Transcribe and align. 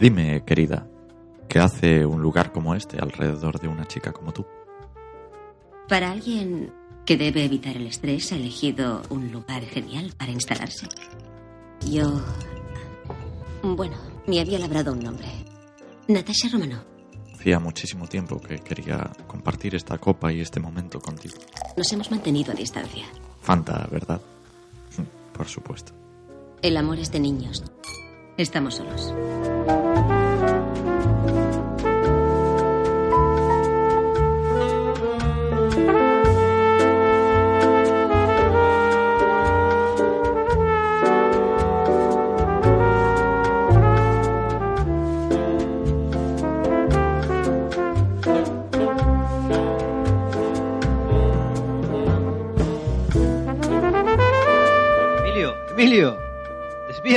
Dime, 0.00 0.44
querida, 0.44 0.86
¿qué 1.48 1.58
hace 1.58 2.04
un 2.04 2.20
lugar 2.20 2.52
como 2.52 2.74
este 2.74 2.98
alrededor 2.98 3.58
de 3.58 3.68
una 3.68 3.86
chica 3.86 4.12
como 4.12 4.32
tú? 4.32 4.44
Para 5.88 6.10
alguien 6.10 6.72
que 7.06 7.16
debe 7.16 7.44
evitar 7.44 7.76
el 7.76 7.86
estrés, 7.86 8.32
ha 8.32 8.36
elegido 8.36 9.00
un 9.08 9.32
lugar 9.32 9.62
genial 9.64 10.12
para 10.18 10.32
instalarse. 10.32 10.86
Yo... 11.88 12.20
Bueno, 13.62 13.96
me 14.26 14.40
había 14.40 14.58
labrado 14.58 14.92
un 14.92 15.00
nombre. 15.00 15.28
Natasha 16.08 16.48
Romano. 16.52 16.82
Hacía 17.34 17.58
muchísimo 17.58 18.06
tiempo 18.06 18.38
que 18.40 18.58
quería 18.58 19.10
compartir 19.26 19.74
esta 19.76 19.96
copa 19.98 20.32
y 20.32 20.40
este 20.40 20.60
momento 20.60 21.00
contigo. 21.00 21.36
Nos 21.76 21.90
hemos 21.92 22.10
mantenido 22.10 22.52
a 22.52 22.54
distancia. 22.54 23.06
Fanta, 23.40 23.86
¿verdad? 23.90 24.20
Por 25.32 25.46
supuesto. 25.46 25.92
El 26.60 26.76
amor 26.76 26.98
es 26.98 27.12
de 27.12 27.20
niños. 27.20 27.62
Estamos 28.36 28.74
solos. 28.74 29.14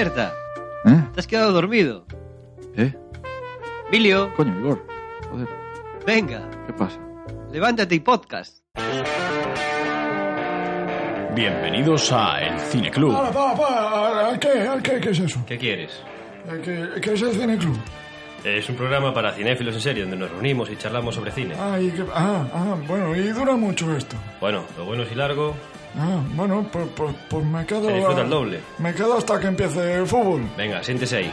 Despierta. 0.04 0.34
¿Eh? 0.86 1.04
Te 1.14 1.20
has 1.20 1.28
quedado 1.28 1.52
dormido. 1.52 2.06
¿Eh? 2.78 2.94
Emilio, 3.90 4.34
Coño, 4.36 4.58
Igor. 4.60 4.86
Joder, 5.30 5.48
venga, 6.06 6.50
¿qué 6.68 6.74
pasa? 6.74 7.00
levántate 7.52 7.96
y 7.96 8.00
podcast. 8.00 8.60
Bienvenidos 11.36 12.12
a 12.12 12.40
El 12.40 12.60
Cine 12.60 12.92
Club. 12.92 13.14
Para, 13.14 13.32
para, 13.32 13.56
para. 13.56 14.40
¿Qué, 14.40 14.50
qué, 14.84 15.00
¿Qué 15.02 15.10
es 15.10 15.20
eso? 15.20 15.44
¿Qué 15.46 15.58
quieres? 15.58 16.02
¿Qué, 16.64 16.88
qué 17.02 17.14
es 17.14 17.22
el 17.22 17.34
Cine 17.34 17.58
Club? 17.58 17.78
Es 18.44 18.70
un 18.70 18.76
programa 18.78 19.14
para 19.14 19.34
cinéfilos 19.34 19.76
en 19.76 19.82
serie 19.82 20.04
donde 20.04 20.16
nos 20.18 20.30
reunimos 20.32 20.70
y 20.70 20.78
charlamos 20.78 21.16
sobre 21.16 21.32
cine. 21.32 21.56
Ah, 21.60 21.78
y 21.80 21.90
qué- 21.90 22.06
ah, 22.14 22.46
ah, 22.54 22.76
bueno, 22.88 23.14
y 23.16 23.28
dura 23.30 23.56
mucho 23.58 23.94
esto. 23.98 24.16
Bueno, 24.40 24.64
lo 24.78 24.86
bueno 24.86 25.04
es 25.04 25.12
y 25.12 25.16
largo. 25.16 25.56
Ah, 26.02 26.22
bueno, 26.34 26.66
pues, 26.72 26.88
pues, 26.96 27.14
pues 27.30 27.46
me 27.46 27.66
quedo. 27.66 27.88
Se 27.88 27.94
disfruta 27.96 28.22
el 28.22 28.30
doble. 28.30 28.60
Me 28.78 28.94
quedo 28.94 29.18
hasta 29.18 29.38
que 29.38 29.48
empiece 29.48 29.96
el 29.96 30.08
fútbol. 30.08 30.42
Venga, 30.56 30.82
siéntese 30.82 31.18
ahí. 31.18 31.32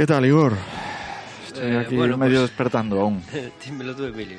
¿Qué 0.00 0.06
tal, 0.06 0.24
Igor? 0.24 0.54
Estoy 1.46 1.72
Eh, 1.72 1.78
aquí 1.78 1.94
bueno, 1.94 2.16
medio 2.16 2.38
pues- 2.38 2.48
despertando 2.48 3.02
aún. 3.02 3.22
Dímelo 3.66 3.94
tú, 3.94 4.04
Emilio. 4.06 4.38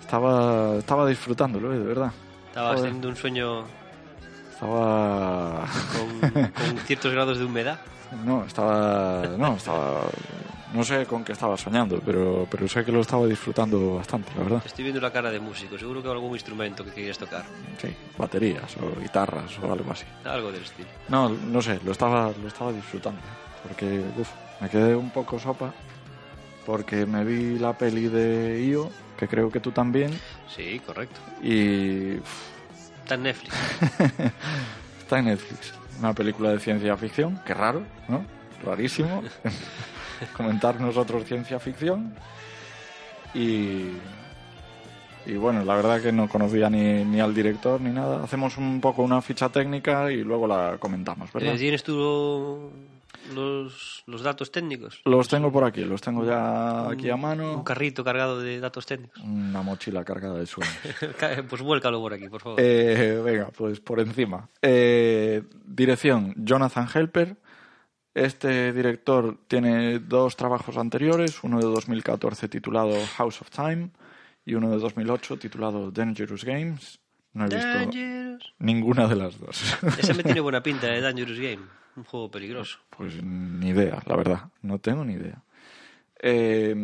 Estaba, 0.00 0.76
estaba 0.78 1.06
disfrutándolo, 1.06 1.74
eh, 1.74 1.78
de 1.78 1.84
verdad. 1.84 2.10
Estabas 2.46 2.76
Joder. 2.76 2.84
teniendo 2.84 3.08
un 3.10 3.16
sueño 3.16 3.64
Estaba... 4.50 5.66
con, 5.92 6.30
con 6.52 6.78
ciertos 6.86 7.12
grados 7.12 7.38
de 7.38 7.44
humedad. 7.44 7.80
No, 8.24 8.46
estaba... 8.46 9.26
No, 9.36 9.56
estaba... 9.56 10.04
No 10.72 10.82
sé 10.84 11.04
con 11.04 11.22
qué 11.22 11.32
estaba 11.32 11.58
soñando, 11.58 12.00
pero, 12.02 12.46
pero 12.50 12.66
sé 12.66 12.82
que 12.82 12.92
lo 12.92 13.02
estaba 13.02 13.26
disfrutando 13.26 13.96
bastante, 13.96 14.32
la 14.38 14.42
verdad. 14.44 14.62
Estoy 14.64 14.84
viendo 14.84 15.02
la 15.02 15.12
cara 15.12 15.30
de 15.30 15.38
músico. 15.38 15.76
Seguro 15.76 16.02
que 16.02 16.08
algún 16.08 16.32
instrumento 16.32 16.82
que 16.82 16.92
querías 16.92 17.18
tocar. 17.18 17.44
Sí, 17.78 17.94
baterías 18.16 18.74
o 18.78 18.98
guitarras 18.98 19.52
o 19.58 19.70
algo 19.70 19.92
así. 19.92 20.06
Algo 20.24 20.50
del 20.50 20.62
estilo. 20.62 20.88
No, 21.10 21.28
no 21.28 21.60
sé, 21.60 21.78
lo 21.84 21.92
estaba, 21.92 22.32
lo 22.40 22.48
estaba 22.48 22.72
disfrutando. 22.72 23.20
Porque, 23.68 24.02
uf, 24.18 24.28
me 24.62 24.70
quedé 24.70 24.94
un 24.96 25.10
poco 25.10 25.38
sopa. 25.38 25.74
Porque 26.64 27.04
me 27.06 27.24
vi 27.24 27.58
la 27.58 27.76
peli 27.76 28.06
de 28.06 28.64
Io, 28.64 28.88
que 29.18 29.26
creo 29.26 29.50
que 29.50 29.58
tú 29.58 29.72
también. 29.72 30.12
Sí, 30.48 30.80
correcto. 30.86 31.20
Y 31.42 32.20
Está 33.02 33.16
en 33.16 33.22
Netflix. 33.24 33.54
está 35.00 35.18
en 35.18 35.24
Netflix. 35.24 35.74
Una 35.98 36.14
película 36.14 36.50
de 36.50 36.60
ciencia 36.60 36.96
ficción, 36.96 37.40
qué 37.44 37.52
raro, 37.52 37.82
¿no? 38.08 38.24
Rarísimo. 38.64 39.22
Comentar 40.36 40.80
nosotros 40.80 41.24
ciencia 41.24 41.58
ficción. 41.58 42.14
Y. 43.34 43.88
Y 45.24 45.34
bueno, 45.34 45.64
la 45.64 45.76
verdad 45.76 46.00
que 46.00 46.10
no 46.10 46.28
conocía 46.28 46.68
ni, 46.68 47.04
ni 47.04 47.20
al 47.20 47.34
director 47.34 47.80
ni 47.80 47.90
nada. 47.90 48.24
Hacemos 48.24 48.56
un 48.56 48.80
poco 48.80 49.02
una 49.02 49.20
ficha 49.20 49.48
técnica 49.48 50.10
y 50.10 50.22
luego 50.22 50.46
la 50.46 50.76
comentamos, 50.78 51.32
¿verdad? 51.32 51.54
¿Tienes 51.56 51.82
tú 51.82 52.70
los, 53.34 54.02
los 54.06 54.22
datos 54.22 54.50
técnicos? 54.50 55.00
Los 55.04 55.28
tengo 55.28 55.50
por 55.52 55.64
aquí, 55.64 55.84
los 55.84 56.00
tengo 56.00 56.24
ya 56.24 56.88
aquí 56.90 57.10
a 57.10 57.14
Un 57.14 57.20
mano. 57.20 57.64
carrito 57.64 58.02
cargado 58.04 58.40
de 58.40 58.60
datos 58.60 58.86
técnicos. 58.86 59.22
Una 59.22 59.62
mochila 59.62 60.04
cargada 60.04 60.38
de 60.38 60.46
sueños. 60.46 60.76
pues 61.48 61.62
vuélcalo 61.62 62.00
por 62.00 62.12
aquí, 62.14 62.28
por 62.28 62.40
favor. 62.42 62.58
Eh, 62.60 63.20
venga, 63.24 63.48
pues 63.56 63.80
por 63.80 64.00
encima. 64.00 64.48
Eh, 64.60 65.42
dirección, 65.64 66.34
Jonathan 66.36 66.88
Helper. 66.92 67.36
Este 68.14 68.72
director 68.74 69.38
tiene 69.48 69.98
dos 69.98 70.36
trabajos 70.36 70.76
anteriores, 70.76 71.42
uno 71.44 71.58
de 71.58 71.64
2014 71.64 72.46
titulado 72.48 72.94
House 73.16 73.40
of 73.40 73.48
Time 73.50 73.90
y 74.44 74.54
uno 74.54 74.70
de 74.70 74.78
2008 74.78 75.38
titulado 75.38 75.90
Dangerous 75.90 76.44
Games. 76.44 77.00
No 77.32 77.46
he 77.46 77.48
visto 77.48 77.78
Ninguna 78.58 79.06
de 79.08 79.16
las 79.16 79.38
dos. 79.38 79.76
Ese 79.98 80.14
me 80.14 80.22
tiene 80.22 80.40
buena 80.40 80.62
pinta 80.62 80.86
de 80.88 81.00
Dangerous 81.00 81.38
Game. 81.38 81.62
Un 81.96 82.04
juego 82.04 82.30
peligroso. 82.30 82.78
Pues 82.90 83.22
ni 83.22 83.68
idea, 83.70 84.02
la 84.06 84.16
verdad. 84.16 84.40
No 84.62 84.78
tengo 84.78 85.04
ni 85.04 85.14
idea. 85.14 85.42
Eh, 86.20 86.74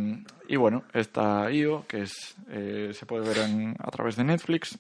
y 0.49 0.56
bueno, 0.56 0.85
está 0.93 1.50
IO, 1.50 1.87
que 1.87 2.03
es, 2.03 2.37
eh, 2.50 2.91
se 2.93 3.06
puede 3.06 3.27
ver 3.29 3.38
en- 3.38 3.77
a 3.79 3.91
través 3.91 4.17
de 4.17 4.25
Netflix. 4.25 4.79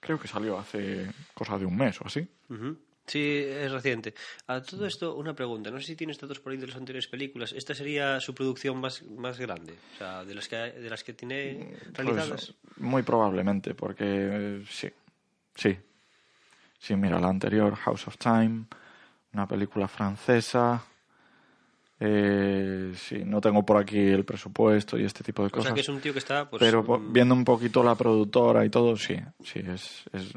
Creo 0.00 0.18
que 0.18 0.28
salió 0.28 0.58
hace 0.58 1.10
cosa 1.34 1.58
de 1.58 1.66
un 1.66 1.76
mes 1.76 2.00
o 2.00 2.06
así. 2.06 2.26
Sí, 3.06 3.20
es 3.46 3.70
reciente. 3.72 4.14
A 4.46 4.62
todo 4.62 4.86
esto, 4.86 5.16
una 5.16 5.34
pregunta. 5.34 5.70
No 5.70 5.78
sé 5.80 5.86
si 5.86 5.96
tienes 5.96 6.18
datos 6.18 6.40
por 6.40 6.52
ahí 6.52 6.58
de 6.58 6.66
las 6.66 6.76
anteriores 6.76 7.08
películas. 7.08 7.52
¿Esta 7.52 7.74
sería 7.74 8.20
su 8.20 8.34
producción 8.34 8.78
más, 8.80 9.02
más 9.02 9.38
grande? 9.38 9.74
O 9.94 9.98
sea, 9.98 10.24
de 10.24 10.34
las 10.34 10.46
que, 10.48 10.56
de 10.56 10.90
las 10.90 11.02
que 11.04 11.14
tiene 11.14 11.74
realizadas. 11.94 12.54
Pues, 12.62 12.78
muy 12.78 13.02
probablemente, 13.02 13.74
porque 13.74 14.04
eh, 14.06 14.64
sí, 14.70 14.88
sí. 15.58 15.76
Sí, 16.78 16.94
mira, 16.94 17.18
la 17.18 17.28
anterior, 17.28 17.74
House 17.74 18.06
of 18.06 18.16
Time, 18.18 18.66
una 19.32 19.46
película 19.48 19.88
francesa. 19.88 20.80
Eh, 22.00 22.92
sí, 22.96 23.24
no 23.24 23.40
tengo 23.40 23.66
por 23.66 23.76
aquí 23.76 23.98
el 23.98 24.24
presupuesto 24.24 24.96
y 24.96 25.04
este 25.04 25.24
tipo 25.24 25.42
de 25.42 25.48
o 25.48 25.50
cosas. 25.50 25.64
sea, 25.66 25.74
que 25.74 25.80
es 25.80 25.88
un 25.88 26.00
tío 26.00 26.12
que 26.12 26.20
está... 26.20 26.48
Pues, 26.48 26.60
pero 26.60 26.82
mm, 26.84 27.12
viendo 27.12 27.34
un 27.34 27.44
poquito 27.44 27.82
la 27.82 27.96
productora 27.96 28.64
y 28.64 28.70
todo, 28.70 28.96
sí, 28.96 29.16
sí, 29.42 29.58
es, 29.58 30.04
es, 30.12 30.32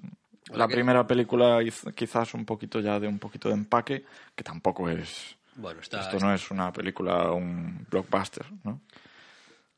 La 0.52 0.68
que- 0.68 0.74
primera 0.74 1.06
película 1.06 1.60
quizás 1.96 2.34
un 2.34 2.46
poquito 2.46 2.80
ya 2.80 3.00
de 3.00 3.08
un 3.08 3.20
poquito 3.20 3.48
de 3.50 3.54
empaque, 3.54 4.04
que 4.36 4.44
tampoco 4.44 4.90
es... 4.90 5.38
Bueno, 5.56 5.82
está... 5.82 6.00
esto 6.02 6.18
no 6.20 6.34
es 6.34 6.50
una 6.50 6.74
película, 6.74 7.32
un 7.32 7.86
blockbuster, 7.92 8.46
¿no? 8.64 8.82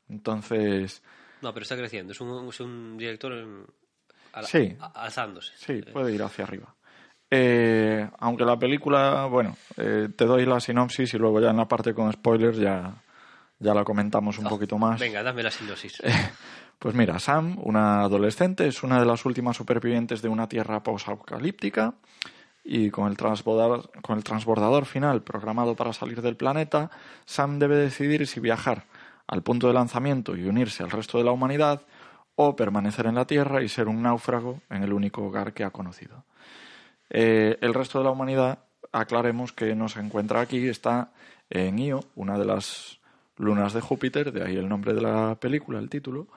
Entonces, 0.08 1.02
No, 1.42 1.52
pero 1.52 1.62
está 1.64 1.76
creciendo. 1.76 2.12
Es 2.12 2.20
un, 2.22 2.48
es 2.48 2.60
un 2.60 2.96
director 2.96 3.66
Sí. 4.42 4.76
alzándose. 4.94 5.52
sí, 5.56 5.82
puede 5.92 6.12
ir 6.12 6.22
hacia 6.22 6.44
arriba. 6.44 6.74
Eh, 7.30 8.08
aunque 8.18 8.44
la 8.44 8.58
película, 8.58 9.26
bueno, 9.26 9.56
eh, 9.76 10.08
te 10.14 10.24
doy 10.24 10.46
la 10.46 10.60
sinopsis 10.60 11.14
y 11.14 11.18
luego 11.18 11.40
ya 11.40 11.50
en 11.50 11.56
la 11.56 11.66
parte 11.66 11.94
con 11.94 12.12
spoilers 12.12 12.58
ya, 12.58 12.94
ya 13.58 13.74
la 13.74 13.84
comentamos 13.84 14.38
un 14.38 14.46
poquito 14.46 14.78
más. 14.78 15.00
Venga, 15.00 15.22
dame 15.22 15.42
la 15.42 15.50
sinopsis. 15.50 16.02
Pues 16.78 16.94
mira, 16.94 17.18
Sam, 17.18 17.56
una 17.62 18.02
adolescente, 18.02 18.66
es 18.66 18.82
una 18.82 19.00
de 19.00 19.06
las 19.06 19.24
últimas 19.24 19.56
supervivientes 19.56 20.20
de 20.20 20.28
una 20.28 20.48
tierra 20.48 20.82
post-apocalíptica 20.82 21.94
y 22.62 22.90
con 22.90 23.08
el, 23.08 23.16
transbordador, 23.16 23.90
con 24.02 24.18
el 24.18 24.24
transbordador 24.24 24.84
final 24.84 25.22
programado 25.22 25.76
para 25.76 25.94
salir 25.94 26.20
del 26.20 26.36
planeta, 26.36 26.90
Sam 27.24 27.58
debe 27.58 27.76
decidir 27.76 28.26
si 28.26 28.38
viajar 28.40 28.84
al 29.26 29.42
punto 29.42 29.68
de 29.68 29.72
lanzamiento 29.72 30.36
y 30.36 30.44
unirse 30.44 30.82
al 30.82 30.90
resto 30.90 31.16
de 31.16 31.24
la 31.24 31.32
humanidad 31.32 31.82
o 32.36 32.56
permanecer 32.56 33.06
en 33.06 33.14
la 33.14 33.26
Tierra 33.26 33.62
y 33.62 33.68
ser 33.68 33.88
un 33.88 34.02
náufrago 34.02 34.60
en 34.70 34.82
el 34.82 34.92
único 34.92 35.22
hogar 35.24 35.52
que 35.52 35.64
ha 35.64 35.70
conocido. 35.70 36.24
Eh, 37.10 37.58
el 37.60 37.74
resto 37.74 37.98
de 37.98 38.04
la 38.04 38.10
humanidad, 38.10 38.58
aclaremos 38.92 39.52
que 39.52 39.74
no 39.74 39.88
se 39.88 40.00
encuentra 40.00 40.40
aquí, 40.40 40.68
está 40.68 41.12
en 41.50 41.78
Io, 41.78 42.04
una 42.16 42.38
de 42.38 42.44
las 42.44 42.98
lunas 43.36 43.72
de 43.72 43.80
Júpiter, 43.80 44.32
de 44.32 44.44
ahí 44.44 44.56
el 44.56 44.68
nombre 44.68 44.94
de 44.94 45.00
la 45.00 45.36
película, 45.36 45.78
el 45.78 45.88
título, 45.88 46.28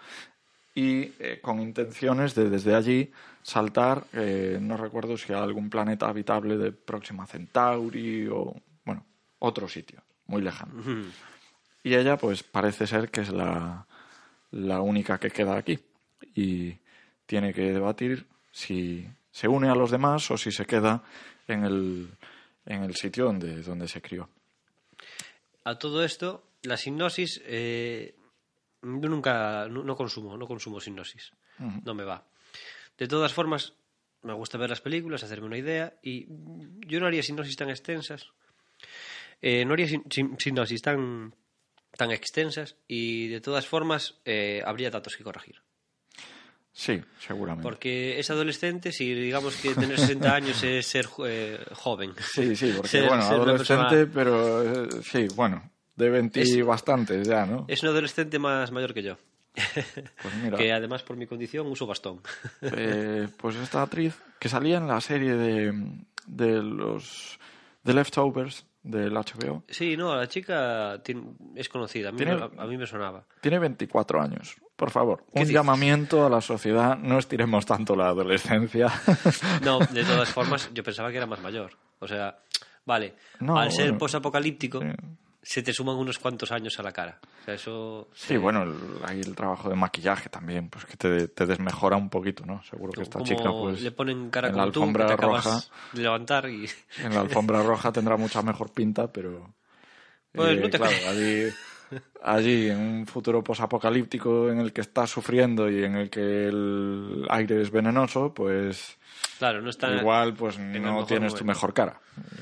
y 0.76 1.14
eh, 1.20 1.40
con 1.42 1.60
intenciones 1.60 2.36
de 2.36 2.50
desde 2.50 2.76
allí 2.76 3.12
saltar, 3.42 4.04
eh, 4.14 4.60
no 4.62 4.78
recuerdo 4.78 5.18
si 5.18 5.34
a 5.34 5.42
algún 5.42 5.70
planeta 5.70 6.08
habitable 6.08 6.58
de 6.58 6.72
Próxima 6.72 7.26
Centauri 7.26 8.28
o, 8.28 8.54
bueno, 8.86 9.06
otro 9.40 9.68
sitio, 9.68 10.04
muy 10.28 10.42
lejano. 10.42 10.74
Y 11.82 11.96
ella, 11.96 12.18
pues 12.18 12.44
parece 12.44 12.86
ser 12.86 13.10
que 13.10 13.22
es 13.22 13.30
la, 13.30 13.88
la 14.52 14.82
única 14.82 15.18
que 15.20 15.32
queda 15.32 15.58
aquí. 15.58 15.80
Y 16.36 16.78
tiene 17.26 17.54
que 17.54 17.74
debatir 17.74 18.26
si 18.52 19.08
se 19.32 19.48
une 19.48 19.70
a 19.70 19.76
los 19.76 19.92
demás 19.92 20.30
o 20.32 20.38
si 20.38 20.52
se 20.52 20.66
queda 20.66 21.04
en 21.48 21.64
el, 21.64 22.10
en 22.66 22.84
el 22.84 22.96
sitio 22.96 23.26
donde, 23.26 23.62
donde 23.62 23.88
se 23.88 24.02
crió. 24.02 24.30
A 25.64 25.78
todo 25.78 26.04
esto, 26.04 26.44
la 26.64 26.78
sinopsis... 26.78 27.42
eh, 27.46 28.16
yo 28.82 29.10
nunca... 29.10 29.68
No, 29.68 29.84
no 29.84 29.96
consumo, 29.96 30.38
no 30.38 30.48
consumo 30.48 30.80
sinopsis. 30.80 31.32
No 31.84 31.94
me 31.94 32.04
va. 32.04 32.26
De 32.98 33.08
todas 33.08 33.34
formas, 33.34 33.74
me 34.24 34.34
gusta 34.34 34.58
ver 34.58 34.70
las 34.70 34.82
películas, 34.82 35.24
hacerme 35.24 35.48
una 35.48 35.58
idea 35.58 35.94
y 36.02 36.28
yo 36.86 37.00
no 37.00 37.08
haría 37.08 37.24
sinopsis 37.24 37.56
tan 37.56 37.70
extensas. 37.70 38.28
Eh, 39.42 39.66
no 39.66 39.74
haría 39.74 39.88
sinopsis 39.88 40.82
tan, 40.82 41.34
tan 41.96 42.12
extensas 42.12 42.76
y 42.88 43.28
de 43.28 43.42
todas 43.42 43.68
formas 43.68 44.20
eh, 44.26 44.62
habría 44.66 44.90
datos 44.90 45.16
que 45.16 45.24
corregir. 45.24 45.62
Sí, 46.80 47.02
seguramente. 47.20 47.64
Porque 47.64 48.20
es 48.20 48.30
adolescente, 48.30 48.92
si 48.92 49.12
digamos 49.12 49.56
que 49.56 49.74
tener 49.74 50.00
60 50.00 50.36
años 50.36 50.62
es 50.62 50.86
ser 50.86 51.08
eh, 51.26 51.58
joven. 51.74 52.14
Sí, 52.36 52.56
sí, 52.56 52.72
porque 52.76 52.88
Ser- 52.90 53.08
bueno, 53.08 53.24
ser 53.24 53.34
adolescente, 53.34 54.06
persona- 54.06 54.12
pero 54.14 54.84
eh, 54.86 54.88
sí, 55.04 55.26
bueno, 55.36 55.72
de 55.96 56.10
20 56.12 56.40
Es- 56.40 56.64
bastantes 56.64 57.28
ya, 57.28 57.48
¿no? 57.48 57.66
Es 57.68 57.82
un 57.82 57.90
adolescente 57.90 58.38
más 58.38 58.72
mayor 58.72 58.94
que 58.94 59.02
yo. 59.02 59.18
Pues 60.22 60.36
mira, 60.44 60.56
que 60.60 60.72
además 60.72 61.02
por 61.02 61.18
mi 61.18 61.26
condición 61.26 61.66
uso 61.66 61.88
bastón. 61.88 62.22
eh, 62.62 63.28
pues 63.38 63.56
esta 63.56 63.82
actriz 63.82 64.14
que 64.38 64.48
salía 64.48 64.78
en 64.78 64.88
la 64.88 65.02
serie 65.02 65.34
de, 65.34 65.74
de 66.28 66.62
los 66.62 67.40
The 67.84 67.96
Leftovers 67.96 68.67
del 68.88 69.14
HBO 69.16 69.64
Sí, 69.68 69.96
no, 69.98 70.16
la 70.16 70.28
chica 70.28 71.00
tiene- 71.04 71.34
es 71.56 71.70
conocida. 71.70 72.10
A 72.10 72.12
mí, 72.12 72.18
Tiene- 72.18 72.36
me- 72.36 72.62
a, 72.62 72.66
mí 72.66 72.78
me 72.78 72.86
sonaba. 72.88 73.26
tiene 73.42 73.60
24 73.60 74.22
años. 74.22 74.56
Por 74.76 74.92
favor, 74.92 75.20
¿Qué 75.34 75.40
un 75.40 75.40
dices? 75.42 75.54
llamamiento 75.54 76.26
a 76.26 76.30
la 76.30 76.40
sociedad, 76.42 76.98
no 76.98 77.18
estiremos 77.20 77.66
tanto 77.66 77.96
la 77.96 78.08
adolescencia. 78.10 78.88
No, 79.64 79.80
de 79.80 80.04
todas 80.04 80.30
formas, 80.34 80.70
yo 80.74 80.84
pensaba 80.84 81.10
que 81.12 81.18
era 81.18 81.26
más 81.26 81.42
mayor. 81.42 81.72
O 82.00 82.08
sea, 82.08 82.38
vale, 82.86 83.16
No, 83.40 83.58
al 83.58 83.72
ser 83.72 83.86
bueno, 83.86 83.98
posapocalíptico, 84.00 84.82
sí. 84.82 84.88
Se 85.48 85.64
te 85.64 85.72
suman 85.72 85.96
unos 85.96 86.20
cuantos 86.20 86.52
años 86.52 86.78
a 86.78 86.84
la 86.84 86.92
cara. 86.92 87.22
O 87.42 87.46
sea, 87.46 87.54
eso... 87.54 88.10
Sí, 88.14 88.36
bueno, 88.36 88.64
el, 88.64 88.76
ahí 89.06 89.22
el 89.22 89.34
trabajo 89.34 89.70
de 89.70 89.78
maquillaje 89.78 90.28
también, 90.28 90.70
pues 90.70 90.84
que 90.84 90.98
te, 90.98 91.30
te 91.30 91.46
desmejora 91.46 91.96
un 91.96 92.10
poquito, 92.10 92.46
¿no? 92.46 92.62
Seguro 92.64 92.92
que 92.92 93.04
esta 93.04 93.20
como 93.20 93.26
chica, 93.26 93.50
pues, 93.58 93.82
le 93.82 93.92
ponen 93.92 94.30
cara 94.30 94.50
en 94.50 94.58
la 94.58 94.66
tú, 94.66 94.72
que 94.72 94.80
alfombra 94.80 95.08
te 95.08 95.14
acabas 95.14 95.46
roja, 95.46 95.60
de 95.94 96.02
levantar 96.02 96.50
y... 96.50 96.70
en 97.02 97.14
la 97.14 97.22
alfombra 97.22 97.64
roja 97.64 97.94
tendrá 97.94 98.18
mucha 98.18 98.42
mejor 98.42 98.74
pinta, 98.74 99.10
pero 99.10 99.56
Pues 100.34 100.58
eh, 100.58 100.60
no 100.60 100.70
te 100.70 100.78
claro. 100.80 100.94
allí, 102.22 102.70
en 102.70 102.78
un 102.78 103.08
futuro 103.08 103.44
posapocalíptico 103.44 104.50
en 104.50 104.60
el 104.60 104.74
que 104.74 104.82
estás 104.82 105.10
sufriendo 105.10 105.70
y 105.70 105.84
en 105.84 105.96
el 105.96 106.10
que 106.10 106.48
el 106.48 107.26
aire 107.30 107.62
es 107.62 107.72
venenoso, 107.72 108.34
pues 108.34 108.98
Claro, 109.38 109.62
no 109.62 109.70
está... 109.70 110.00
igual 110.00 110.34
pues 110.34 110.58
no 110.58 111.06
tienes 111.06 111.34
tu 111.36 111.46
mejor 111.46 111.74
cara. 111.74 112.02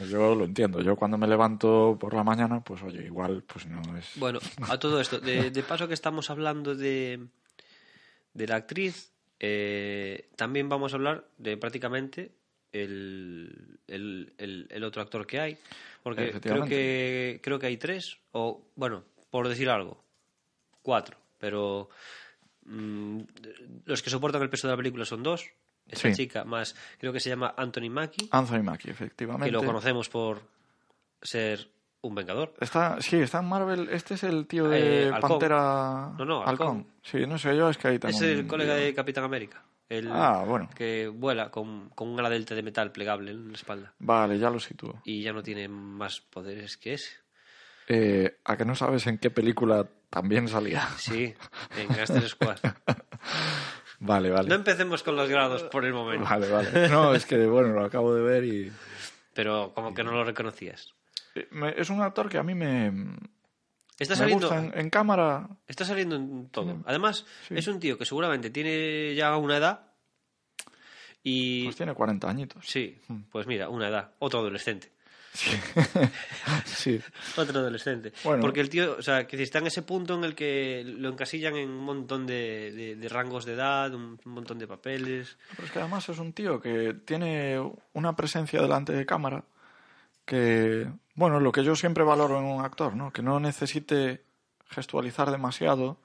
Yo 0.10 0.34
lo 0.36 0.46
entiendo. 0.46 0.82
Yo 0.82 0.96
cuando 0.96 1.18
me 1.18 1.28
levanto 1.28 1.98
por 2.00 2.14
la 2.14 2.24
mañana, 2.24 2.62
pues 2.64 2.82
oye, 2.84 3.06
igual 3.06 3.44
pues 3.46 3.66
no 3.68 3.98
es 3.98 4.12
Bueno, 4.16 4.40
a 4.62 4.78
todo 4.80 5.00
esto, 5.02 5.20
de, 5.20 5.52
de 5.52 5.64
paso 5.64 5.88
que 5.88 5.94
estamos 5.94 6.30
hablando 6.30 6.74
de, 6.76 7.28
de 8.34 8.48
la 8.48 8.56
actriz, 8.56 9.12
eh, 9.40 10.30
también 10.38 10.70
vamos 10.70 10.94
a 10.94 10.96
hablar 10.96 11.28
de 11.38 11.58
prácticamente 11.58 12.32
el, 12.72 13.80
el, 13.88 14.34
el- 14.38 14.68
el 14.70 14.84
otro 14.84 15.02
actor 15.02 15.28
que 15.28 15.40
hay, 15.40 15.58
porque 16.04 16.32
creo 16.42 16.66
que, 16.66 17.40
creo 17.44 17.60
que 17.60 17.68
hay 17.68 17.78
tres, 17.78 18.18
o 18.32 18.66
bueno, 18.76 19.04
por 19.36 19.50
decir 19.50 19.70
algo, 19.70 20.02
cuatro, 20.82 21.18
pero 21.38 21.90
mm, 22.66 23.20
los 23.86 24.02
que 24.02 24.10
soportan 24.10 24.42
el 24.42 24.50
peso 24.50 24.68
de 24.68 24.74
la 24.74 24.78
película 24.78 25.04
son 25.04 25.24
dos, 25.24 25.46
esa 25.88 26.08
Sí. 26.10 26.16
chica 26.16 26.46
más, 26.46 26.74
creo 26.98 27.12
que 27.12 27.20
se 27.20 27.30
llama 27.30 27.54
Anthony 27.58 27.90
Mackie, 27.90 28.30
Anthony 28.32 28.64
Mackie, 28.64 28.92
efectivamente. 28.92 29.46
que 29.48 29.52
lo 29.52 29.62
conocemos 29.64 30.08
por 30.08 30.42
ser 31.22 31.70
un 32.02 32.16
vengador. 32.16 32.54
Está, 32.62 33.02
sí, 33.02 33.18
está 33.18 33.40
en 33.40 33.46
Marvel. 33.50 33.90
Este 33.92 34.14
es 34.14 34.24
el 34.24 34.48
tío 34.48 34.70
de 34.70 35.08
Eh. 35.10 35.12
Pantera. 35.20 36.14
No, 36.18 36.24
no, 36.24 36.44
Halcón. 36.46 36.88
Sí, 37.02 37.26
no 37.28 37.38
sé, 37.38 37.58
yo 37.58 37.70
es 37.70 37.78
que 37.78 37.88
ahí 37.90 38.00
tengo 38.00 38.16
Es 38.16 38.22
el 38.22 38.48
colega 38.48 38.76
de 38.76 38.94
Capitán 38.94 39.24
América. 39.26 39.66
El 39.90 40.10
Ah, 40.12 40.44
bueno. 40.48 40.70
Que 40.76 41.08
vuela 41.10 41.52
con, 41.52 41.90
con 41.90 42.08
un 42.08 42.20
ala 42.20 42.30
delta 42.30 42.56
de 42.56 42.64
metal 42.64 42.92
plegable 42.94 43.32
en 43.32 43.50
la 43.50 43.56
espalda. 43.56 43.94
Vale, 44.00 44.38
ya 44.40 44.50
lo 44.50 44.60
sitúo. 44.60 45.02
Y 45.04 45.24
ya 45.24 45.34
no 45.34 45.44
tiene 45.44 45.68
más 45.68 46.22
poderes 46.22 46.78
que 46.78 46.94
ese. 46.94 47.25
Eh, 47.88 48.38
¿A 48.46 48.58
que 48.58 48.66
no 48.66 48.76
sabes 48.76 49.06
en 49.08 49.18
qué 49.18 49.30
película 49.30 49.88
también 50.10 50.48
salía? 50.48 50.88
Sí, 50.98 51.34
en 51.78 51.88
Gangster 51.90 52.28
Squad. 52.28 52.58
Vale, 54.00 54.30
vale. 54.30 54.50
No 54.50 54.56
empecemos 54.56 55.04
con 55.04 55.16
los 55.16 55.30
grados 55.30 55.64
por 55.64 55.86
el 55.86 55.94
momento. 55.94 56.26
Vale, 56.30 56.50
vale. 56.50 56.90
No, 56.90 57.14
es 57.16 57.26
que, 57.26 57.46
bueno, 57.46 57.70
lo 57.70 57.86
acabo 57.86 58.14
de 58.14 58.22
ver 58.22 58.44
y... 58.44 58.72
Pero 59.34 59.74
como 59.74 59.94
que 59.94 60.04
no 60.04 60.12
lo 60.12 60.24
reconocías. 60.24 60.94
eh, 61.36 61.48
Es 61.78 61.90
un 61.90 62.02
actor 62.02 62.30
que 62.30 62.38
a 62.38 62.44
mí 62.44 62.54
me, 62.56 62.88
Está 64.00 64.14
me 64.14 64.18
saliendo, 64.20 64.48
gusta 64.50 64.64
en, 64.64 64.78
en 64.80 64.90
cámara. 64.90 65.48
está 65.68 65.86
saliendo 65.86 66.16
en 66.16 66.50
todo. 66.50 66.82
Además, 66.86 67.26
Sí. 67.48 67.56
es 67.58 67.68
un 67.68 67.80
tío 67.80 67.98
que 67.98 68.06
seguramente 68.06 68.50
tiene 68.50 69.14
ya 69.16 69.36
una 69.38 69.58
edad. 69.58 69.92
Y. 71.24 71.64
Pues 71.66 71.76
tiene 71.78 71.94
40 71.94 72.30
añitos. 72.30 72.66
Sí, 72.68 73.00
pues 73.32 73.48
mira, 73.48 73.70
una 73.70 73.88
edad. 73.88 74.12
Otro 74.20 74.40
adolescente. 74.40 74.92
Sí. 75.36 75.52
sí. 76.66 77.00
Otro 77.38 77.60
adolescente. 77.60 78.14
Bueno. 78.24 78.42
Porque 78.42 78.62
el 78.62 78.70
tío, 78.70 78.96
o 78.98 79.02
sea, 79.02 79.28
que 79.28 79.42
está 79.44 79.60
en 79.60 79.68
ese 79.68 79.82
punto 79.82 80.16
en 80.16 80.24
el 80.24 80.34
que 80.36 80.84
lo 80.86 81.10
encasillan 81.10 81.56
en 81.58 81.70
un 81.70 81.84
montón 81.84 82.26
de, 82.26 82.72
de- 82.72 82.96
de 82.96 83.10
rangos 83.10 83.46
de 83.46 83.54
edad, 83.54 83.94
un 83.94 84.18
montón 84.26 84.58
de 84.60 84.68
papeles. 84.68 85.38
Pero 85.52 85.66
es 85.66 85.72
que 85.72 85.80
además 85.80 86.08
es 86.10 86.20
un 86.20 86.34
tío 86.34 86.60
que 86.62 86.94
tiene 87.06 87.60
una 87.94 88.16
presencia 88.16 88.62
delante 88.62 88.94
de 88.94 89.06
cámara 89.06 89.44
que, 90.26 90.88
bueno, 91.16 91.40
lo 91.40 91.52
que 91.52 91.64
yo 91.64 91.76
siempre 91.76 92.04
valoro 92.04 92.40
en 92.40 92.46
un 92.46 92.64
actor, 92.66 92.96
¿no? 92.96 93.12
Que 93.12 93.22
no 93.22 93.40
necesite 93.40 94.24
gestualizar 94.70 95.30
demasiado 95.30 96.00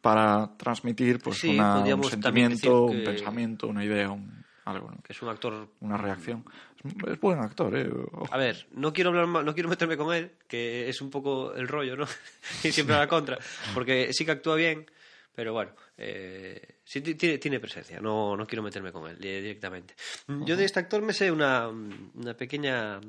para 0.00 0.56
transmitir 0.58 1.20
pues 1.20 1.38
Sí, 1.38 1.50
una- 1.54 1.78
un 1.78 2.04
sentimiento, 2.04 2.84
un 2.84 3.04
pensamiento, 3.04 3.66
una 3.68 3.84
idea, 3.84 4.10
un, 4.10 4.44
algo, 4.64 4.90
¿no? 4.90 4.98
Que 5.02 5.12
es 5.12 5.22
un 5.22 5.28
actor. 5.28 5.68
una 5.80 5.96
reacción. 5.96 6.44
Es, 6.88 7.08
es 7.12 7.20
buen 7.20 7.38
actor, 7.40 7.76
¿eh? 7.76 7.88
Ojo. 8.12 8.28
A 8.32 8.36
ver, 8.38 8.66
no 8.72 8.92
quiero 8.92 9.10
hablar 9.10 9.26
mal- 9.26 9.44
no 9.44 9.54
quiero 9.54 9.68
meterme 9.68 9.96
con 9.96 10.14
él, 10.14 10.32
que 10.48 10.88
es 10.88 11.00
un 11.00 11.10
poco 11.10 11.54
el 11.54 11.68
rollo, 11.68 11.96
¿no? 11.96 12.06
y 12.64 12.72
siempre 12.72 12.96
a 12.96 13.00
la 13.00 13.08
contra. 13.08 13.38
Porque 13.74 14.12
sí 14.12 14.24
que 14.24 14.32
actúa 14.32 14.56
bien, 14.56 14.90
pero 15.34 15.52
bueno, 15.52 15.72
eh, 15.98 16.76
sí 16.84 17.00
ti- 17.00 17.38
tiene, 17.38 17.60
presencia. 17.60 18.00
No, 18.00 18.36
no 18.36 18.46
quiero 18.46 18.62
meterme 18.62 18.92
con 18.92 19.08
él 19.10 19.18
directamente. 19.18 19.94
Yo 20.28 20.56
de 20.56 20.64
este 20.64 20.80
actor 20.80 21.02
me 21.02 21.12
sé 21.12 21.30
una, 21.30 21.68
una 21.68 22.34
pequeña 22.34 23.00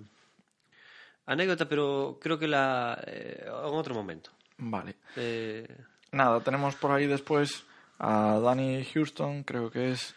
anécdota, 1.26 1.68
pero 1.68 2.18
creo 2.22 2.38
que 2.40 2.48
la 2.48 3.02
eh, 3.06 3.44
en 3.46 3.50
otro 3.74 3.94
momento. 3.94 4.32
Vale. 4.58 4.96
Eh, 5.16 5.68
Nada, 6.12 6.40
tenemos 6.40 6.76
por 6.76 6.92
ahí 6.92 7.06
después 7.06 7.66
a 8.00 8.40
Danny 8.42 8.86
Houston, 8.94 9.44
creo 9.44 9.70
que 9.70 9.92
es 9.92 10.16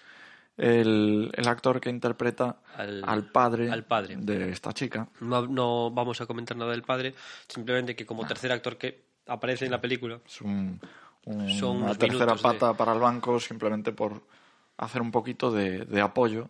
el, 0.61 1.31
el 1.35 1.49
actor 1.49 1.81
que 1.81 1.89
interpreta 1.91 2.61
Al- 2.77 3.03
al, 3.07 3.25
padre, 3.31 3.71
al 3.71 3.85
padre. 3.85 4.17
de 4.17 4.51
esta 4.51 4.73
chica. 4.73 5.09
No, 5.21 5.47
no 5.47 5.91
vamos 5.91 6.21
a 6.21 6.27
comentar 6.27 6.57
nada 6.57 6.71
del 6.73 6.83
padre, 6.83 7.15
simplemente 7.49 7.97
que 7.97 8.05
como 8.07 8.27
tercer 8.27 8.53
actor 8.53 8.77
que 8.77 9.03
aparece 9.27 9.65
en 9.65 9.71
la 9.71 9.81
película, 9.81 10.21
Es 10.27 10.41
un- 10.43 10.81
un- 11.25 11.49
Son 11.51 11.83
una 11.83 11.95
tercera 11.95 12.35
de- 12.35 12.43
pata 12.43 12.75
para 12.75 12.93
el 12.93 12.99
banco 12.99 13.39
simplemente 13.41 13.93
por 13.93 14.23
hacer 14.77 15.01
un 15.03 15.11
poquito 15.11 15.51
de, 15.51 15.85
de 15.85 16.01
apoyo 16.01 16.49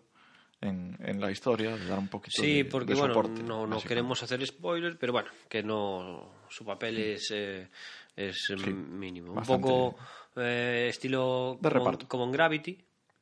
en, 0.60 0.96
en 1.00 1.20
la 1.20 1.30
historia, 1.30 1.76
de 1.76 1.86
dar 1.86 1.98
un 1.98 2.08
poquito 2.08 2.42
Sí, 2.42 2.62
de, 2.62 2.64
porque 2.66 2.94
de 2.94 3.00
bueno, 3.00 3.14
soporte. 3.14 3.42
no, 3.42 3.44
no 3.44 3.60
básicamente. 3.60 3.88
queremos 3.88 4.22
hacer 4.22 4.46
spoilers, 4.46 4.96
pero 4.98 5.12
bueno, 5.12 5.28
que 5.48 5.62
no 5.62 6.30
su 6.48 6.64
papel 6.64 6.98
es, 6.98 7.30
eh, 7.32 7.68
es 8.16 8.50
mínimo. 8.66 9.32
Un 9.32 9.42
poco 9.44 9.96
eh, 10.36 10.86
estilo 10.90 11.58
De 11.60 11.68
como, 11.70 11.84
reparto. 11.84 12.08
como 12.08 12.24
en 12.24 12.32
Gravity, 12.32 12.78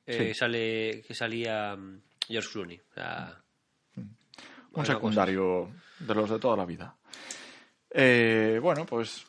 eh, 0.08 0.32
Sí. 0.32 0.34
sale 0.34 1.04
que 1.06 1.14
salía 1.14 1.76
mm, 1.76 2.00
George 2.28 2.48
Clooney. 2.50 2.80
O 2.90 2.94
sea, 2.94 3.42
un 4.72 4.86
secundario 4.86 5.70
de 5.98 6.14
los 6.14 6.30
de 6.30 6.38
toda 6.38 6.56
la 6.56 6.64
vida. 6.64 6.94
Eh, 7.90 8.58
bueno, 8.62 8.86
pues 8.86 9.26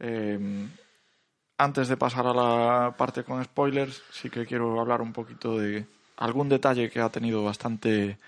eh, 0.00 0.66
antes 1.58 1.88
de 1.88 1.96
pasar 1.96 2.26
a 2.26 2.34
la 2.34 2.94
parte 2.96 3.24
con 3.24 3.42
spoilers, 3.42 4.02
sí 4.10 4.28
que 4.28 4.44
quiero 4.44 4.78
hablar 4.80 5.00
un 5.00 5.12
poquito 5.12 5.58
de 5.58 5.86
algún 6.16 6.48
detalle 6.48 6.90
que 6.90 7.00
ha 7.00 7.08
tenido 7.08 7.42
bastante, 7.42 8.18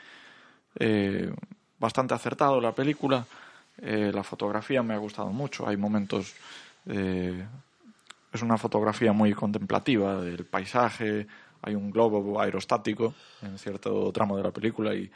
eh, 0.79 1.33
bastante 1.79 2.15
acertado 2.15 2.61
la 2.61 2.73
película. 2.73 3.27
La 3.77 4.23
fotografía 4.23 4.85
me 4.85 4.95
ha 4.95 4.99
gustado 4.99 5.31
mucho. 5.31 5.67
Hay 5.67 5.77
momentos. 5.77 6.33
es 6.87 8.43
una 8.43 8.57
fotografía 8.57 9.13
muy 9.13 9.33
contemplativa 9.35 10.21
del 10.21 10.45
paisaje. 10.45 11.27
Hay 11.65 11.75
un 11.75 11.91
globo 11.91 12.41
aerostático 12.41 13.15
en 13.43 13.59
cierto 13.59 14.13
tramo 14.13 14.37
de 14.37 14.43
la 14.43 14.51
película 14.53 14.95
y 14.95 15.11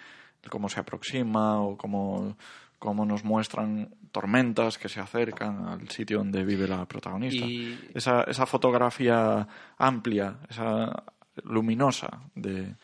cómo 0.49 0.69
se 0.69 0.81
aproxima 0.81 1.61
o 1.61 1.76
cómo, 1.76 2.37
cómo 2.78 3.05
nos 3.05 3.23
muestran 3.25 3.95
tormentas 4.12 4.78
que 4.78 4.88
se 4.88 5.00
acercan 5.00 5.69
al 5.69 5.88
sitio 5.90 6.19
donde 6.19 6.45
vive 6.45 6.67
la 6.67 6.87
protagonista. 6.87 7.45
Y- 7.45 7.90
Esa, 7.95 8.23
esa 8.23 8.47
fotografía 8.47 9.47
amplia, 9.76 10.38
esa 10.49 11.05
luminosa 11.45 12.23
de, 12.35 12.76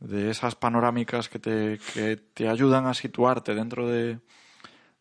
de 0.00 0.30
esas 0.30 0.54
panorámicas 0.54 1.28
que 1.28 1.38
te, 1.38 1.78
que 1.92 2.16
te 2.16 2.48
ayudan 2.48 2.86
a 2.86 2.94
situarte 2.94 3.54
dentro 3.54 3.88
de, 3.88 4.20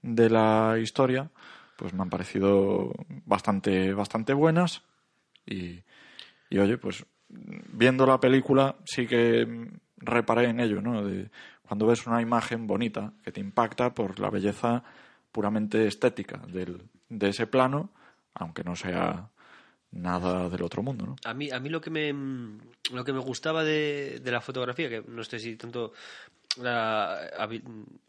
de 0.01 0.29
la 0.29 0.77
historia, 0.81 1.29
pues 1.77 1.93
me 1.93 2.01
han 2.01 2.09
parecido 2.09 2.93
bastante, 3.25 3.93
bastante 3.93 4.33
buenas. 4.33 4.81
Y, 5.45 5.81
y 6.49 6.59
oye, 6.59 6.77
pues 6.77 7.05
viendo 7.73 8.05
la 8.05 8.19
película 8.19 8.75
sí 8.85 9.07
que 9.07 9.69
reparé 9.97 10.49
en 10.49 10.59
ello, 10.59 10.81
¿no? 10.81 11.03
De 11.03 11.29
cuando 11.63 11.87
ves 11.87 12.05
una 12.05 12.21
imagen 12.21 12.67
bonita 12.67 13.13
que 13.23 13.31
te 13.31 13.39
impacta 13.39 13.93
por 13.93 14.19
la 14.19 14.29
belleza 14.29 14.83
puramente 15.31 15.87
estética 15.87 16.41
del, 16.47 16.83
de 17.09 17.29
ese 17.29 17.47
plano, 17.47 17.91
aunque 18.33 18.63
no 18.63 18.75
sea 18.75 19.29
nada 19.91 20.49
del 20.49 20.63
otro 20.63 20.83
mundo, 20.83 21.05
¿no? 21.05 21.15
A 21.25 21.33
mí, 21.33 21.51
a 21.51 21.59
mí 21.59 21.69
lo 21.69 21.81
que 21.81 21.89
me 21.89 22.13
lo 22.93 23.03
que 23.03 23.13
me 23.13 23.19
gustaba 23.19 23.63
de, 23.63 24.19
de 24.21 24.31
la 24.31 24.41
fotografía, 24.41 24.89
que 24.89 25.03
no 25.07 25.23
sé 25.23 25.39
si 25.39 25.55
tanto 25.55 25.93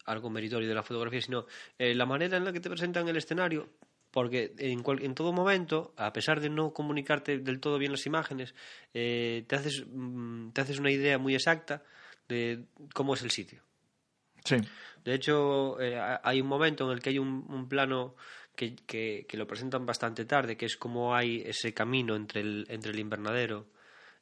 algo 0.06 0.30
meritorio 0.30 0.68
de 0.68 0.74
la 0.74 0.82
fotografía, 0.82 1.20
sino 1.20 1.46
eh, 1.78 1.94
la 1.94 2.06
manera 2.06 2.36
en 2.36 2.44
la 2.44 2.52
que 2.52 2.60
te 2.60 2.68
presentan 2.68 3.08
el 3.08 3.16
escenario, 3.16 3.68
porque 4.12 4.54
en, 4.58 4.82
cual- 4.82 5.02
en 5.02 5.14
todo 5.14 5.32
momento, 5.32 5.92
a 5.96 6.12
pesar 6.12 6.40
de 6.40 6.48
no 6.50 6.72
comunicarte 6.72 7.38
del 7.38 7.58
todo 7.60 7.78
bien 7.78 7.90
las 7.92 8.06
imágenes, 8.06 8.54
eh, 8.94 9.44
te, 9.48 9.56
haces, 9.56 9.84
mm, 9.90 10.50
te 10.50 10.60
haces 10.60 10.78
una 10.78 10.90
idea 10.92 11.18
muy 11.18 11.34
exacta 11.34 11.82
de 12.28 12.64
cómo 12.94 13.14
es 13.14 13.22
el 13.22 13.30
sitio. 13.30 13.62
Sí, 14.44 14.56
De 15.04 15.14
hecho, 15.14 15.80
eh, 15.80 15.98
ha- 15.98 16.20
hay 16.24 16.40
un 16.40 16.46
momento 16.48 16.84
en 16.86 16.92
el 16.92 17.00
que 17.02 17.10
hay 17.10 17.18
un, 17.18 17.44
un 17.48 17.68
plano 17.68 18.14
que, 18.54 18.74
que- 18.86 19.24
que 19.28 19.36
lo 19.36 19.46
presentan 19.46 19.86
bastante 19.86 20.24
tarde, 20.24 20.56
que 20.56 20.66
es 20.66 20.76
como 20.76 21.14
hay 21.14 21.42
ese 21.46 21.72
camino 21.74 22.14
entre 22.14 22.40
el, 22.42 22.66
entre 22.68 22.92
el 22.92 22.98
invernadero 22.98 23.66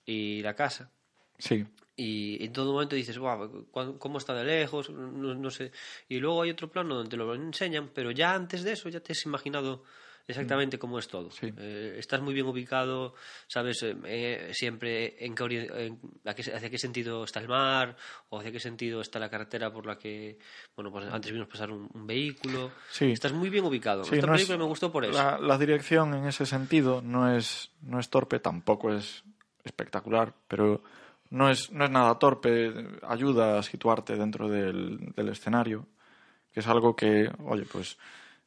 y 0.07 0.41
la 0.43 0.55
casa. 0.55 0.91
sí. 1.39 1.67
Y 2.00 2.42
en 2.45 2.52
todo 2.52 2.73
momento 2.73 2.97
dices, 2.97 3.19
"Guau, 3.19 3.66
¿cu- 3.71 3.99
¿cómo 3.99 4.16
está 4.19 4.33
de 4.35 4.45
lejos? 4.45 4.88
No, 4.90 5.35
no 5.35 5.50
sé. 5.50 5.71
Y 6.09 6.19
luego 6.19 6.42
hay 6.42 6.50
otro 6.50 6.71
plano 6.71 6.95
donde 6.95 7.16
lo 7.16 7.35
enseñan, 7.35 7.90
pero 7.92 8.11
ya 8.11 8.33
antes 8.35 8.62
de 8.64 8.73
eso 8.73 8.88
ya 8.88 9.00
te 9.00 9.12
has 9.12 9.25
imaginado 9.26 9.83
exactamente 10.26 10.78
cómo 10.78 10.99
es 11.00 11.09
todo. 11.09 11.30
Sí. 11.33 11.52
Eh, 11.59 11.97
estás 11.99 12.21
muy 12.23 12.33
bien 12.33 12.47
ubicado, 12.47 13.14
sabes 13.49 13.83
eh, 13.83 13.97
eh, 14.04 14.50
siempre 14.54 15.16
en 15.25 15.35
qué 15.35 15.45
en- 15.85 15.99
hacia 16.25 16.71
qué 16.71 16.78
sentido 16.78 17.25
está 17.25 17.40
el 17.40 17.49
mar 17.49 17.97
o 18.28 18.38
hacia 18.38 18.52
qué 18.52 18.61
sentido 18.61 19.00
está 19.00 19.19
la 19.19 19.28
carretera 19.28 19.73
por 19.73 19.87
la 19.87 19.99
que, 19.99 20.38
bueno, 20.76 20.92
pues 20.92 21.04
antes 21.07 21.33
vimos 21.33 21.49
pasar 21.49 21.71
un, 21.73 21.88
un 21.92 22.07
vehículo. 22.07 22.71
Sí. 22.92 23.11
Estás 23.11 23.33
muy 23.33 23.50
bien 23.50 23.64
ubicado. 23.64 24.04
Sí, 24.04 24.14
Esta 24.14 24.26
no 24.28 24.35
es- 24.35 24.38
película 24.42 24.59
me 24.59 24.64
gustó 24.71 24.92
por 24.92 25.04
eso. 25.04 25.12
La, 25.14 25.38
la 25.38 25.59
dirección 25.59 26.14
en 26.14 26.25
ese 26.26 26.47
sentido 26.47 27.02
no 27.02 27.35
es, 27.35 27.73
no 27.83 27.99
es 27.99 28.09
torpe, 28.09 28.38
tampoco 28.38 28.92
es 28.95 29.25
espectacular, 29.64 30.33
pero 30.49 30.83
no 31.31 31.49
es, 31.51 31.71
no 31.71 31.85
es 31.85 31.91
nada 31.91 32.19
torpe, 32.19 32.73
ayuda 33.07 33.59
a 33.59 33.63
situarte 33.63 34.17
dentro 34.17 34.49
del, 34.49 35.13
del 35.15 35.29
escenario, 35.29 35.87
que 36.53 36.61
es 36.61 36.67
algo 36.67 36.95
que, 36.97 37.31
oye, 37.45 37.65
pues 37.65 37.97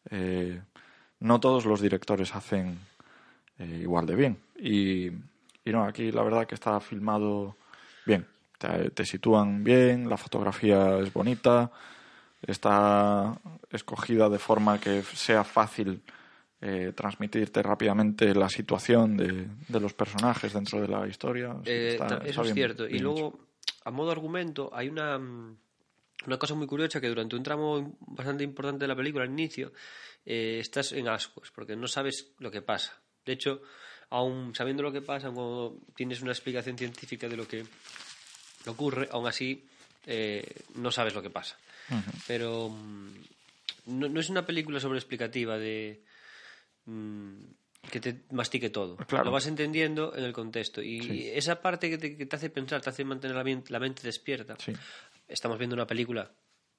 eh, 0.09 0.61
no 1.19 1.39
todos 1.39 1.65
los 1.65 1.81
directores 1.81 2.35
hacen 2.35 2.77
eh, 3.57 3.79
igual 3.81 4.05
de 4.05 4.15
bien. 4.15 4.37
Y, 4.59 5.07
y 5.07 5.71
no, 5.71 5.85
aquí 5.85 6.11
la 6.11 6.23
verdad 6.23 6.45
que 6.45 6.55
está 6.55 6.79
filmado 6.81 7.55
bien, 8.05 8.27
te, 8.57 8.89
te 8.91 9.05
sitúan 9.05 9.63
bien, 9.63 10.09
la 10.09 10.17
fotografía 10.17 10.99
es 10.99 11.11
bonita, 11.13 11.71
está 12.41 13.37
escogida 13.71 14.27
de 14.27 14.39
forma 14.39 14.79
que 14.79 15.01
sea 15.03 15.45
fácil 15.45 16.01
eh, 16.65 16.93
transmitirte 16.95 17.61
rápidamente 17.61 18.33
la 18.33 18.47
situación 18.47 19.17
de, 19.17 19.47
de 19.67 19.79
los 19.81 19.93
personajes 19.93 20.53
dentro 20.53 20.79
de 20.81 20.87
la 20.87 21.05
historia. 21.05 21.53
Sí, 21.65 21.69
Eh, 21.71 21.87
está- 21.95 22.21
eso 22.23 22.41
es 22.41 22.45
bien- 22.47 22.55
cierto. 22.55 22.87
Y 22.87 22.99
luego, 22.99 23.37
a 23.83 23.91
modo 23.91 24.11
argumento, 24.11 24.69
hay 24.73 24.87
una, 24.87 25.17
mm, 25.19 25.57
una 26.27 26.37
cosa 26.37 26.53
muy 26.55 26.65
curiosa 26.67 27.01
que 27.01 27.09
durante 27.09 27.35
un 27.35 27.43
tramo 27.43 27.97
bastante 27.99 28.45
importante 28.45 28.83
de 28.85 28.87
la 28.87 28.95
película, 28.95 29.25
al 29.25 29.29
inicio, 29.31 29.73
eh, 30.25 30.59
estás 30.61 30.93
en 30.93 31.09
ascuas, 31.09 31.51
porque 31.53 31.75
no 31.75 31.87
sabes 31.87 32.31
lo 32.39 32.49
que 32.49 32.61
pasa. 32.61 32.93
De 33.25 33.33
hecho, 33.33 33.61
aún 34.09 34.55
sabiendo 34.55 34.83
lo 34.83 34.91
que 34.93 35.01
pasa, 35.01 35.31
cuando 35.31 35.77
tienes 35.97 36.21
una 36.21 36.31
explicación 36.31 36.77
científica 36.77 37.27
de 37.27 37.35
lo 37.35 37.45
que 37.45 37.65
ocurre, 38.67 39.09
aún 39.11 39.27
así 39.27 39.65
eh, 40.05 40.45
no 40.75 40.91
sabes 40.91 41.13
lo 41.13 41.21
que 41.21 41.29
pasa. 41.29 41.57
Pero 42.27 42.69
mm, 42.69 43.09
no, 43.99 44.07
no 44.07 44.19
es 44.19 44.29
una 44.29 44.45
película 44.45 44.79
sobreexplicativa 44.79 45.57
de 45.57 46.01
mm, 46.85 47.43
que 47.91 47.99
te 47.99 48.23
mastique 48.31 48.69
todo. 48.69 48.95
Claro. 48.97 49.25
Lo 49.25 49.31
vas 49.31 49.45
entendiendo 49.47 50.15
en 50.15 50.23
el 50.23 50.33
contexto. 50.33 50.81
Y 50.81 51.01
Sí. 51.01 51.29
esa 51.33 51.61
parte 51.61 51.89
que 51.89 51.97
te, 51.97 52.15
que 52.15 52.25
te 52.25 52.35
hace 52.35 52.49
pensar, 52.49 52.81
te 52.81 52.89
hace 52.89 53.03
mantener 53.03 53.35
la, 53.35 53.61
la 53.69 53.79
mente 53.79 54.01
despierta. 54.03 54.55
Sí. 54.57 54.73
Estamos 55.27 55.57
viendo 55.57 55.73
una 55.75 55.85
película, 55.87 56.31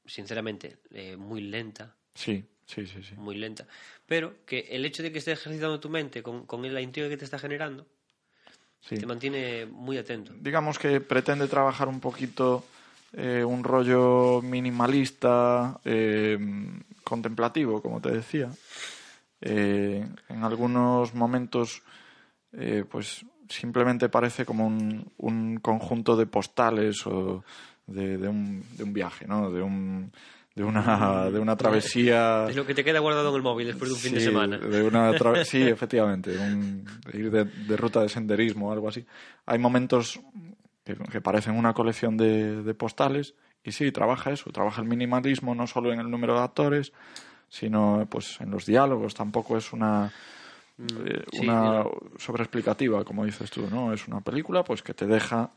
sinceramente, 0.06 0.78
eh, 0.90 1.16
muy 1.16 1.40
lenta, 1.42 1.94
Sí, 2.14 2.44
sí, 2.66 2.86
sí, 2.86 3.02
sí. 3.02 3.14
muy 3.16 3.36
lenta. 3.36 3.66
Pero 4.06 4.44
que 4.46 4.60
el 4.70 4.84
hecho 4.84 5.02
de 5.02 5.10
que 5.12 5.18
estés 5.18 5.38
ejercitando 5.38 5.80
tu 5.80 5.88
mente 5.88 6.22
con, 6.22 6.46
con 6.46 6.62
la 6.72 6.80
intriga 6.80 7.08
que 7.08 7.16
te 7.16 7.24
está 7.24 7.38
generando, 7.38 7.86
sí. 8.80 8.96
te 8.96 9.06
mantiene 9.06 9.66
muy 9.66 9.98
atento. 9.98 10.32
digamos 10.40 10.78
que 10.78 11.00
pretende 11.00 11.48
trabajar 11.48 11.88
un 11.88 12.00
poquito 12.00 12.64
eh, 13.12 13.44
un 13.44 13.62
rollo 13.64 14.40
minimalista, 14.42 15.80
eh, 15.84 16.38
contemplativo, 17.02 17.80
como 17.82 18.00
te 18.00 18.10
decía. 18.10 18.50
Eh, 19.46 20.06
en 20.30 20.42
algunos 20.42 21.14
momentos, 21.14 21.82
eh, 22.52 22.84
pues 22.90 23.26
simplemente 23.48 24.08
parece 24.08 24.46
como 24.46 24.66
un, 24.66 25.12
un 25.18 25.58
conjunto 25.58 26.16
de 26.16 26.24
postales 26.26 27.06
o 27.06 27.44
de, 27.86 28.16
de 28.16 28.28
un, 28.28 28.64
de 28.76 28.84
un 28.84 28.92
viaje, 28.94 29.26
¿no? 29.26 29.50
De 29.50 29.60
un 29.62 30.10
de 30.54 30.62
una 30.64 31.30
de 31.30 31.40
una 31.40 31.56
travesía 31.56 32.46
Es 32.48 32.56
lo 32.56 32.64
que 32.64 32.74
te 32.74 32.84
queda 32.84 33.00
guardado 33.00 33.28
en 33.30 33.34
el 33.36 33.42
móvil 33.42 33.66
después 33.66 33.90
de 33.90 33.94
un 33.96 34.00
fin 34.00 34.14
de 34.14 34.20
Sí, 34.20 34.24
semana. 34.26 34.56
de 34.58 34.82
una 34.82 35.12
sí, 35.44 35.62
efectivamente, 35.62 36.36
un- 36.38 36.84
ir 37.12 37.30
de, 37.30 37.44
de 37.44 37.76
ruta 37.76 38.00
de 38.00 38.08
senderismo 38.08 38.68
o 38.68 38.72
algo 38.72 38.88
así. 38.88 39.04
Hay 39.46 39.58
momentos 39.58 40.20
que, 40.84 40.94
que 40.96 41.20
parecen 41.20 41.56
una 41.56 41.74
colección 41.74 42.16
de, 42.16 42.62
de 42.62 42.74
postales 42.74 43.34
y 43.64 43.72
sí, 43.72 43.90
trabaja 43.92 44.30
eso, 44.30 44.50
trabaja 44.52 44.80
el 44.80 44.88
minimalismo 44.88 45.54
no 45.54 45.66
solo 45.66 45.92
en 45.92 45.98
el 46.00 46.10
número 46.10 46.34
de 46.34 46.40
actores, 46.44 46.92
sino 47.54 48.06
pues 48.10 48.40
en 48.40 48.50
los 48.50 48.66
diálogos. 48.66 49.14
Tampoco 49.14 49.56
es 49.56 49.72
una 49.72 50.10
eh, 50.78 51.24
sí, 51.30 51.38
una 51.46 51.84
sobreexplicativa, 52.18 53.04
como 53.04 53.24
dices 53.24 53.50
tú, 53.50 53.68
¿no? 53.70 53.92
Es 53.92 54.08
una 54.08 54.20
película 54.20 54.64
pues 54.64 54.82
que 54.82 54.92
te 54.94 55.06
deja 55.06 55.50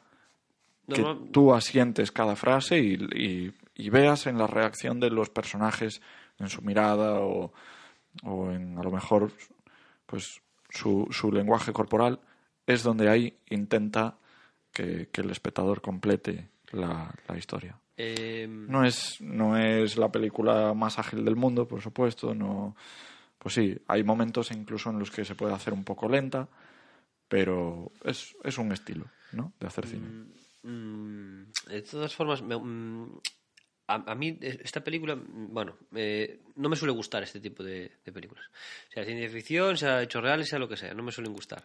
que 0.96 1.02
tú 1.32 1.54
asientes 1.54 2.12
cada 2.12 2.36
frase 2.36 2.80
y, 2.80 2.94
y- 3.16 3.54
y 3.80 3.90
veas 3.90 4.26
en 4.28 4.38
la 4.38 4.48
reacción 4.48 5.00
de 5.00 5.10
los 5.10 5.30
personajes, 5.30 6.02
en 6.40 6.50
su 6.50 6.62
mirada 6.62 7.20
o, 7.22 7.52
o 8.24 8.52
en 8.52 8.78
a 8.78 8.84
lo 8.84 8.92
mejor 8.92 9.32
pues 10.06 10.42
su, 10.70 11.08
su 11.12 11.32
lenguaje 11.32 11.74
corporal, 11.74 12.20
es 12.66 12.84
donde 12.84 13.10
ahí 13.10 13.38
intenta 13.50 14.16
que, 14.72 15.10
que 15.12 15.22
el 15.22 15.30
espectador 15.32 15.82
complete 15.82 16.48
la, 16.72 17.14
la 17.28 17.38
historia. 17.38 17.76
Eh, 17.98 18.46
No 18.48 18.86
es, 18.86 19.20
no 19.22 19.58
es 19.58 19.98
la 19.98 20.12
película 20.12 20.74
más 20.74 21.00
ágil 21.00 21.26
del 21.26 21.36
mundo, 21.36 21.68
por 21.68 21.82
supuesto. 21.82 22.34
No, 22.36 22.76
pues 23.40 23.56
sí, 23.56 23.78
hay 23.88 24.04
momentos 24.04 24.52
incluso 24.52 24.90
en 24.90 25.00
los 25.00 25.10
que 25.12 25.26
se 25.26 25.36
puede 25.36 25.54
hacer 25.54 25.74
un 25.74 25.84
poco 25.84 26.08
lenta, 26.08 26.48
pero 27.28 27.92
es, 28.04 28.36
es 28.44 28.58
un 28.58 28.72
estilo 28.72 29.06
¿no? 29.32 29.54
de 29.60 29.68
hacer 29.68 29.86
cine. 29.88 30.08
Mm, 30.64 31.44
de 31.70 31.82
todas 31.82 32.14
formas, 32.14 32.42
me- 32.42 32.58
mm, 32.58 33.20
a, 33.88 34.12
a 34.12 34.16
mí 34.16 34.38
eh, 34.42 34.60
esta 34.64 34.84
película, 34.84 35.16
mm, 35.16 35.54
bueno, 35.54 35.78
eh, 35.96 36.42
no 36.56 36.68
me 36.70 36.76
suele 36.76 36.94
gustar 36.94 37.24
este 37.24 37.40
tipo 37.40 37.64
de, 37.64 37.92
de 38.04 38.12
películas. 38.12 38.46
Sea 38.94 39.06
ciencia 39.06 39.30
ficción, 39.30 39.78
sea 39.78 40.02
hechos 40.04 40.22
reales, 40.22 40.50
sea 40.50 40.60
lo 40.60 40.68
que 40.68 40.78
sea, 40.78 40.94
no 40.94 41.04
me 41.04 41.12
suelen 41.12 41.34
gustar. 41.34 41.64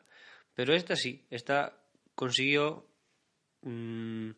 Pero 0.55 0.75
esta 0.75 0.95
sí, 0.97 1.25
esta 1.31 1.77
consiguió, 2.15 2.87
mm, 3.63 4.31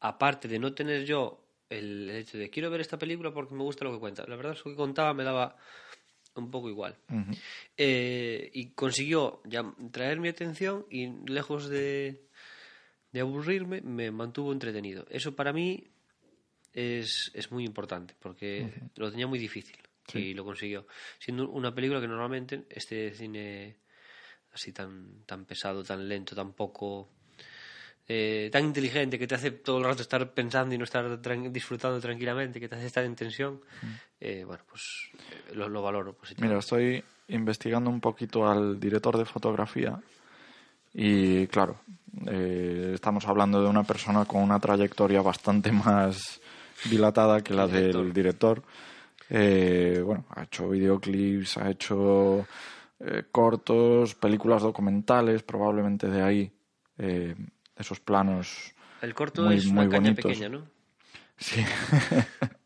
aparte 0.00 0.48
de 0.48 0.58
no 0.58 0.74
tener 0.74 1.04
yo 1.04 1.44
el, 1.68 2.10
hecho 2.10 2.38
de 2.38 2.50
quiero 2.50 2.70
ver 2.70 2.80
esta 2.80 2.98
película 2.98 3.32
porque 3.32 3.54
me 3.54 3.62
gusta 3.62 3.84
lo 3.84 3.92
que 3.92 3.98
cuenta. 3.98 4.24
La 4.26 4.36
verdad 4.36 4.54
es 4.54 4.62
que 4.62 4.74
contaba 4.74 5.14
me 5.14 5.24
daba 5.24 5.56
un 6.34 6.50
poco 6.50 6.68
igual. 6.68 6.96
Eh, 7.76 8.50
y 8.52 8.70
consiguió 8.70 9.42
ya 9.44 9.64
traer 9.90 10.20
mi 10.20 10.28
atención 10.28 10.86
y 10.90 11.08
lejos 11.28 11.68
de, 11.68 12.28
de 13.12 13.20
aburrirme, 13.20 13.80
me 13.80 14.10
mantuvo 14.10 14.52
entretenido. 14.52 15.04
Eso 15.10 15.34
para 15.34 15.52
mí 15.52 15.84
es, 16.72 17.30
es 17.34 17.50
muy 17.50 17.64
importante 17.64 18.14
porque 18.18 18.72
lo 18.96 19.10
tenía 19.10 19.26
muy 19.26 19.38
difícil 19.38 19.76
y 20.14 20.34
lo 20.34 20.44
consiguió. 20.44 20.86
Siendo 21.18 21.48
una 21.50 21.74
película 21.74 22.00
que 22.00 22.08
normalmente 22.08 22.64
este 22.70 23.12
cine 23.14 23.78
así 24.52 24.72
tan, 24.72 25.24
tan 25.24 25.44
pesado, 25.44 25.82
tan 25.82 26.08
lento, 26.08 26.34
tan 26.34 26.52
poco... 26.52 27.10
eh, 28.08 28.48
tan 28.50 28.64
inteligente 28.64 29.18
que 29.18 29.26
te 29.26 29.34
hace 29.34 29.50
todo 29.50 29.78
el 29.78 29.84
rato 29.84 30.02
estar 30.02 30.32
pensando 30.32 30.74
y 30.74 30.78
no 30.78 30.84
estar 30.84 31.04
tran- 31.20 31.50
disfrutando 31.52 32.00
tranquilamente, 32.00 32.58
que 32.58 32.68
te 32.68 32.76
hace 32.76 32.86
estar 32.86 33.04
en 33.04 33.14
tensión, 33.14 33.60
eh, 34.20 34.44
bueno, 34.44 34.62
pues 34.68 34.82
eh, 35.30 35.54
lo, 35.54 35.68
lo 35.68 35.82
valoro 35.82 36.14
positivamente. 36.14 36.48
Mira, 36.48 36.58
estoy 36.58 37.04
investigando 37.28 37.90
un 37.90 38.00
poquito 38.00 38.48
al 38.48 38.80
director 38.80 39.16
de 39.18 39.24
fotografía 39.26 40.00
y 40.94 41.46
claro, 41.48 41.80
eh, 42.26 42.92
estamos 42.94 43.26
hablando 43.26 43.62
de 43.62 43.68
una 43.68 43.84
persona 43.84 44.24
con 44.24 44.42
una 44.42 44.58
trayectoria 44.58 45.20
bastante 45.22 45.70
más 45.72 46.40
dilatada 46.90 47.42
que 47.42 47.52
la 47.54 47.66
Director. 47.66 48.02
del 48.04 48.12
director. 48.12 48.62
Bueno, 49.28 50.24
ha 50.30 50.44
hecho 50.44 50.70
videoclips, 50.70 51.58
ha 51.58 51.68
hecho 51.70 52.46
cortos, 53.30 54.14
películas 54.14 54.62
documentales, 54.62 55.42
probablemente 55.42 56.08
de 56.08 56.22
ahí 56.22 56.52
esos 57.78 58.00
planos. 58.00 58.74
El 59.00 59.14
corto 59.14 59.42
muy- 59.42 59.56
es 59.56 59.66
una 59.66 59.82
muy 59.82 59.90
caña 59.90 60.00
bonitos. 60.10 60.24
pequeña, 60.32 60.48
¿no? 60.48 60.66
Sí. 61.38 61.64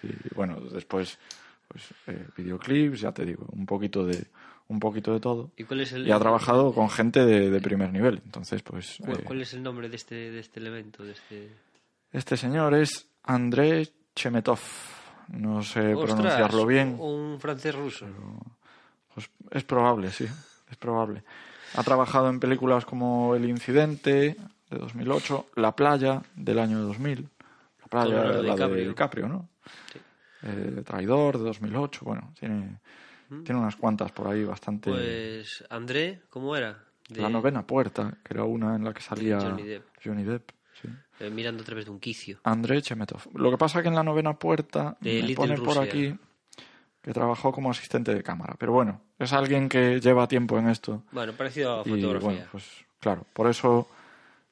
Sí, 0.00 0.08
bueno, 0.34 0.60
después 0.60 1.18
pues 1.66 1.82
eh, 2.06 2.26
videoclips, 2.36 3.00
ya 3.00 3.12
te 3.12 3.24
digo, 3.24 3.46
un 3.52 3.64
poquito 3.66 4.04
de 4.04 4.26
un 4.68 4.78
poquito 4.78 5.12
de 5.12 5.20
todo. 5.20 5.50
¿Y 5.56 5.64
cuál 5.64 5.80
es 5.80 5.92
el, 5.92 6.06
Y 6.06 6.12
ha 6.12 6.18
trabajado 6.18 6.72
con 6.72 6.88
gente 6.90 7.24
de, 7.24 7.50
de 7.50 7.60
primer 7.60 7.90
nivel. 7.92 8.20
Entonces, 8.24 8.62
pues 8.62 8.98
cuál, 9.04 9.18
eh, 9.20 9.24
cuál 9.24 9.42
es 9.42 9.52
el 9.54 9.62
nombre 9.62 9.88
de 9.88 9.96
este, 9.96 10.14
de 10.30 10.40
este 10.40 10.60
elemento? 10.60 11.02
De 11.04 11.12
este... 11.12 11.50
este 12.12 12.36
señor 12.36 12.74
es 12.74 13.08
André 13.24 13.88
Chemetov. 14.14 14.60
No 15.28 15.62
sé 15.62 15.94
Ostras, 15.94 16.14
pronunciarlo 16.14 16.66
bien. 16.66 16.96
Un 16.98 17.38
francés 17.40 17.74
ruso. 17.74 18.06
Pues 19.14 19.30
es 19.50 19.64
probable, 19.64 20.10
sí, 20.10 20.26
es 20.70 20.76
probable. 20.76 21.24
Ha 21.76 21.82
trabajado 21.82 22.28
en 22.28 22.40
películas 22.40 22.84
como 22.84 23.34
El 23.34 23.48
Incidente 23.48 24.36
de 24.70 24.78
2008, 24.78 25.46
La 25.56 25.74
Playa 25.74 26.22
del 26.36 26.58
año 26.58 26.78
2000, 26.80 27.28
La 27.80 27.86
Playa, 27.88 28.08
Leonardo 28.10 28.42
la 28.42 28.42
de 28.42 28.52
DiCaprio. 28.52 28.88
DiCaprio, 28.88 29.28
¿no? 29.28 29.48
Eh, 30.42 30.82
Traidor 30.84 31.38
de 31.38 31.44
2008, 31.44 32.00
bueno, 32.04 32.32
tiene, 32.38 32.80
tiene 33.44 33.60
unas 33.60 33.76
cuantas 33.76 34.12
por 34.12 34.28
ahí 34.28 34.44
bastante. 34.44 34.90
Pues 34.90 35.64
André, 35.70 36.22
¿cómo 36.30 36.54
era? 36.56 36.84
De- 37.08 37.20
La 37.22 37.28
novena 37.28 37.66
puerta, 37.66 38.18
que 38.22 38.34
era 38.34 38.44
una 38.44 38.76
en 38.76 38.84
la 38.84 38.92
que 38.94 39.02
salía 39.02 39.40
Johnny 39.40 39.64
Depp. 39.64 39.84
Johnny 40.04 40.22
Depp, 40.24 40.50
sí. 40.80 40.88
eh, 41.20 41.30
mirando 41.30 41.62
a 41.62 41.66
través 41.66 41.86
de 41.86 41.90
un 41.90 41.98
quicio. 42.00 42.38
André 42.44 42.80
Chemetov. 42.82 43.22
Lo 43.34 43.50
que 43.50 43.58
pasa 43.58 43.82
que 43.82 43.88
en 43.88 43.94
la 43.94 44.02
novena 44.02 44.38
puerta 44.38 44.96
De 45.00 45.20
me 45.20 45.22
Little 45.28 45.56
por 45.58 45.78
aquí 45.78 46.14
que 47.04 47.12
trabajó 47.12 47.52
como 47.52 47.70
asistente 47.70 48.14
de 48.14 48.22
cámara. 48.22 48.56
Pero 48.58 48.72
bueno, 48.72 49.00
es 49.18 49.32
alguien 49.34 49.68
que 49.68 50.00
lleva 50.00 50.26
tiempo 50.26 50.58
en 50.58 50.68
esto. 50.70 51.02
Bueno, 51.12 51.34
parecido 51.34 51.80
a 51.80 51.82
Y 51.86 51.90
fotografía. 51.90 52.28
bueno, 52.30 52.46
pues 52.50 52.64
claro, 52.98 53.26
por 53.34 53.46
eso 53.48 53.86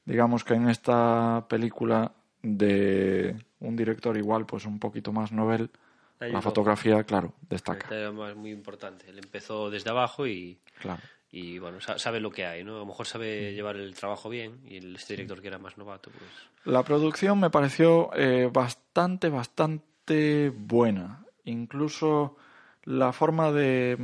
digamos 0.05 0.43
que 0.43 0.53
en 0.53 0.69
esta 0.69 1.45
película 1.49 2.11
de 2.43 3.35
un 3.59 3.75
director 3.75 4.15
igual 4.17 4.45
pues 4.45 4.65
un 4.65 4.77
poquito 4.77 5.11
más 5.11 5.31
novel, 5.31 5.71
la 6.19 6.41
fotografía, 6.41 7.03
claro, 7.03 7.33
destaca. 7.49 7.89
Más 8.11 8.35
muy 8.35 8.51
importante. 8.51 9.09
Él 9.09 9.17
empezó 9.17 9.69
desde 9.69 9.89
abajo 9.89 10.27
y, 10.27 10.57
Claro. 10.79 11.01
y 11.31 11.57
bueno, 11.57 11.81
sa- 11.81 11.97
sabe 11.97 12.19
lo 12.19 12.29
que 12.31 12.45
hay, 12.45 12.63
¿no? 12.63 12.75
A 12.75 12.79
lo 12.79 12.85
mejor 12.85 13.07
sabe 13.07 13.51
Mm. 13.51 13.55
llevar 13.55 13.75
el 13.77 13.93
trabajo 13.95 14.29
bien 14.29 14.59
y 14.69 14.77
este 14.95 15.13
director 15.15 15.41
que 15.41 15.47
era 15.47 15.57
más 15.57 15.77
novato, 15.77 16.11
pues... 16.11 16.31
La 16.65 16.83
producción 16.83 17.39
me 17.41 17.49
pareció 17.49 18.11
eh, 18.15 18.49
bastante, 18.53 19.27
bastante 19.29 20.49
buena. 20.55 21.22
Incluso 21.45 22.35
la 22.83 23.11
forma 23.13 23.51
de, 23.51 23.97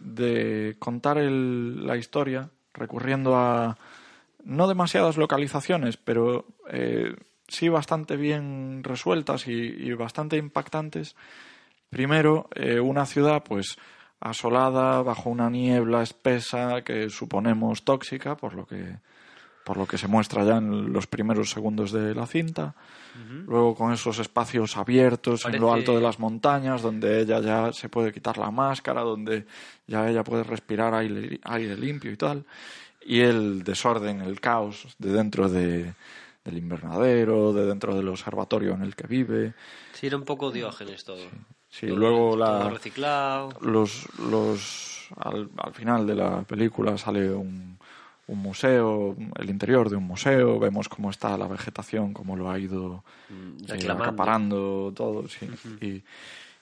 de 0.00 0.76
contar 0.78 1.18
el- 1.18 1.86
la 1.86 1.96
historia, 1.96 2.50
recurriendo 2.74 3.36
a 3.36 3.76
no 4.44 4.66
demasiadas 4.68 5.16
localizaciones, 5.16 5.96
pero 5.96 6.46
eh, 6.68 7.14
sí 7.48 7.68
bastante 7.68 8.16
bien 8.16 8.82
resueltas 8.82 9.46
y, 9.46 9.92
bastante 9.94 10.36
impactantes. 10.36 11.14
Primero, 11.90 12.48
eh, 12.54 12.80
una 12.80 13.06
ciudad, 13.06 13.44
pues 13.44 13.76
asolada, 14.20 15.02
bajo 15.02 15.30
una 15.30 15.50
niebla 15.50 16.02
espesa 16.02 16.82
que 16.82 17.10
suponemos 17.10 17.84
tóxica, 17.84 18.36
por 18.36 18.54
lo 18.54 18.66
que 18.66 18.96
por 19.64 19.76
lo 19.76 19.86
que 19.86 19.98
se 19.98 20.08
muestra 20.08 20.44
ya 20.44 20.56
en 20.56 20.92
los 20.92 21.06
primeros 21.06 21.50
segundos 21.50 21.92
de 21.92 22.14
la 22.14 22.26
cinta. 22.26 22.74
Luego 23.46 23.74
con 23.74 23.92
esos 23.92 24.18
espacios 24.20 24.76
abiertos 24.78 25.44
en 25.44 25.60
lo 25.60 25.72
alto 25.72 25.94
de 25.94 26.00
las 26.00 26.18
montañas, 26.18 26.80
donde 26.80 27.20
ella 27.20 27.40
ya 27.40 27.72
se 27.72 27.88
puede 27.90 28.10
quitar 28.12 28.38
la 28.38 28.50
máscara, 28.50 29.02
donde 29.02 29.44
ya 29.86 30.08
ella 30.08 30.24
puede 30.24 30.44
respirar 30.44 30.94
aire, 30.94 31.38
aire 31.44 31.76
limpio 31.76 32.10
y 32.10 32.16
tal. 32.16 32.44
Y 33.04 33.20
el 33.20 33.64
desorden, 33.64 34.22
el 34.22 34.40
caos 34.40 34.86
de 34.98 35.12
dentro 35.12 35.48
de, 35.50 35.92
del 36.44 36.56
invernadero, 36.58 37.52
de 37.52 37.66
dentro 37.66 37.94
del 37.94 38.08
observatorio 38.08 38.72
en 38.72 38.82
el 38.82 38.94
que 38.96 39.06
vive. 39.06 39.52
Sí, 39.92 40.06
era 40.06 40.16
un 40.16 40.24
poco 40.24 40.50
diógenes 40.50 41.04
todo. 41.04 41.18
Sí, 41.68 41.86
Todo- 41.88 41.96
luego 41.96 42.30
todo 42.30 42.36
la, 42.38 42.70
reciclado. 42.70 43.50
los, 43.60 44.08
los 44.20 45.08
al, 45.16 45.50
al 45.58 45.74
final 45.74 46.06
de 46.06 46.14
la 46.14 46.42
película 46.42 46.96
sale 46.96 47.30
un, 47.30 47.78
un 48.32 48.38
museo, 48.38 49.16
el 49.38 49.50
interior 49.50 49.88
de 49.90 49.96
un 49.96 50.04
museo, 50.04 50.58
vemos 50.58 50.88
cómo 50.88 51.10
está 51.10 51.36
la 51.36 51.46
vegetación, 51.46 52.12
cómo 52.12 52.36
lo 52.36 52.50
ha 52.50 52.58
ido 52.58 53.04
Mm, 53.32 53.72
eh, 53.72 53.90
acaparando 53.90 54.92
todo, 54.94 55.26
sí. 55.28 55.48
y, 55.80 56.04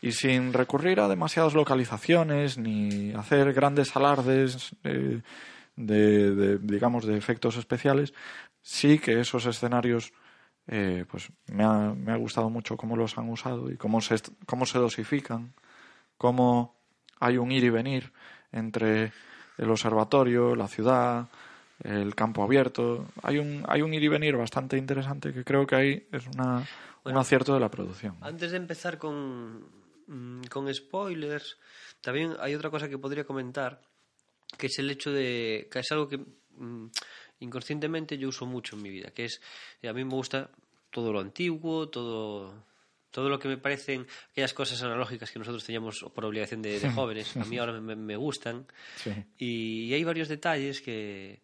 y 0.06 0.12
sin 0.12 0.52
recurrir 0.52 1.00
a 1.00 1.08
demasiadas 1.08 1.54
localizaciones 1.54 2.58
ni 2.58 3.12
hacer 3.12 3.52
grandes 3.52 3.94
alardes 3.96 4.74
eh, 4.84 5.20
de, 5.76 6.34
de, 6.34 6.58
digamos, 6.58 7.04
de 7.06 7.16
efectos 7.16 7.56
especiales, 7.56 8.14
sí 8.62 8.98
que 8.98 9.20
esos 9.20 9.46
escenarios 9.46 10.12
eh, 10.68 11.04
pues 11.10 11.30
me 11.48 11.64
ha, 11.64 11.94
me 11.94 12.12
ha 12.12 12.16
gustado 12.16 12.50
mucho 12.50 12.76
cómo 12.76 12.96
los 12.96 13.18
han 13.18 13.28
usado 13.28 13.70
y 13.70 13.76
cómo 13.76 14.00
se, 14.00 14.16
cómo 14.46 14.66
se 14.66 14.78
dosifican, 14.78 15.52
cómo 16.16 16.76
hay 17.18 17.38
un 17.38 17.50
ir 17.50 17.64
y 17.64 17.70
venir 17.70 18.12
entre 18.52 19.12
el 19.58 19.70
observatorio, 19.70 20.54
la 20.54 20.68
ciudad, 20.68 21.28
el 21.84 22.14
campo 22.14 22.42
abierto. 22.42 23.06
Hay 23.22 23.38
un, 23.38 23.64
hay 23.68 23.82
un 23.82 23.92
ir 23.94 24.02
y 24.02 24.08
venir 24.08 24.36
bastante 24.36 24.76
interesante 24.76 25.32
que 25.32 25.44
creo 25.44 25.66
que 25.66 25.74
ahí 25.74 26.08
es 26.12 26.26
una, 26.26 26.66
un 27.04 27.16
acierto 27.16 27.54
de 27.54 27.60
la 27.60 27.70
producción. 27.70 28.16
Antes 28.20 28.50
de 28.50 28.56
empezar 28.56 28.98
con, 28.98 29.66
mm, 30.06 30.42
con 30.50 30.72
spoilers, 30.72 31.58
también 32.00 32.34
hay 32.40 32.54
otra 32.54 32.70
cosa 32.70 32.88
que 32.88 32.98
podría 32.98 33.24
comentar, 33.24 33.80
que 34.58 34.66
es 34.66 34.78
el 34.78 34.90
hecho 34.90 35.12
de 35.12 35.68
que 35.70 35.78
es 35.78 35.92
algo 35.92 36.08
que 36.08 36.18
mm, 36.18 36.86
inconscientemente 37.40 38.18
yo 38.18 38.28
uso 38.28 38.46
mucho 38.46 38.76
en 38.76 38.82
mi 38.82 38.90
vida, 38.90 39.10
que 39.10 39.24
es, 39.24 39.40
eh, 39.82 39.88
a 39.88 39.92
mí 39.92 40.04
me 40.04 40.14
gusta 40.14 40.50
todo 40.90 41.12
lo 41.12 41.20
antiguo, 41.20 41.88
todo, 41.88 42.66
todo 43.10 43.28
lo 43.28 43.38
que 43.38 43.48
me 43.48 43.56
parecen 43.56 44.06
aquellas 44.32 44.52
cosas 44.52 44.82
analógicas 44.82 45.30
que 45.30 45.38
nosotros 45.38 45.64
teníamos 45.64 46.04
por 46.14 46.24
obligación 46.24 46.60
de, 46.60 46.78
de 46.78 46.90
jóvenes, 46.92 47.36
a 47.36 47.44
mí 47.44 47.56
ahora 47.58 47.80
me, 47.80 47.96
me 47.96 48.16
gustan. 48.16 48.66
Sí. 48.96 49.12
Y 49.38 49.94
hay 49.94 50.04
varios 50.04 50.28
detalles 50.28 50.80
que, 50.80 51.40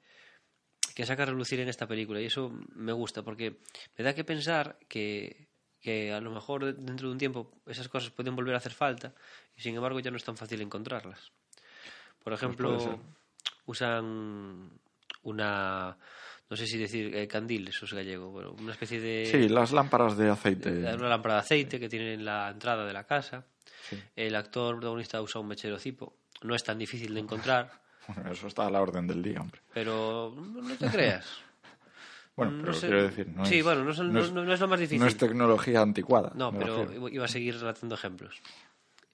que 0.96 1.04
saca 1.04 1.24
a 1.24 1.26
relucir 1.26 1.60
en 1.60 1.68
esta 1.68 1.86
película 1.86 2.22
y 2.22 2.24
eso 2.24 2.50
me 2.74 2.90
gusta 2.90 3.22
porque 3.22 3.58
me 3.98 4.02
da 4.02 4.14
que 4.14 4.24
pensar 4.24 4.78
que, 4.88 5.46
que 5.78 6.10
a 6.10 6.22
lo 6.22 6.30
mejor 6.30 6.74
dentro 6.74 7.08
de 7.08 7.12
un 7.12 7.18
tiempo 7.18 7.52
esas 7.66 7.86
cosas 7.90 8.10
pueden 8.10 8.34
volver 8.34 8.54
a 8.54 8.56
hacer 8.56 8.72
falta 8.72 9.12
y 9.54 9.60
sin 9.60 9.76
embargo 9.76 10.00
ya 10.00 10.10
no 10.10 10.16
es 10.16 10.24
tan 10.24 10.38
fácil 10.38 10.62
encontrarlas. 10.62 11.32
Por 12.24 12.32
ejemplo, 12.32 12.78
puede 12.78 12.80
ser. 12.80 12.98
usan 13.66 14.70
una 15.22 15.98
no 16.48 16.56
sé 16.56 16.66
si 16.66 16.78
decir 16.78 17.14
eh, 17.14 17.28
candil, 17.28 17.68
eso 17.68 17.84
es 17.84 17.92
gallego, 17.92 18.30
bueno, 18.30 18.56
una 18.58 18.72
especie 18.72 18.98
de... 18.98 19.26
Sí, 19.26 19.50
las 19.50 19.72
lámparas 19.72 20.16
de 20.16 20.30
aceite. 20.30 20.70
Una 20.70 21.10
lámpara 21.10 21.34
de 21.34 21.40
aceite 21.40 21.78
que 21.78 21.90
tiene 21.90 22.14
en 22.14 22.24
la 22.24 22.48
entrada 22.48 22.86
de 22.86 22.94
la 22.94 23.04
casa. 23.04 23.44
El 24.14 24.34
actor 24.34 24.76
protagonista 24.76 25.20
usa 25.20 25.42
un 25.42 25.48
mechero 25.48 25.78
cipo. 25.78 26.16
No 26.40 26.54
es 26.54 26.64
tan 26.64 26.78
difícil 26.78 27.12
de 27.12 27.20
encontrar, 27.20 27.82
Bueno, 28.08 28.32
eso 28.32 28.46
está 28.46 28.66
a 28.66 28.70
la 28.70 28.80
orden 28.80 29.06
del 29.06 29.22
día, 29.22 29.40
hombre. 29.40 29.60
pero 29.72 30.32
no 30.36 30.74
te 30.76 30.86
creas. 30.88 31.26
Bueno, 32.36 32.52
No 32.52 32.74
sé- 32.74 32.88
quiero 32.88 33.02
decir, 33.04 33.28
no 33.28 33.46
sí, 33.46 33.58
es, 33.60 33.64
bueno, 33.64 33.82
no 33.82 33.92
es, 33.92 33.98
no 33.98 34.20
es- 34.20 34.30
no 34.30 34.52
es 34.52 34.60
lo 34.60 34.68
más 34.68 34.78
difícil. 34.78 35.00
No 35.00 35.06
es 35.06 35.16
tecnología 35.16 35.80
anticuada. 35.80 36.32
No, 36.34 36.52
pero 36.52 37.08
iba 37.08 37.24
a 37.24 37.28
seguir 37.28 37.58
relatando 37.58 37.94
ejemplos. 37.94 38.42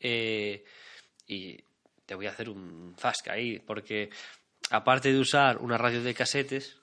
Eh, 0.00 0.64
y 1.28 1.56
te 2.04 2.16
voy 2.16 2.26
a 2.26 2.30
hacer 2.30 2.48
un 2.50 2.96
fasca 2.98 3.34
ahí, 3.34 3.60
porque 3.60 4.10
aparte 4.70 5.12
de 5.12 5.20
usar 5.20 5.58
una 5.58 5.78
radio 5.78 6.02
de 6.02 6.14
casetes, 6.14 6.78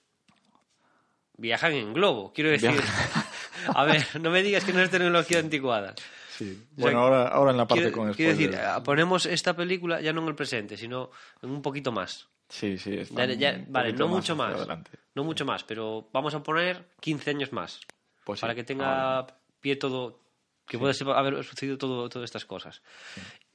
viajan 1.35 1.73
en 1.73 1.93
globo. 1.93 2.31
Quiero 2.33 2.51
decir, 2.51 2.71
a 3.75 3.83
ver, 3.83 4.05
no 4.21 4.29
me 4.29 4.41
digas 4.41 4.63
que 4.63 4.71
no 4.71 4.81
es 4.81 4.89
tecnología 4.89 5.39
anticuada. 5.39 5.93
Sí. 6.39 6.51
O 6.71 6.75
sea, 6.75 6.83
Bueno, 6.83 6.99
ahora, 6.99 7.27
ahora 7.27 7.51
en 7.51 7.57
la 7.57 7.67
parte 7.67 7.83
quiero, 7.83 7.97
con 7.97 8.13
quiero 8.13 8.31
decir, 8.31 8.47
spoilers. 8.47 8.71
ah, 8.77 8.81
ponemos 8.83 9.25
esta 9.25 9.55
película 9.55 9.99
ya 10.01 10.13
no 10.13 10.21
en 10.21 10.29
el 10.29 10.35
presente, 10.35 10.77
sino 10.77 11.11
en 11.41 11.49
un 11.49 11.61
poquito 11.61 11.91
más. 11.91 12.29
Sí, 12.47 12.77
sí. 12.77 12.97
Ya- 13.11 13.25
ya- 13.25 13.65
vale, 13.67 13.93
no 13.93 14.07
mucho 14.07 14.35
más. 14.35 14.55
adelante. 14.55 14.91
No 15.15 15.23
mucho 15.23 15.45
más, 15.45 15.63
pero 15.65 16.09
vamos 16.13 16.33
a 16.33 16.41
poner 16.41 16.85
15 17.01 17.29
años 17.31 17.51
más. 17.51 17.81
Pues 18.23 18.39
sí, 18.39 18.41
para 18.41 18.55
que 18.55 18.63
tenga 18.63 19.17
ahora. 19.17 19.37
pie 19.59 19.75
todo, 19.75 20.21
que 20.65 20.77
pueda 20.79 20.93
ser- 20.93 21.09
haber 21.09 21.43
sucedido 21.43 21.77
todo, 21.77 22.07
todas 22.09 22.25
estas 22.27 22.45
cosas. 22.45 22.81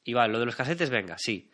Y 0.04 0.12
vale, 0.12 0.32
lo 0.32 0.38
de 0.38 0.46
los 0.46 0.56
casetes, 0.56 0.90
venga, 0.90 1.16
sí. 1.18 1.50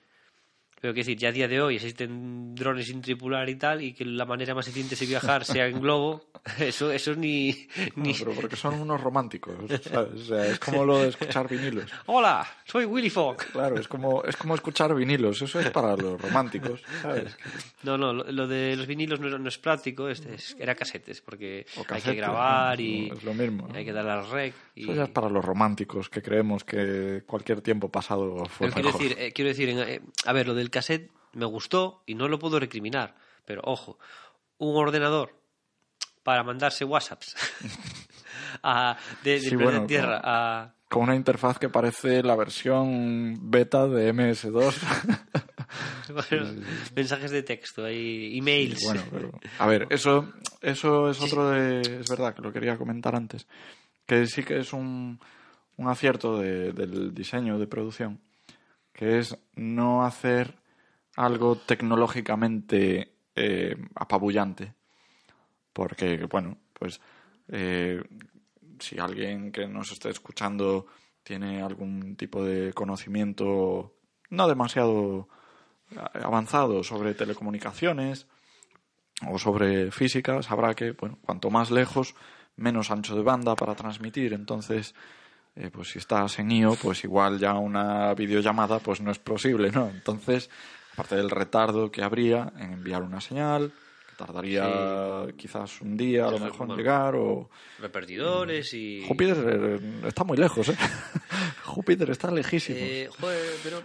Pero 0.81 0.95
quiero 0.95 1.07
decir, 1.07 1.19
ya 1.19 1.29
a 1.29 1.33
día 1.33 1.47
de 1.47 1.61
hoy 1.61 1.77
existen 1.77 2.55
drones 2.55 2.87
sin 2.87 3.03
tripular 3.03 3.49
y 3.51 3.57
tal, 3.57 3.83
y 3.83 3.93
que 3.93 4.05
la 4.07 4.25
manera 4.25 4.55
más 4.55 4.67
eficiente 4.67 4.97
de 4.97 5.07
viajar 5.07 5.45
sea 5.45 5.67
en 5.67 5.79
globo, 5.81 6.25
eso, 6.59 6.91
eso 6.91 7.15
ni... 7.15 7.69
ni... 7.97 8.13
No, 8.13 8.19
pero 8.21 8.33
porque 8.33 8.57
son 8.57 8.81
unos 8.81 8.99
románticos, 9.01 9.55
¿sabes? 9.83 10.15
O 10.23 10.25
sea, 10.25 10.47
es 10.47 10.59
como 10.59 10.85
lo 10.87 11.03
de 11.03 11.09
escuchar 11.11 11.49
vinilos. 11.49 11.85
Hola, 12.07 12.47
soy 12.65 12.87
Willy 12.87 13.11
Fogg. 13.11 13.37
Claro, 13.53 13.79
es 13.79 13.89
como, 13.89 14.25
es 14.25 14.37
como 14.39 14.55
escuchar 14.55 14.95
vinilos, 14.95 15.43
eso 15.43 15.61
es 15.61 15.71
para 15.71 15.97
los 15.97 16.19
románticos, 16.21 16.83
¿sabes? 17.03 17.37
No, 17.83 17.99
no, 17.99 18.13
lo, 18.15 18.47
de 18.49 18.75
los 18.77 18.87
vinilos 18.87 19.21
no, 19.21 19.29
es- 19.29 19.39
no 19.41 19.49
es 19.49 19.59
práctico, 19.59 20.09
es, 20.09 20.21
es- 20.21 20.57
era 20.59 20.75
casetes, 20.75 21.21
porque 21.21 21.67
O 21.77 21.85
hay 21.93 22.01
que 22.01 22.15
grabar 22.15 22.81
y 22.81 23.11
Es 23.11 23.23
lo 23.23 23.35
mismo, 23.35 23.69
hay 23.75 23.85
que 23.85 23.93
darle 23.93 24.13
al 24.13 24.31
rec. 24.31 24.55
Y... 24.75 24.85
Eso 24.85 24.95
ya 24.95 25.05
es 25.05 25.11
para 25.11 25.29
los 25.29 25.45
románticos 25.45 26.09
que 26.09 26.23
creemos 26.23 26.65
que 26.65 27.23
cualquier 27.27 27.61
tiempo 27.61 27.91
pasado 27.91 28.47
fue 28.47 28.69
Pero 28.69 28.73
quiero 28.75 28.89
mejor. 28.89 29.03
decir, 29.03 29.17
eh, 29.21 29.33
quiero 29.33 29.49
decir 29.51 29.69
eh, 29.71 30.01
a 30.25 30.33
ver, 30.33 30.47
lo 30.49 30.55
del 30.55 30.70
cassette 30.71 31.11
me 31.33 31.45
gustó 31.47 32.03
y 32.07 32.15
no 32.15 32.29
lo 32.29 32.39
puedo 32.39 32.59
recriminar, 32.59 33.15
pero 33.45 33.61
ojo, 33.65 33.99
un 34.59 34.77
ordenador 34.77 35.35
para 36.23 36.43
mandarse 36.43 36.85
WhatsApps 36.85 37.35
a, 38.63 38.97
de, 39.25 39.33
de 39.33 39.41
Sí, 39.41 39.49
planeta 39.51 39.71
bueno, 39.73 39.87
Tierra 39.87 40.21
como- 40.21 40.33
a... 40.35 40.75
Con 40.91 41.03
una 41.05 41.15
interfaz 41.15 41.57
que 41.61 41.69
parece 41.69 42.21
la 42.25 42.35
versión 42.35 43.39
beta 43.49 43.87
de 43.87 44.13
MS2. 44.13 44.75
bueno, 46.31 46.63
mensajes 46.97 47.31
de 47.31 47.45
texto, 47.45 47.89
y 47.89 48.37
emails. 48.39 48.83
Bueno, 48.85 49.03
pero, 49.13 49.31
a 49.61 49.67
ver, 49.69 49.87
eso, 49.91 50.33
eso 50.61 51.09
es 51.09 51.21
otro 51.21 51.51
de. 51.51 51.81
Es 52.01 52.09
verdad 52.11 52.35
que 52.35 52.43
lo 52.43 52.53
quería 52.53 52.77
comentar 52.77 53.15
antes. 53.15 53.47
Que 54.05 54.27
sí 54.27 54.43
que 54.43 54.59
es 54.59 54.73
un, 54.73 55.21
un 55.77 55.89
acierto 55.89 56.39
de- 56.39 56.73
del 56.73 57.15
diseño 57.15 57.57
de 57.61 57.69
producción. 57.69 58.21
Que 58.93 59.21
es 59.21 59.37
no 59.55 60.05
hacer 60.05 60.57
algo 61.25 61.57
tecnológicamente 61.57 63.15
eh, 63.35 63.77
apabullante. 63.95 64.75
Porque, 65.73 66.27
bueno, 66.31 66.59
pues. 66.73 67.01
eh, 67.49 68.03
si 68.81 68.99
alguien 68.99 69.53
que 69.53 69.67
nos 69.67 69.93
esté 69.93 70.11
escuchando 70.11 70.87
tiene 71.23 71.63
algún 71.63 72.17
tipo 72.17 72.45
de 72.45 72.73
conocimiento 72.73 73.95
no 74.31 74.49
demasiado 74.49 75.29
avanzado 76.15 76.83
sobre 76.85 77.15
telecomunicaciones 77.15 78.27
o 79.29 79.39
sobre 79.39 79.91
física, 79.91 80.43
sabrá 80.43 80.75
que 80.75 80.93
bueno, 80.93 81.19
cuanto 81.21 81.51
más 81.51 81.71
lejos, 81.71 82.15
menos 82.57 82.91
ancho 82.91 83.17
de 83.17 83.23
banda 83.23 83.55
para 83.55 83.75
transmitir. 83.75 84.33
Entonces, 84.33 84.95
eh, 85.57 85.71
pues 85.71 85.89
si 85.91 85.99
estás 85.99 86.39
en 86.39 86.51
IO, 86.53 86.77
pues 86.81 87.05
igual 87.05 87.39
ya 87.39 87.55
una 87.55 88.15
videollamada 88.15 88.79
pues 88.79 89.01
no 89.01 89.11
es 89.11 89.19
posible, 89.19 89.71
¿no? 89.73 89.89
Entonces, 89.89 90.49
aparte 90.93 91.17
del 91.17 91.31
retardo 91.31 91.91
que 91.91 92.03
habría 92.03 92.53
en 92.57 92.73
enviar 92.73 93.03
una 93.03 93.21
señal, 93.21 93.73
que 94.09 94.17
tardaría 94.17 95.27
quizás 95.37 95.81
un 95.81 95.97
día 95.97 96.27
a 96.27 96.31
lo 96.31 96.39
mejor 96.39 96.71
en 96.71 96.77
llegar 96.77 97.15
o... 97.17 97.51
Repartidores 97.79 98.73
y... 98.75 99.05
Júpiter 99.07 99.37
eh, 99.49 100.03
está 100.07 100.25
muy 100.25 100.37
lejos, 100.37 100.69
¿eh? 100.69 100.77
Júpiter 101.65 102.11
está 102.11 102.31
lejísimo. 102.31 102.79
Eh, 102.81 103.09
joder, 103.21 103.57
pero 103.63 103.83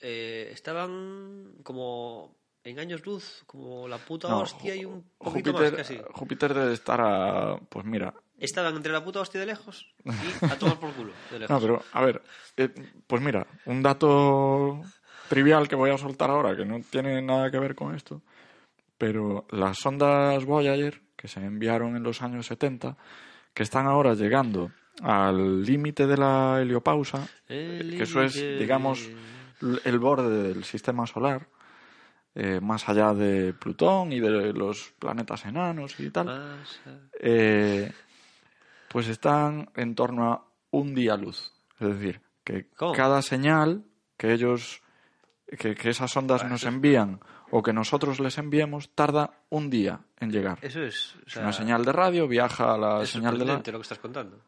eh, 0.00 0.50
estaban 0.52 1.54
como 1.62 2.36
en 2.64 2.78
años 2.78 3.04
luz, 3.06 3.42
como 3.46 3.88
la 3.88 3.98
puta 3.98 4.28
No, 4.28 4.40
hostia 4.40 4.74
y 4.74 4.84
un 4.84 5.10
poquito 5.16 5.52
Júpiter, 5.52 5.72
más 5.72 5.88
casi. 5.88 6.00
Júpiter 6.12 6.54
debe 6.54 6.72
estar 6.74 7.00
a... 7.00 7.58
Pues 7.68 7.86
mira, 7.86 8.14
Estaban 8.40 8.74
entre 8.74 8.90
la 8.90 9.04
puta 9.04 9.20
hostia 9.20 9.38
de 9.38 9.46
lejos 9.46 9.86
y 10.02 10.44
a 10.46 10.58
tomar 10.58 10.80
por 10.80 10.92
culo 10.94 11.12
de 11.30 11.38
lejos. 11.40 11.50
No, 11.50 11.60
pero, 11.60 11.84
a 11.92 12.02
ver, 12.02 12.22
eh, 12.56 12.70
pues 13.06 13.20
mira, 13.20 13.46
un 13.66 13.82
dato 13.82 14.80
trivial 15.30 15.68
que 15.68 15.76
voy 15.76 15.90
a 15.90 15.96
soltar 15.96 16.28
ahora, 16.28 16.56
que 16.56 16.64
no 16.64 16.80
tiene 16.90 17.22
nada 17.22 17.50
que 17.50 17.58
ver 17.58 17.74
con 17.76 17.94
esto, 17.94 18.20
pero 18.98 19.46
las 19.50 19.78
sondas 19.78 20.44
Voyager, 20.44 21.00
que 21.16 21.28
se 21.28 21.40
enviaron 21.40 21.96
en 21.96 22.02
los 22.02 22.20
años 22.20 22.46
70, 22.46 22.96
que 23.54 23.62
están 23.62 23.86
ahora 23.86 24.14
llegando 24.14 24.72
al 25.02 25.62
límite 25.62 26.06
de 26.06 26.16
la 26.16 26.60
heliopausa, 26.60 27.28
El 27.48 27.96
que 27.96 28.02
eso 28.02 28.20
es, 28.22 28.34
digamos, 28.34 29.08
el 29.84 29.98
borde 30.00 30.48
del 30.48 30.64
sistema 30.64 31.06
solar, 31.06 31.46
eh, 32.34 32.60
más 32.60 32.88
allá 32.88 33.14
de 33.14 33.54
Plutón 33.54 34.12
y 34.12 34.20
de 34.20 34.52
los 34.52 34.92
planetas 34.98 35.44
enanos 35.46 35.98
y 36.00 36.10
tal, 36.10 36.60
eh, 37.20 37.92
pues 38.88 39.06
están 39.06 39.70
en 39.76 39.94
torno 39.94 40.32
a 40.32 40.44
un 40.70 40.94
día 40.94 41.16
luz. 41.16 41.52
Es 41.78 41.88
decir, 41.88 42.20
que 42.44 42.66
¿Cómo? 42.76 42.92
cada 42.92 43.22
señal 43.22 43.84
que 44.16 44.32
ellos, 44.32 44.82
que, 45.58 45.74
que 45.74 45.90
esas 45.90 46.16
ondas 46.16 46.44
nos 46.48 46.64
envían 46.64 47.20
o 47.50 47.62
que 47.62 47.72
nosotros 47.72 48.20
les 48.20 48.38
enviemos, 48.38 48.90
tarda 48.94 49.30
un 49.48 49.70
día 49.70 50.00
en 50.20 50.30
llegar. 50.30 50.58
Eso 50.62 50.82
es. 50.82 51.16
o 51.16 51.18
Es 51.26 51.32
sea, 51.32 51.42
una 51.42 51.52
señal 51.52 51.84
de 51.84 51.92
radio, 51.92 52.28
viaja 52.28 52.74
a 52.74 52.78
la 52.78 53.02
es 53.02 53.10
señal 53.10 53.38
de 53.38 53.44
la... 53.44 53.54
lo 53.56 53.62
que 53.62 53.70
estás 53.82 53.98
contando. 53.98 54.40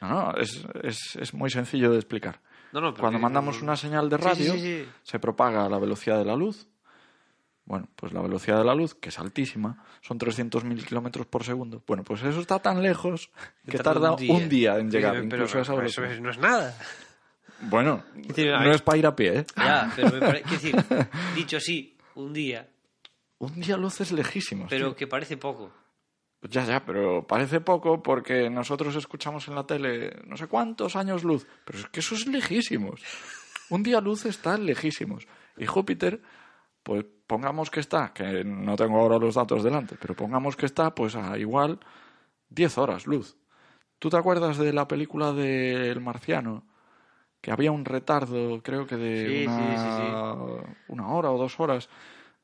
No, 0.00 0.08
no, 0.08 0.34
es, 0.36 0.64
es, 0.82 1.16
es 1.16 1.34
muy 1.34 1.50
sencillo 1.50 1.90
de 1.90 1.96
explicar. 1.96 2.40
No, 2.72 2.80
no, 2.80 2.94
Cuando 2.94 3.18
mandamos 3.18 3.60
una 3.62 3.76
señal 3.76 4.08
de 4.08 4.16
sí, 4.16 4.22
radio, 4.22 4.52
sí, 4.52 4.60
sí. 4.60 4.88
se 5.02 5.18
propaga 5.18 5.64
a 5.64 5.68
la 5.68 5.78
velocidad 5.78 6.18
de 6.18 6.24
la 6.24 6.36
luz. 6.36 6.68
Bueno, 7.64 7.88
pues 7.96 8.12
la 8.12 8.20
velocidad 8.20 8.58
de 8.58 8.64
la 8.64 8.74
luz, 8.74 8.94
que 8.94 9.10
es 9.10 9.18
altísima, 9.18 9.84
son 10.00 10.18
300.000 10.18 10.84
kilómetros 10.84 11.26
por 11.26 11.44
segundo. 11.44 11.82
Bueno, 11.86 12.02
pues 12.02 12.22
eso 12.22 12.40
está 12.40 12.58
tan 12.58 12.82
lejos 12.82 13.30
que 13.68 13.78
tarda 13.78 14.12
un 14.12 14.48
día, 14.48 14.78
en 14.78 14.90
llegar, 14.90 15.12
Pero- 15.12 15.24
incluso 15.24 15.58
a 15.58 15.62
esa 15.62 15.84
eso 15.84 16.02
no 16.20 16.30
es 16.30 16.38
nada. 16.38 16.76
Bueno, 17.62 18.04
decir, 18.14 18.50
no 18.50 18.70
es 18.72 18.82
para 18.82 18.98
ir 18.98 19.06
a 19.06 19.14
pie, 19.14 19.38
¿eh? 19.40 19.46
Ya, 19.56 19.92
pero 19.94 20.10
me 20.12 20.20
parece. 20.20 20.42
Quiero 20.44 20.62
decir, 20.62 21.08
dicho 21.34 21.56
así, 21.58 21.96
un 22.14 22.32
día, 22.32 22.68
Un 23.38 23.60
día 23.60 23.76
luz 23.76 24.00
es 24.00 24.12
lejísimo. 24.12 24.66
pero 24.68 24.88
tío. 24.88 24.96
que 24.96 25.06
parece 25.06 25.36
poco. 25.36 25.72
Ya, 26.42 26.64
ya, 26.64 26.84
pero 26.84 27.26
parece 27.26 27.60
poco 27.60 28.02
porque 28.02 28.48
nosotros 28.48 28.96
escuchamos 28.96 29.46
en 29.48 29.54
la 29.54 29.66
tele 29.66 30.22
no 30.26 30.36
sé 30.38 30.46
cuántos 30.46 30.96
años 30.96 31.22
luz. 31.22 31.46
Pero 31.66 31.78
es 31.80 31.86
que 31.88 32.00
eso 32.00 32.14
es 32.14 32.26
lejísimos. 32.26 33.02
Un 33.68 33.82
día 33.82 34.00
luz 34.00 34.24
está 34.24 34.56
lejísimos. 34.56 35.26
Y 35.58 35.66
Júpiter, 35.66 36.22
pues 36.82 37.04
pongamos 37.26 37.70
que 37.70 37.80
está, 37.80 38.12
que 38.14 38.42
no 38.42 38.74
tengo 38.76 38.98
ahora 38.98 39.18
los 39.18 39.34
datos 39.34 39.62
delante, 39.62 39.96
pero 40.00 40.14
pongamos 40.16 40.56
que 40.56 40.66
está 40.66 40.94
pues 40.94 41.14
a 41.14 41.36
igual 41.38 41.78
10 42.48 42.78
horas 42.78 43.06
luz. 43.06 43.36
¿Tú 43.98 44.08
te 44.08 44.16
acuerdas 44.16 44.56
de 44.56 44.72
la 44.72 44.88
película 44.88 45.32
de 45.32 45.90
El 45.90 46.00
Marciano? 46.00 46.64
Que 47.40 47.50
había 47.52 47.72
un 47.72 47.84
retardo, 47.84 48.60
creo 48.62 48.86
que 48.86 48.96
de 48.96 49.28
Sí, 49.30 49.42
una, 49.46 49.76
sí, 49.78 49.90
sí, 49.96 50.92
una 50.92 51.08
hora 51.08 51.30
o 51.30 51.38
dos 51.38 51.58
horas, 51.58 51.88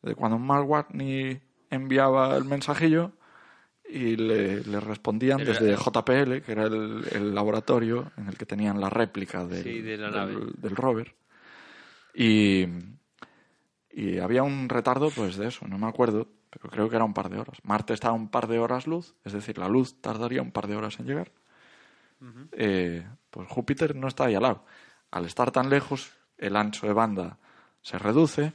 de 0.03 0.15
cuando 0.15 0.39
Mark 0.39 0.69
Watney 0.69 1.41
enviaba 1.71 2.35
el 2.37 2.45
mensajillo 2.45 3.13
y 3.89 4.17
le, 4.17 4.63
le 4.65 4.81
respondían 4.81 5.45
desde 5.45 5.77
JPL, 5.77 6.41
que 6.43 6.53
era 6.53 6.65
el, 6.65 7.05
el 7.13 7.35
laboratorio 7.35 8.11
en 8.17 8.29
el 8.29 8.39
que 8.39 8.47
tenían 8.47 8.81
la 8.81 8.89
réplica 8.91 9.45
del, 9.45 9.63
Sí, 9.63 9.81
de 9.83 9.97
la 9.99 10.11
del- 10.11 10.13
nave. 10.13 10.47
del 10.57 10.77
rover. 10.77 11.15
Y, 12.15 12.67
y 13.91 14.19
había 14.19 14.43
un 14.43 14.69
retardo, 14.69 15.11
pues 15.11 15.37
de 15.37 15.49
eso, 15.49 15.67
no 15.69 15.79
me 15.79 15.87
acuerdo, 15.87 16.27
pero 16.51 16.71
creo 16.71 16.89
que 16.89 16.97
era 16.97 17.05
un 17.05 17.15
par 17.15 17.29
de 17.29 17.39
horas. 17.39 17.59
Marte 17.63 17.93
está 17.93 18.09
a 18.09 18.13
un 18.13 18.29
par 18.29 18.47
de 18.47 18.59
horas 18.59 18.87
luz, 18.87 19.15
es 19.25 19.33
decir, 19.35 19.59
la 19.59 19.69
luz 19.69 20.01
tardaría 20.01 20.41
un 20.43 20.53
par 20.53 20.67
de 20.67 20.77
horas 20.77 20.99
en 21.01 21.07
llegar. 21.07 21.31
Eh, 22.53 23.07
pues 23.31 23.49
Júpiter 23.49 23.95
no 23.95 24.09
está 24.09 24.25
ahí 24.27 24.35
al 24.35 24.43
lado. 24.43 24.65
Al 25.17 25.25
estar 25.25 25.51
tan 25.51 25.71
lejos, 25.71 26.11
el 26.37 26.57
ancho 26.57 26.87
de 26.87 26.93
banda 26.93 27.39
se 27.81 27.97
reduce. 27.97 28.53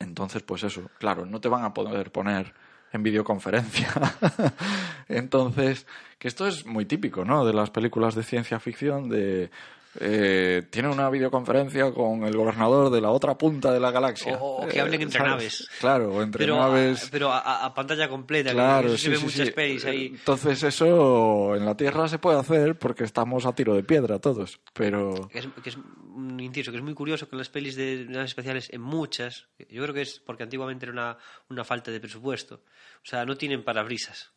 Entonces, 0.00 0.42
pues 0.42 0.64
eso, 0.64 0.90
claro, 0.98 1.26
no 1.26 1.40
te 1.40 1.48
van 1.48 1.62
a 1.62 1.72
poder 1.72 2.10
poner 2.10 2.52
en 2.90 3.04
videoconferencia. 3.04 3.88
Entonces, 5.08 5.86
que 6.18 6.26
esto 6.26 6.48
es 6.48 6.66
muy 6.66 6.86
típico, 6.86 7.24
¿no? 7.24 7.44
De 7.46 7.52
las 7.52 7.70
películas 7.70 8.16
de 8.16 8.24
ciencia 8.24 8.58
ficción, 8.58 9.08
de 9.08 9.52
eh, 9.98 10.62
tiene 10.70 10.88
una 10.88 11.10
videoconferencia 11.10 11.90
con 11.92 12.22
el 12.24 12.36
gobernador 12.36 12.90
de 12.90 13.00
la 13.00 13.10
otra 13.10 13.36
punta 13.36 13.72
de 13.72 13.80
la 13.80 13.90
galaxia. 13.90 14.36
O, 14.38 14.64
o 14.64 14.68
que 14.68 14.78
Eh, 14.78 14.80
hablen 14.80 15.02
entre 15.02 15.18
¿sabes? 15.18 15.30
naves. 15.32 15.68
Claro, 15.80 16.22
entre 16.22 16.38
pero, 16.44 16.56
naves. 16.56 17.06
A, 17.06 17.10
pero 17.10 17.32
a, 17.32 17.64
a 17.64 17.74
pantalla 17.74 18.08
completa. 18.08 18.52
Claro, 18.52 18.90
sí, 18.90 18.98
se 18.98 19.08
ve 19.10 19.16
sí, 19.46 19.50
pelis 19.50 19.84
ahí. 19.84 20.06
Entonces 20.06 20.62
eso 20.62 21.56
en 21.56 21.64
la 21.64 21.76
Tierra 21.76 22.06
se 22.08 22.18
puede 22.18 22.38
hacer 22.38 22.78
porque 22.78 23.04
estamos 23.04 23.46
a 23.46 23.54
tiro 23.54 23.74
de 23.74 23.82
piedra 23.82 24.18
todos, 24.20 24.60
pero 24.72 25.28
Que 25.28 25.40
es, 25.40 25.48
que 25.62 25.70
es 25.70 25.76
un 25.76 26.38
inciso, 26.38 26.70
que 26.70 26.76
es 26.78 26.82
muy 26.84 26.94
curioso 26.94 27.28
que 27.28 27.34
en 27.34 27.38
las 27.38 27.48
pelis 27.48 27.74
de 27.76 28.06
naves 28.08 28.30
especiales, 28.30 28.68
en 28.72 28.80
muchas, 28.82 29.48
yo 29.68 29.82
creo 29.82 29.94
que 29.94 30.02
es 30.02 30.20
porque 30.20 30.42
antiguamente 30.44 30.84
era 30.86 30.92
una, 30.92 31.18
una 31.48 31.64
falta 31.64 31.90
de 31.90 31.98
presupuesto. 32.00 32.62
O 33.02 33.06
sea, 33.08 33.24
no 33.24 33.36
tienen 33.36 33.64
parabrisas. 33.64 34.30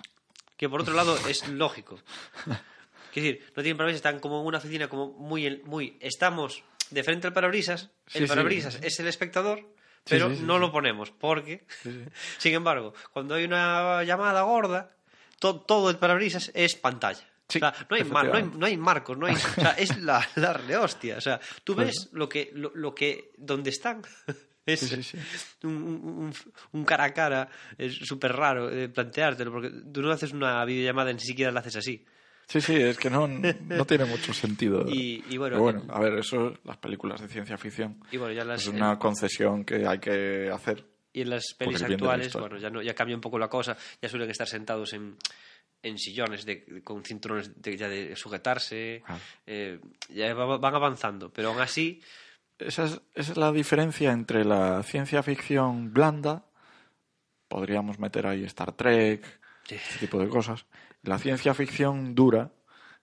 Que 0.58 0.70
por 0.70 0.82
otro 0.82 0.94
lado 0.94 1.16
es 1.28 1.48
lógico. 1.50 2.00
Quiero 3.14 3.28
decir, 3.28 3.46
no 3.56 3.62
tienen 3.64 3.78
parabrisas, 3.78 3.98
están 3.98 4.20
como 4.20 4.42
en 4.42 4.48
una 4.48 4.58
oficina, 4.58 4.88
como 4.88 5.14
muy. 5.14 5.62
muy 5.66 5.98
estamos 6.00 6.64
de 6.90 7.04
frente 7.04 7.28
al 7.28 7.34
parabrisas, 7.34 7.90
el 8.14 8.24
sí. 8.24 8.28
parabrisas 8.28 8.80
es 8.82 9.00
el 9.00 9.08
espectador, 9.08 9.68
pero 10.08 10.30
sí, 10.30 10.42
no 10.44 10.58
lo 10.60 10.72
ponemos, 10.72 11.12
porque. 11.12 11.64
Sin 12.38 12.54
embargo, 12.54 12.94
cuando 13.12 13.36
hay 13.36 13.44
una 13.46 14.04
llamada 14.04 14.42
gorda, 14.42 14.92
to- 15.40 15.62
todo 15.62 15.90
el 15.90 15.98
parabrisas 15.98 16.52
es 16.56 16.76
pantalla. 16.76 17.24
O 17.50 17.52
sea, 17.54 17.74
no 17.90 17.96
hay, 17.98 18.04
mar- 18.06 18.28
no, 18.28 18.34
hay, 18.38 18.44
no 18.58 18.66
hay 18.66 18.78
marcos, 18.78 19.18
no 19.18 19.28
hay, 19.28 19.36
o 19.36 19.38
sea, 19.38 19.72
es 19.78 19.98
la, 20.02 20.28
la 20.36 20.54
rehostia. 20.54 21.18
O 21.18 21.22
sea, 21.22 21.40
tú 21.64 21.76
Pues 21.76 21.88
ves 21.88 22.10
lo 22.14 22.28
que, 22.28 22.50
lo, 22.56 22.72
lo 22.74 22.96
que, 22.96 23.32
donde 23.38 23.70
están. 23.70 24.02
Es 24.66 24.80
Sí, 24.80 24.88
sí, 24.88 25.04
sí. 25.04 25.18
Un, 25.64 25.74
un- 25.74 26.34
un 26.72 26.86
cara 26.86 27.04
a 27.04 27.14
cara, 27.14 27.50
es 27.78 27.96
súper 27.96 28.32
raro 28.34 28.72
eh, 28.72 28.88
planteártelo, 28.88 29.52
porque 29.52 29.70
tú 29.92 30.02
no 30.02 30.10
haces 30.10 30.32
una 30.32 30.64
videollamada 30.64 31.12
ni 31.12 31.20
siquiera 31.20 31.52
la 31.52 31.60
haces 31.60 31.76
así. 31.76 32.06
Sí, 32.54 32.62
sí, 32.62 32.76
es 32.76 32.98
que 32.98 33.10
no, 33.10 33.28
no 33.28 33.86
tiene 33.86 34.06
mucho 34.06 34.34
sentido. 34.34 34.86
Y- 34.88 35.24
y 35.30 35.38
bueno, 35.38 35.56
Pero 35.56 35.62
bueno, 35.62 35.84
a 35.90 36.00
ver, 36.00 36.14
eso 36.20 36.54
las 36.64 36.78
películas 36.78 37.20
de 37.22 37.28
ciencia 37.28 37.58
ficción 37.58 38.00
Y 38.12 38.18
bueno, 38.18 38.34
ya 38.34 38.44
las, 38.46 38.62
es 38.62 38.68
una 38.68 38.98
concesión 39.00 39.64
que 39.66 39.86
hay 39.88 40.00
que 40.00 40.50
hacer. 40.54 40.86
Y 41.12 41.22
en 41.22 41.30
las 41.30 41.54
pelis 41.58 41.82
actuales, 41.84 42.34
bueno, 42.34 42.58
ya, 42.58 42.70
no, 42.70 42.82
ya 42.82 42.96
cambia 42.96 43.16
un 43.16 43.22
poco 43.22 43.38
la 43.38 43.48
cosa, 43.50 43.78
ya 44.02 44.10
suelen 44.10 44.30
estar 44.32 44.48
sentados 44.48 44.94
en, 44.94 45.16
en 45.84 45.98
sillones 46.00 46.44
de, 46.46 46.82
con 46.84 47.04
cinturones 47.04 47.62
de, 47.62 47.78
ya 47.78 47.88
de 47.88 48.16
sujetarse, 48.16 49.04
eh, 49.46 49.80
ya 50.10 50.34
va- 50.34 50.58
van 50.58 50.74
avanzando, 50.76 51.32
pero 51.32 51.50
aún 51.50 51.62
así, 51.62 52.02
Esa 52.58 52.86
es, 52.86 53.02
esa 53.14 53.32
es 53.34 53.38
la 53.38 53.52
diferencia 53.52 54.12
entre 54.12 54.44
la 54.46 54.82
ciencia 54.84 55.22
ficción 55.22 55.94
blanda, 55.94 56.46
podríamos 57.48 58.00
meter 58.00 58.26
ahí 58.28 58.44
Star 58.46 58.72
Trek, 58.74 59.24
Sí. 59.66 59.76
este 59.76 60.00
tipo 60.00 60.20
de 60.20 60.28
cosas, 60.30 60.66
la 61.04 61.20
ciencia 61.20 61.54
ficción 61.54 62.16
dura, 62.16 62.50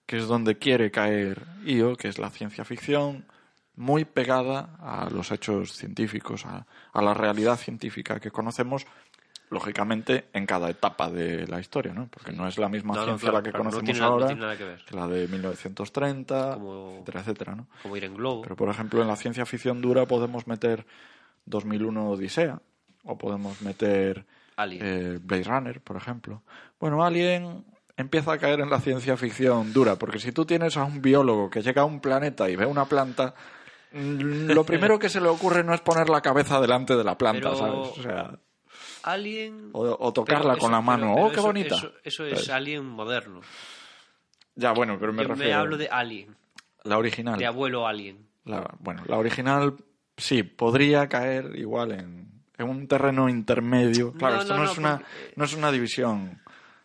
que 0.05 0.17
es 0.17 0.27
donde 0.27 0.57
quiere 0.57 0.91
caer 0.91 1.45
IO, 1.65 1.95
que 1.95 2.07
es 2.09 2.17
la 2.19 2.29
ciencia 2.29 2.65
ficción 2.65 3.25
muy 3.75 4.03
pegada 4.05 4.75
a 4.79 5.09
los 5.09 5.31
hechos 5.31 5.73
científicos, 5.73 6.45
a, 6.45 6.65
a 6.91 7.01
la 7.01 7.13
realidad 7.13 7.57
científica 7.57 8.19
que 8.19 8.29
conocemos, 8.31 8.85
lógicamente, 9.49 10.25
en 10.33 10.45
cada 10.45 10.69
etapa 10.69 11.09
de 11.09 11.47
la 11.47 11.59
historia, 11.59 11.93
¿no? 11.93 12.07
Porque 12.07 12.31
no 12.31 12.47
es 12.47 12.57
la 12.57 12.69
misma 12.69 12.93
No, 12.95 12.99
no, 13.01 13.05
ciencia 13.05 13.29
claro, 13.29 13.37
la 13.37 13.43
que 13.43 13.49
claro, 13.51 13.63
conocemos 13.65 13.99
no 13.99 14.05
ahora 14.05 14.25
tiene 14.27 14.41
nada 14.41 14.57
que 14.57 14.63
ver. 14.65 14.85
que 14.85 14.95
la 14.95 15.07
de 15.07 15.27
1930, 15.27 16.53
Como- 16.55 16.91
etcétera, 16.93 17.19
etcétera, 17.21 17.55
¿no? 17.55 17.67
como 17.81 17.97
ir 17.97 18.03
en 18.05 18.13
globo, 18.15 18.41
Pero, 18.41 18.55
por 18.55 18.69
ejemplo, 18.69 19.01
en 19.01 19.07
la 19.07 19.15
ciencia 19.15 19.45
ficción 19.45 19.81
dura 19.81 20.05
podemos 20.05 20.47
meter 20.47 20.85
2001 21.45 22.09
Odisea 22.09 22.61
o 23.03 23.17
podemos 23.17 23.61
meter 23.61 24.25
Alien. 24.57 24.81
eh, 24.85 25.19
Blade 25.21 25.43
Runner, 25.43 25.81
por 25.81 25.95
ejemplo. 25.97 26.43
Bueno, 26.79 27.03
Alien 27.03 27.65
empieza 27.97 28.33
a 28.33 28.37
caer 28.37 28.59
en 28.61 28.69
la 28.69 28.79
ciencia 28.79 29.15
ficción 29.17 29.73
dura, 29.73 29.95
porque 29.97 30.19
si 30.19 30.31
tú 30.31 30.45
tienes 30.45 30.77
a 30.77 30.83
un 30.83 31.01
biólogo 31.01 31.49
que 31.49 31.61
llega 31.61 31.81
a 31.83 31.85
un 31.85 31.99
planeta 31.99 32.49
y 32.49 32.55
ve 32.55 32.65
una 32.65 32.85
planta, 32.85 33.33
mm, 33.93 34.51
lo 34.51 34.63
primero 34.65 34.97
que 34.99 35.09
se 35.09 35.21
le 35.21 35.27
ocurre 35.29 35.63
no 35.63 35.73
es 35.73 35.81
poner 35.81 36.09
la 36.09 36.21
cabeza 36.21 36.59
delante 36.61 36.95
de 36.95 37.03
la 37.03 37.17
planta, 37.17 37.51
Pero- 37.51 37.55
¿sabes? 37.57 37.97
O 37.97 38.01
sea, 38.01 38.39
Alien... 39.03 39.69
o, 39.73 39.81
o 39.99 40.13
tocarla 40.13 40.57
con 40.57 40.71
la 40.71 40.81
mano. 40.81 41.13
pero- 41.13 41.15
pero 41.15 41.25
¡Oh, 41.25 41.29
qué 41.29 41.35
eso- 41.37 41.43
bonita! 41.47 41.75
Eso, 41.75 41.91
eso 42.03 42.25
es 42.25 42.31
¿Sabes? 42.39 42.49
Alien 42.49 42.85
moderno. 42.85 43.41
Ya, 44.55 44.73
bueno, 44.73 44.97
pero 44.99 45.13
me 45.13 45.23
Yo 45.23 45.29
refiero... 45.29 45.49
me 45.49 45.53
hablo 45.55 45.77
de 45.77 45.87
Alien, 45.89 46.35
La 46.83 46.97
original. 46.97 47.37
de 47.39 47.45
abuelo 47.45 47.87
Alien. 47.87 48.27
La- 48.45 48.73
bueno, 48.79 49.03
la 49.07 49.17
original 49.17 49.75
sí, 50.17 50.43
podría 50.43 51.07
caer 51.07 51.55
igual 51.55 51.91
en, 51.93 52.43
en 52.57 52.69
un 52.69 52.87
terreno 52.87 53.29
intermedio. 53.29 54.13
Claro, 54.13 54.35
No, 54.37 54.41
esto 54.41 54.53
no, 54.53 54.59
no, 54.59 54.65
no, 54.65 54.71
es 54.71 54.77
una, 54.77 54.97
porque- 54.97 55.33
no 55.35 55.45
es 55.45 55.53
una 55.55 55.71
división 55.71 56.41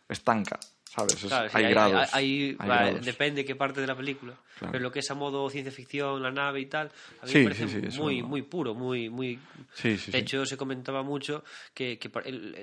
estanca, 0.08 0.58
¿sabes? 0.96 1.14
Es- 1.14 1.24
Claro, 1.28 1.48
sí, 1.50 1.56
hay, 1.58 1.70
grados. 1.70 2.14
hay- 2.14 2.56
hay 2.58 2.66
grados. 2.68 3.04
depende 3.04 3.44
qué 3.44 3.54
parte 3.54 3.80
de 3.80 3.86
la 3.86 3.94
película. 3.96 4.34
Claro. 4.58 4.72
Pero 4.72 4.82
lo 4.84 4.90
que 4.90 5.00
es 5.00 5.10
a 5.10 5.14
modo 5.14 5.48
ciencia 5.50 5.70
ficción, 5.72 6.22
la 6.22 6.30
nave 6.32 6.60
y 6.60 6.66
tal, 6.66 6.86
a 7.22 7.26
mí 7.26 7.30
Sí, 7.32 7.38
me 7.38 7.44
parece 7.44 7.90
sí, 7.90 7.98
muy, 8.00 8.22
muy 8.22 8.42
puro, 8.42 8.74
muy, 8.74 9.08
muy. 9.10 9.38
De 9.82 10.18
hecho, 10.18 10.44
se 10.46 10.56
comentaba 10.56 11.02
mucho 11.02 11.44
que, 11.74 11.98
que 11.98 12.10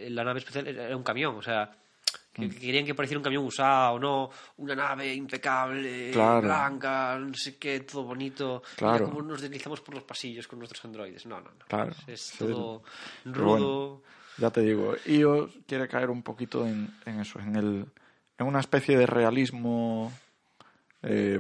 la 0.10 0.24
nave 0.24 0.40
especial 0.40 0.68
era 0.68 0.98
un 0.98 1.04
camión, 1.04 1.36
o 1.36 1.42
sea. 1.42 1.72
Que, 2.32 2.48
Mm. 2.48 2.50
que 2.50 2.60
querían 2.60 2.86
que 2.86 2.96
pareciera 2.96 3.20
un 3.20 3.24
camión 3.24 3.44
usado, 3.46 4.00
no 4.00 4.32
una 4.58 4.74
nave 4.76 5.14
impecable, 5.14 6.10
Claro. 6.12 6.42
blanca, 6.42 7.16
no 7.20 7.32
sé 7.36 7.58
qué, 7.58 7.82
todo 7.82 8.06
bonito. 8.06 8.64
Claro. 8.76 9.06
Mira 9.06 9.06
cómo 9.06 9.22
nos 9.22 9.40
deslizamos 9.40 9.82
por 9.82 9.94
los 9.94 10.04
pasillos 10.04 10.48
con 10.48 10.58
nuestros 10.58 10.84
androides. 10.84 11.28
No, 11.28 11.40
no, 11.42 11.52
no. 11.52 11.66
Claro. 11.68 11.92
Es 12.08 12.22
Sí. 12.22 12.40
todo 12.40 12.82
rudo. 13.26 13.46
bueno, 13.46 14.02
ya 14.40 14.50
te 14.50 14.62
digo, 14.62 14.96
IO 15.06 15.48
quiere 15.68 15.88
caer 15.88 16.10
un 16.10 16.24
poquito 16.24 16.66
en, 16.66 16.90
en 17.06 17.20
eso, 17.20 17.38
en, 17.40 17.56
el, 17.56 17.86
en 18.44 18.50
una 18.50 18.60
especie 18.60 18.98
de 18.98 19.06
realismo. 19.08 20.12
eh, 21.02 21.40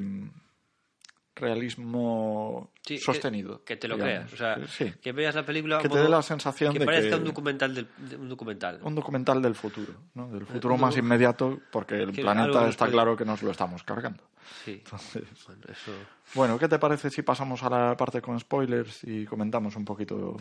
realismo 1.35 2.69
Sí, 2.85 2.97
sostenido. 2.99 3.63
Que, 3.63 3.75
te 3.75 3.87
lo 3.87 3.95
digamos. 3.95 4.29
creas. 4.29 4.33
O 4.33 4.37
sea, 4.37 4.67
Sí. 4.67 4.93
que 5.01 5.11
veas 5.13 5.33
la 5.35 5.45
película. 5.45 5.79
Que 5.79 5.89
te 5.89 5.97
dé 5.99 6.07
la 6.09 6.21
sensación 6.21 6.73
que 6.73 6.79
de 6.79 6.85
parezca 6.85 7.09
que- 7.11 7.15
un 7.15 7.23
documental. 7.23 7.73
Del, 7.73 7.87
de- 7.97 8.15
un 8.17 8.29
documental. 8.29 8.79
Un 8.83 8.93
documental 8.95 9.41
del 9.41 9.55
futuro, 9.55 9.93
¿no? 10.13 10.27
Del 10.29 10.45
futuro 10.45 10.75
un 10.75 10.81
más 10.81 10.95
inmediato, 10.97 11.59
porque 11.71 11.95
el 11.95 12.11
planeta 12.11 12.67
está 12.67 12.87
claro 12.87 13.15
que 13.17 13.25
nos 13.25 13.41
lo 13.41 13.51
estamos 13.51 13.83
cargando. 13.83 14.23
Sí. 14.65 14.81
Entonces, 14.83 15.23
Bueno, 15.47 15.61
eso... 15.69 15.91
bueno, 16.35 16.59
¿qué 16.59 16.67
te 16.67 16.77
parece 16.77 17.09
si 17.09 17.21
pasamos 17.23 17.63
a 17.63 17.69
la 17.69 17.97
parte 17.97 18.21
con 18.21 18.39
spoilers 18.39 19.03
y 19.05 19.25
comentamos 19.25 19.75
un 19.75 19.85
poquito 19.85 20.37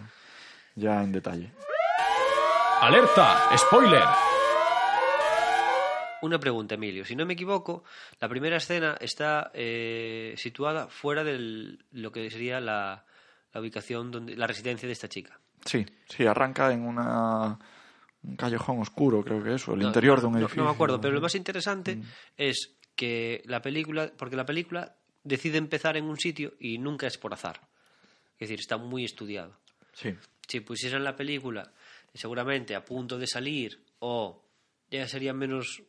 ya 0.75 1.03
en 1.03 1.13
detalle? 1.13 1.53
¡Alerta! 2.81 3.57
¡Spoiler! 3.57 4.03
Una 6.23 6.39
pregunta, 6.39 6.75
Emilio. 6.77 7.05
Si 7.05 7.15
no 7.17 7.27
me 7.27 7.35
equivoco, 7.35 7.85
la 8.21 8.29
primera 8.29 8.57
escena 8.57 8.97
está 9.01 9.51
eh, 9.55 10.35
situada 10.37 10.89
fuera 10.89 11.23
de 11.25 11.77
lo 11.93 12.11
que 12.13 12.31
sería 12.31 12.61
la, 12.61 13.05
la 13.53 13.61
ubicación, 13.61 14.11
donde 14.11 14.37
la 14.37 14.47
residencia 14.47 14.87
de 14.87 14.93
esta 14.93 15.09
chica. 15.09 15.39
Sí, 15.65 15.85
sí, 16.09 16.25
arranca 16.27 16.73
en 16.73 16.83
una, 16.87 17.59
un 18.23 18.37
callejón 18.37 18.81
oscuro, 18.81 19.23
creo 19.23 19.43
que 19.43 19.55
eso, 19.55 19.75
el 19.75 19.81
No, 19.81 19.87
interior 19.89 20.21
de 20.21 20.27
un 20.27 20.37
edificio. 20.39 20.63
No 20.63 20.69
me 20.69 20.75
acuerdo, 20.75 21.01
pero 21.01 21.13
lo 21.15 21.21
más 21.21 21.35
interesante 21.35 21.97
Mm. 21.97 22.03
es 22.37 22.73
que 22.97 23.43
la 23.47 23.61
película, 23.63 24.13
porque 24.17 24.37
la 24.37 24.45
película 24.47 24.95
decide 25.25 25.59
empezar 25.59 25.97
en 25.97 26.05
un 26.05 26.17
sitio 26.19 26.55
y 26.61 26.79
nunca 26.79 27.07
es 27.07 27.19
por 27.19 27.33
azar. 27.33 27.61
Es 28.39 28.49
decir, 28.49 28.61
está 28.61 28.77
muy 28.77 29.05
estudiado. 29.05 29.57
Sí, 29.93 30.15
si 30.49 30.61
pusieran 30.61 31.05
la 31.05 31.17
película 31.17 31.73
seguramente 32.15 32.75
a 32.75 32.85
punto 32.85 33.19
de 33.19 33.27
salir 33.27 33.83
o 34.01 34.45
ya 34.91 35.07
sería 35.09 35.33
menos 35.33 35.83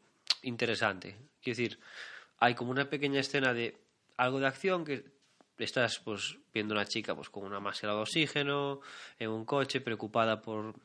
interesante. 0.44 1.16
Quiero 1.42 1.58
decir, 1.58 1.80
hay 2.40 2.56
como 2.56 2.72
una 2.72 2.90
pequeña 2.90 3.20
escena 3.20 3.54
de 3.54 3.78
algo 4.18 4.40
de 4.40 4.48
acción 4.48 4.86
que 4.86 5.06
estás 5.58 6.00
pues 6.00 6.38
viendo 6.54 6.74
a 6.74 6.78
una 6.78 6.86
chica 6.86 7.16
pues 7.16 7.30
con 7.30 7.44
una 7.46 7.60
máscara 7.60 7.94
de 7.94 8.02
oxígeno 8.02 8.82
en 9.20 9.30
un 9.30 9.46
coche 9.46 9.82
preocupada 9.82 10.42
por 10.42 10.76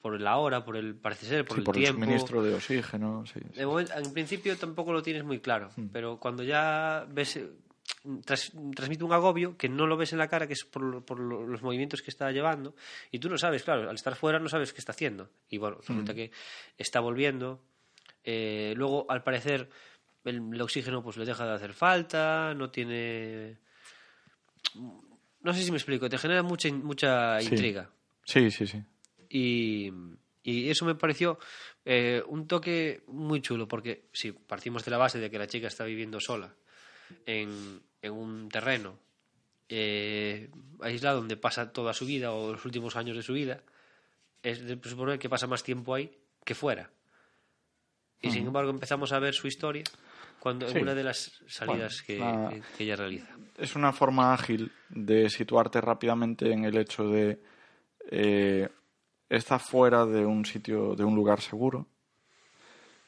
por 0.00 0.20
la 0.20 0.36
hora, 0.36 0.64
por 0.64 0.76
el 0.76 0.94
parece 0.94 1.26
ser, 1.26 1.44
por 1.44 1.56
sí, 1.56 1.60
el 1.60 1.64
por 1.64 1.76
el 1.76 1.82
tiempo. 1.82 2.00
suministro 2.04 2.42
de 2.42 2.54
oxígeno, 2.54 3.24
sí. 3.26 3.40
sí. 3.52 3.58
De 3.58 3.66
momento- 3.66 3.92
en 3.96 4.12
principio 4.12 4.56
tampoco 4.56 4.92
lo 4.92 5.02
tienes 5.02 5.24
muy 5.24 5.40
claro, 5.40 5.70
Hmm. 5.74 5.88
pero 5.92 6.18
cuando 6.20 6.44
ya 6.44 7.04
ves, 7.10 7.40
tras- 8.24 8.52
transmite 8.76 9.02
un 9.02 9.12
agobio 9.12 9.56
que 9.56 9.68
no 9.68 9.86
lo 9.88 9.96
ves 9.96 10.12
en 10.12 10.18
la 10.18 10.28
cara, 10.28 10.46
que 10.46 10.52
es 10.52 10.64
por, 10.64 11.04
por 11.04 11.18
lo- 11.18 11.44
los 11.46 11.60
movimientos 11.62 12.02
que 12.02 12.10
está 12.10 12.30
llevando, 12.30 12.76
y 13.10 13.18
tú 13.18 13.28
no 13.28 13.36
sabes, 13.36 13.64
claro, 13.64 13.88
al 13.90 13.96
estar 13.96 14.14
fuera 14.14 14.38
no 14.38 14.48
sabes 14.48 14.72
qué 14.72 14.78
está 14.78 14.92
haciendo. 14.92 15.28
Y 15.48 15.58
bueno, 15.58 15.78
resulta 15.78 16.12
Hmm. 16.12 16.16
que 16.16 16.30
está 16.78 17.00
volviendo. 17.00 17.60
Eh, 18.26 18.74
luego, 18.76 19.06
al 19.08 19.22
parecer, 19.22 19.70
el, 20.24 20.36
el 20.52 20.60
oxígeno 20.60 21.02
pues 21.02 21.16
le 21.16 21.24
deja 21.24 21.46
de 21.46 21.54
hacer 21.54 21.72
falta, 21.72 22.52
no 22.54 22.68
tiene... 22.70 23.56
No 25.42 25.54
sé 25.54 25.62
si 25.62 25.70
me 25.70 25.76
explico, 25.78 26.08
te 26.08 26.18
genera 26.18 26.42
mucha, 26.42 26.68
mucha 26.72 27.40
Sí. 27.40 27.48
intriga. 27.48 27.88
Sí, 28.24 28.50
sí, 28.50 28.66
sí. 28.66 28.82
Y, 29.28 29.90
y 30.42 30.68
eso 30.68 30.84
me 30.84 30.94
pareció 30.96 31.38
eh, 31.84 32.22
un 32.26 32.46
toque 32.48 33.02
muy 33.06 33.40
chulo, 33.40 33.68
porque 33.68 34.08
si 34.12 34.32
partimos 34.32 34.84
de 34.84 34.90
la 34.90 34.98
base 34.98 35.18
de 35.18 35.30
que 35.30 35.38
la 35.38 35.46
chica 35.46 35.68
está 35.68 35.84
viviendo 35.84 36.18
sola 36.20 36.52
en, 37.24 37.80
en 38.02 38.12
un 38.12 38.48
terreno 38.48 38.98
eh, 39.68 40.50
aislado 40.80 41.18
donde 41.18 41.36
pasa 41.36 41.72
toda 41.72 41.92
su 41.94 42.06
vida 42.06 42.32
o 42.32 42.52
los 42.52 42.64
últimos 42.64 42.96
años 42.96 43.16
de 43.16 43.22
su 43.22 43.32
vida, 43.32 43.62
es 44.42 44.64
de 44.64 44.78
suponer 44.88 45.18
que 45.18 45.28
pasa 45.28 45.46
más 45.46 45.62
tiempo 45.62 45.94
ahí 45.94 46.10
que 46.44 46.54
fuera. 46.54 46.90
Y 48.22 48.30
sin 48.30 48.46
embargo 48.46 48.70
empezamos 48.70 49.12
a 49.12 49.18
ver 49.18 49.34
su 49.34 49.46
historia 49.46 49.84
cuando 50.40 50.68
Sí. 50.68 50.76
en 50.76 50.82
una 50.82 50.94
de 50.94 51.04
las 51.04 51.42
salidas 51.46 52.02
Bueno, 52.06 52.06
que, 52.06 52.18
la- 52.18 52.48
que- 52.50 52.76
que 52.76 52.84
ella 52.84 52.96
realiza. 52.96 53.28
es 53.58 53.76
una 53.76 53.92
forma 53.92 54.32
ágil 54.32 54.72
de 54.88 55.28
situarte 55.30 55.80
rápidamente 55.80 56.50
en 56.52 56.64
el 56.64 56.76
hecho 56.76 57.08
de 57.08 57.40
eh, 58.10 58.68
está 59.28 59.58
fuera 59.58 60.06
de 60.06 60.24
un 60.24 60.44
sitio, 60.44 60.94
de 60.94 61.02
un 61.04 61.14
lugar 61.16 61.40
seguro, 61.40 61.86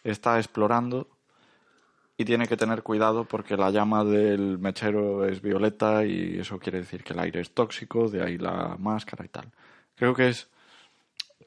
está 0.05 0.39
explorando 0.39 1.09
y 2.17 2.25
tiene 2.25 2.49
que 2.49 2.57
tener 2.57 2.83
cuidado 2.83 3.25
porque 3.25 3.57
la 3.57 3.71
llama 3.71 4.05
del 4.05 4.59
mechero 4.59 5.25
es 5.25 5.41
violeta 5.41 6.05
y 6.05 6.39
eso 6.41 6.59
quiere 6.59 6.79
decir 6.81 7.05
que 7.05 7.13
el 7.13 7.21
aire 7.21 7.41
es 7.41 7.53
tóxico, 7.53 8.09
de 8.09 8.23
ahí 8.23 8.39
la 8.39 8.77
máscara 8.79 9.25
y 9.25 9.29
tal. 9.29 9.53
Creo 9.95 10.15
que 10.15 10.29
es 10.29 10.49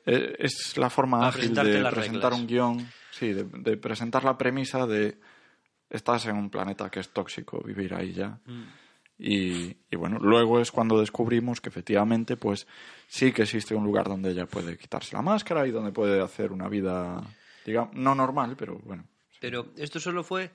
eh, 0.05 0.35
es 0.39 0.77
la 0.77 0.89
forma 0.89 1.27
ágil 1.27 1.53
de 1.53 1.63
presentar 1.89 2.31
reglas. 2.31 2.39
un 2.39 2.47
guion, 2.47 2.91
sí, 3.11 3.33
de, 3.33 3.43
de 3.43 3.77
presentar 3.77 4.23
la 4.23 4.37
premisa 4.37 4.85
de 4.87 5.17
estás 5.89 6.25
en 6.27 6.35
un 6.37 6.49
planeta 6.49 6.89
que 6.89 6.99
es 7.01 7.09
tóxico, 7.09 7.61
vivir 7.63 7.93
ahí 7.93 8.13
ya. 8.13 8.39
Mm. 8.45 8.63
Y, 9.23 9.77
y 9.91 9.95
bueno, 9.97 10.17
luego 10.19 10.59
es 10.59 10.71
cuando 10.71 10.99
descubrimos 10.99 11.61
que 11.61 11.69
efectivamente, 11.69 12.37
pues 12.37 12.65
sí 13.07 13.31
que 13.31 13.43
existe 13.43 13.75
un 13.75 13.83
lugar 13.83 14.07
donde 14.07 14.31
ella 14.31 14.47
puede 14.47 14.77
quitarse 14.77 15.15
la 15.15 15.21
máscara 15.21 15.67
y 15.67 15.71
donde 15.71 15.91
puede 15.91 16.19
hacer 16.21 16.51
una 16.51 16.67
vida, 16.67 17.21
digamos, 17.65 17.93
no 17.93 18.15
normal, 18.15 18.55
pero 18.57 18.79
bueno. 18.79 19.05
Pero 19.39 19.71
esto 19.77 19.99
solo 19.99 20.23
fue 20.23 20.51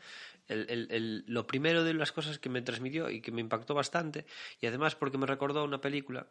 el- 0.48 0.66
el- 0.68 0.88
el- 0.90 1.24
lo 1.28 1.46
primero 1.46 1.85
de 1.85 1.94
las 1.94 2.11
cosas 2.11 2.38
que 2.40 2.48
me 2.48 2.62
transmitió 2.62 3.09
y 3.11 3.20
que 3.20 3.30
me 3.30 3.40
impactó 3.40 3.74
bastante. 3.74 4.26
Y 4.61 4.66
además 4.66 4.96
porque 4.96 5.18
me 5.18 5.26
recordó 5.26 5.62
una 5.64 5.80
película 5.80 6.26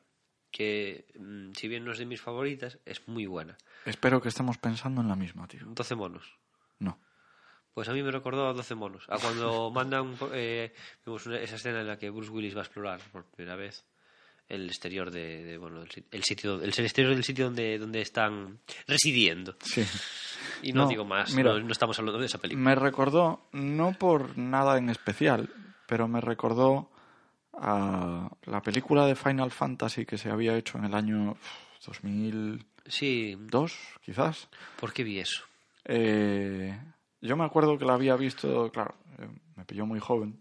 que, 0.58 1.06
mm, 1.20 1.52
si 1.52 1.68
bien 1.68 1.84
no 1.84 1.91
es 1.91 1.98
de 1.98 2.06
mis 2.06 2.22
favoritas, 2.22 2.80
es 2.86 3.06
muy 3.10 3.26
buena. 3.26 3.58
Espero 3.86 4.22
que 4.22 4.30
estemos 4.30 4.58
pensando 4.58 5.02
en 5.02 5.10
la 5.10 5.18
misma, 5.18 5.50
tío. 5.50 5.60
12 5.65 5.96
monos. 5.96 6.24
No. 6.80 6.98
Pues 7.74 7.89
a 7.89 7.91
mí 7.94 8.02
me 8.02 8.10
recordó 8.12 8.48
a 8.48 8.54
12 8.54 8.74
monos. 8.74 9.04
A 9.10 9.18
cuando 9.18 9.70
mandan, 9.76 10.15
eh, 10.32 10.74
vemos 11.06 11.26
una- 11.26 11.39
esa 11.39 11.56
escena 11.58 11.82
en 11.82 11.88
la 11.88 11.98
que 12.00 12.10
Bruce 12.10 12.32
Willis 12.32 12.56
va 12.56 12.62
a 12.62 12.63
explorar 12.63 13.02
por 13.12 13.26
primera 13.26 13.58
vez 13.58 13.84
el 14.48 14.68
exterior 14.68 15.12
de, 15.12 15.44
de, 15.44 15.58
bueno, 15.58 15.82
el, 15.82 15.89
el 16.12 16.24
sitio, 16.24 16.62
el 16.62 16.70
exterior 16.70 17.13
del 17.13 17.24
sitio 17.26 17.46
donde, 17.46 17.78
donde 17.78 18.00
están 18.00 18.60
residiendo. 18.88 19.58
Sí. 19.62 19.84
Y 20.62 20.72
no, 20.72 20.84
No, 20.84 20.88
digo 20.88 21.04
más, 21.04 21.34
mira, 21.34 21.52
no, 21.52 21.60
no 21.60 21.72
estamos 21.74 22.00
hablando 22.00 22.20
de 22.22 22.28
esa 22.28 22.38
película. 22.38 22.63
Me 22.63 22.76
recordó, 22.76 23.50
no 23.52 23.91
por 23.94 24.38
nada 24.38 24.78
en 24.78 24.89
especial, 24.89 25.50
pero 25.88 26.08
me 26.08 26.22
recordó 26.22 26.91
a 27.60 28.30
la 28.46 28.62
película 28.62 29.06
de 29.06 29.15
Final 29.15 29.52
Fantasy 29.52 30.06
que 30.06 30.18
se 30.18 30.30
había 30.30 30.58
hecho 30.58 30.78
en 30.78 30.86
el 30.86 30.94
año 30.94 31.32
uf, 31.32 31.86
2002, 31.86 32.65
Sí, 32.88 33.38
quizás. 34.04 34.48
¿por 34.80 34.94
qué 34.94 35.04
vi 35.04 35.20
eso? 35.20 35.44
Eh, 35.86 36.78
yo 37.22 37.36
me 37.38 37.44
acuerdo 37.46 37.78
que 37.78 37.86
la 37.86 37.94
había 37.96 38.15
visto, 38.15 38.72
claro, 38.72 38.96
eh, 39.20 39.28
me 39.56 39.65
pilló 39.65 39.86
muy 39.86 40.00
joven. 40.00 40.39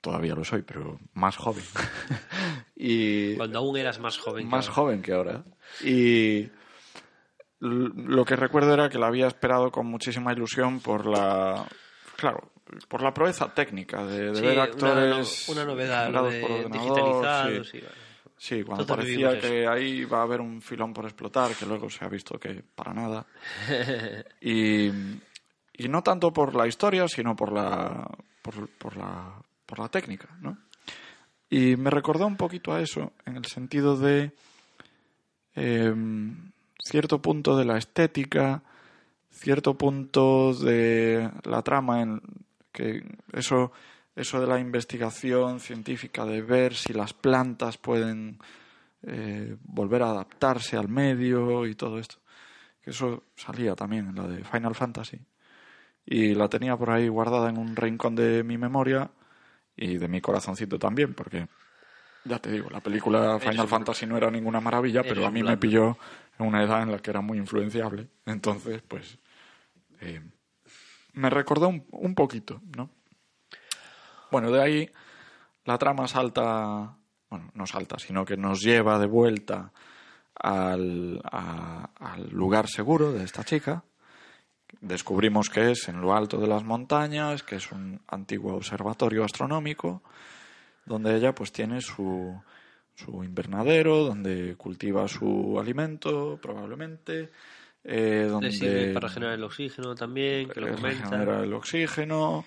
Todavía 0.00 0.34
lo 0.34 0.44
soy, 0.44 0.62
pero 0.62 0.98
más 1.14 1.36
joven. 1.36 1.64
y 2.76 3.36
Cuando 3.36 3.58
aún 3.60 3.76
eras 3.78 3.98
más 4.00 4.18
joven. 4.18 4.44
que 4.44 4.50
más 4.50 4.66
ahora. 4.68 4.74
joven 4.74 5.02
que 5.02 5.12
ahora. 5.14 5.44
Y 5.82 6.50
lo 7.60 8.24
que 8.26 8.36
recuerdo 8.36 8.74
era 8.74 8.90
que 8.90 8.98
la 8.98 9.06
había 9.06 9.26
esperado 9.26 9.70
con 9.70 9.86
muchísima 9.86 10.32
ilusión 10.34 10.80
por 10.80 11.06
la, 11.06 11.64
claro, 12.16 12.52
por 12.88 13.02
la 13.02 13.12
proeza 13.12 13.52
técnica 13.52 14.04
de, 14.04 14.30
de 14.30 14.34
Sí, 14.34 14.42
ver 14.42 14.60
actores 14.60 15.48
una 15.48 15.64
novedad, 15.64 16.06
de 16.06 16.40
por 16.40 16.70
digitalizados 16.70 17.68
sí. 17.68 17.78
y 17.78 17.80
bueno. 17.80 18.04
Sí, 18.36 18.62
cuando 18.62 18.86
parecía 18.86 19.38
que 19.40 19.66
ahí 19.66 20.00
iba 20.00 20.18
a 20.18 20.22
haber 20.22 20.40
un 20.40 20.60
filón 20.60 20.92
por 20.92 21.04
explotar, 21.04 21.54
que 21.54 21.64
luego 21.64 21.88
se 21.88 22.04
ha 22.04 22.08
visto 22.08 22.38
que 22.38 22.62
para 22.74 22.92
nada. 22.92 23.24
y, 24.40 24.88
y 24.88 25.88
no 25.88 26.02
tanto 26.02 26.32
por 26.32 26.54
la 26.54 26.66
historia, 26.66 27.08
sino 27.08 27.34
por 27.34 27.52
la, 27.52 28.06
por, 28.42 28.68
por 28.68 28.96
la, 28.96 29.32
por 29.64 29.78
la 29.78 29.88
técnica, 29.88 30.28
¿no? 30.40 30.58
Y 31.48 31.76
me 31.76 31.90
recordó 31.90 32.26
un 32.26 32.36
poquito 32.36 32.72
a 32.72 32.80
eso, 32.80 33.12
en 33.24 33.36
el 33.36 33.44
sentido 33.46 33.96
de 33.96 34.32
em, 35.54 36.50
cierto 36.82 37.22
punto 37.22 37.56
de 37.56 37.64
la 37.64 37.78
estética, 37.78 38.62
cierto 39.30 39.74
punto 39.74 40.52
de 40.54 41.30
la 41.44 41.62
trama, 41.62 42.02
en 42.02 42.20
que 42.74 43.02
eso, 43.32 43.72
eso 44.16 44.40
de 44.40 44.46
la 44.48 44.58
investigación 44.58 45.60
científica, 45.60 46.26
de 46.26 46.42
ver 46.42 46.74
si 46.74 46.92
las 46.92 47.14
plantas 47.14 47.78
pueden 47.78 48.38
eh, 49.02 49.56
volver 49.62 50.02
a 50.02 50.10
adaptarse 50.10 50.76
al 50.76 50.88
medio 50.88 51.66
y 51.66 51.76
todo 51.76 51.98
esto. 51.98 52.16
Que 52.82 52.90
eso 52.90 53.22
salía 53.36 53.74
también 53.76 54.08
en 54.08 54.16
la 54.16 54.26
de 54.26 54.44
Final 54.44 54.74
Fantasy. 54.74 55.18
Y 56.04 56.34
la 56.34 56.48
tenía 56.48 56.76
por 56.76 56.90
ahí 56.90 57.08
guardada 57.08 57.48
en 57.48 57.56
un 57.56 57.76
rincón 57.76 58.16
de 58.16 58.42
mi 58.42 58.58
memoria 58.58 59.10
y 59.76 59.96
de 59.96 60.08
mi 60.08 60.20
corazoncito 60.20 60.78
también, 60.78 61.14
porque 61.14 61.46
ya 62.24 62.38
te 62.38 62.50
digo, 62.50 62.68
la 62.70 62.80
película 62.80 63.38
Final 63.38 63.68
Fantasy 63.68 64.06
no 64.06 64.16
era 64.16 64.30
ninguna 64.30 64.60
maravilla, 64.60 65.02
pero 65.02 65.26
a 65.26 65.30
mí 65.30 65.42
me 65.42 65.56
pilló 65.56 65.96
en 66.38 66.46
una 66.46 66.62
edad 66.62 66.82
en 66.82 66.90
la 66.90 66.98
que 66.98 67.10
era 67.10 67.20
muy 67.20 67.38
influenciable. 67.38 68.08
Entonces, 68.26 68.82
pues, 68.82 69.18
eh, 70.00 70.20
me 71.14 71.30
recordó 71.30 71.68
un, 71.68 71.84
un 71.90 72.14
poquito, 72.14 72.60
¿no? 72.76 72.90
Bueno, 74.30 74.50
de 74.50 74.62
ahí 74.62 74.90
la 75.64 75.78
trama 75.78 76.08
salta, 76.08 76.96
bueno, 77.30 77.50
no 77.54 77.66
salta, 77.66 77.98
sino 77.98 78.24
que 78.24 78.36
nos 78.36 78.60
lleva 78.60 78.98
de 78.98 79.06
vuelta 79.06 79.72
al, 80.34 81.20
a- 81.24 81.90
al 81.98 82.28
lugar 82.30 82.68
seguro 82.68 83.12
de 83.12 83.24
esta 83.24 83.44
chica. 83.44 83.84
Descubrimos 84.80 85.48
que 85.48 85.70
es 85.70 85.88
en 85.88 86.00
lo 86.00 86.14
alto 86.14 86.38
de 86.38 86.48
las 86.48 86.64
montañas, 86.64 87.42
que 87.42 87.56
es 87.56 87.70
un 87.70 88.00
antiguo 88.08 88.54
observatorio 88.54 89.24
astronómico, 89.24 90.02
donde 90.84 91.16
ella 91.16 91.34
pues 91.34 91.52
tiene 91.52 91.80
su, 91.80 92.38
su 92.94 93.22
invernadero, 93.24 94.04
donde 94.04 94.56
cultiva 94.56 95.06
su 95.08 95.58
alimento, 95.60 96.38
probablemente, 96.42 97.30
eh, 97.84 98.26
donde 98.28 98.48
Le 98.48 98.52
sirve 98.52 98.92
para 98.92 99.08
generar 99.08 99.34
el 99.34 99.44
oxígeno 99.44 99.94
también, 99.94 100.48
que 100.48 100.60
lo 100.60 100.74
comenta. 100.74 101.04
regenera 101.04 101.42
el 101.42 101.52
oxígeno, 101.52 102.44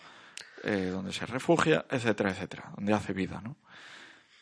eh, 0.64 0.90
donde 0.92 1.14
se 1.14 1.26
refugia, 1.26 1.86
etcétera, 1.90 2.32
etcétera, 2.32 2.72
donde 2.76 2.94
hace 2.94 3.14
vida, 3.14 3.42
¿no? 3.42 3.56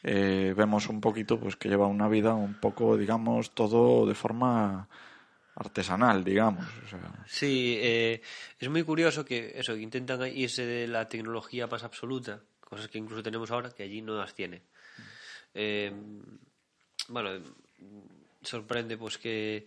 Eh, 0.04 0.54
vemos 0.56 0.88
un 0.88 1.02
poquito 1.02 1.40
pues 1.40 1.56
que 1.56 1.68
lleva 1.68 1.88
una 1.88 2.08
vida 2.08 2.34
un 2.34 2.54
poco, 2.60 2.96
digamos, 2.96 3.56
todo 3.56 4.06
de 4.06 4.14
forma 4.14 4.88
artesanal, 5.56 6.24
digamos. 6.24 6.66
O 6.86 6.88
sea, 6.88 7.00
Sí, 7.28 7.78
eh, 7.80 8.22
es 8.60 8.70
muy 8.70 8.84
curioso 8.84 9.26
que 9.26 9.54
eso, 9.56 9.74
que 9.74 9.82
intentan 9.82 10.22
irse 10.28 10.66
de 10.66 10.88
la 10.88 11.08
tecnología 11.10 11.66
más 11.68 11.84
absoluta, 11.84 12.40
cosas 12.60 12.88
que 12.88 13.00
incluso 13.00 13.24
tenemos 13.24 13.50
ahora, 13.52 13.72
que 13.72 13.84
allí 13.84 14.02
no 14.02 14.16
las 14.16 14.36
tiene. 14.36 14.62
Eh, 15.54 15.92
bueno, 17.08 17.30
sorprende 18.44 18.98
pues 18.98 19.18
que 19.18 19.66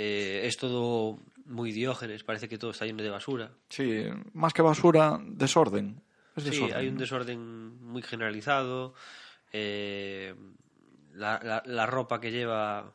eh, 0.00 0.42
es 0.44 0.56
todo 0.56 1.18
muy 1.44 1.72
diógenes, 1.72 2.22
parece 2.22 2.48
que 2.48 2.56
todo 2.58 2.70
está 2.70 2.86
lleno 2.86 3.02
de 3.02 3.10
basura. 3.10 3.50
sí, 3.68 4.04
más 4.32 4.52
que 4.52 4.62
basura, 4.62 5.18
desorden. 5.24 6.00
Es 6.36 6.44
Sí, 6.44 6.50
desorden, 6.50 6.76
hay 6.78 6.86
un 6.88 6.94
¿no? 6.94 7.00
desorden 7.00 7.82
muy 7.82 8.02
generalizado. 8.02 8.94
eh, 9.52 10.34
la, 11.14 11.40
la- 11.42 11.62
la 11.66 11.86
ropa 11.86 12.20
que 12.20 12.30
lleva 12.30 12.92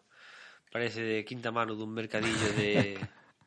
parece 0.72 1.02
de 1.02 1.26
quinta 1.26 1.52
mano 1.52 1.76
de 1.76 1.84
un 1.84 1.94
mercadillo 1.94 2.54
de, 2.54 3.00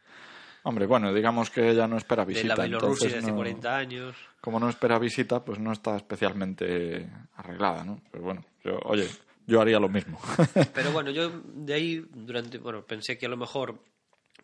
Hombre, 0.65 0.87
bueno, 0.87 1.15
digamos 1.15 1.49
que 1.51 1.71
ella 1.71 1.87
no 1.87 1.97
espera 1.97 2.25
de 2.25 2.35
visita. 2.35 2.57
la 2.57 2.63
Bielorrusia 2.65 3.09
de 3.09 3.19
hace 3.19 3.31
no- 3.31 3.37
40 3.37 3.77
años. 3.77 4.17
Como 4.41 4.61
no 4.61 4.69
espera 4.69 4.99
visita, 4.99 5.45
pues 5.45 5.59
no 5.59 5.73
está 5.73 5.97
especialmente 5.97 7.09
arreglada, 7.37 7.85
¿no? 7.85 8.01
Pero 8.11 8.25
bueno, 8.25 8.45
yo, 8.65 8.79
oye, 8.85 9.09
yo 9.47 9.61
haría 9.61 9.79
lo 9.79 9.89
mismo. 9.89 10.19
Pero 10.75 10.91
bueno, 10.93 11.11
yo 11.11 11.31
de 11.45 11.75
ahí 11.75 12.07
durante, 12.13 12.59
bueno, 12.59 12.83
pensé 12.85 13.17
que 13.17 13.27
a 13.27 13.29
lo 13.29 13.37
mejor 13.37 13.79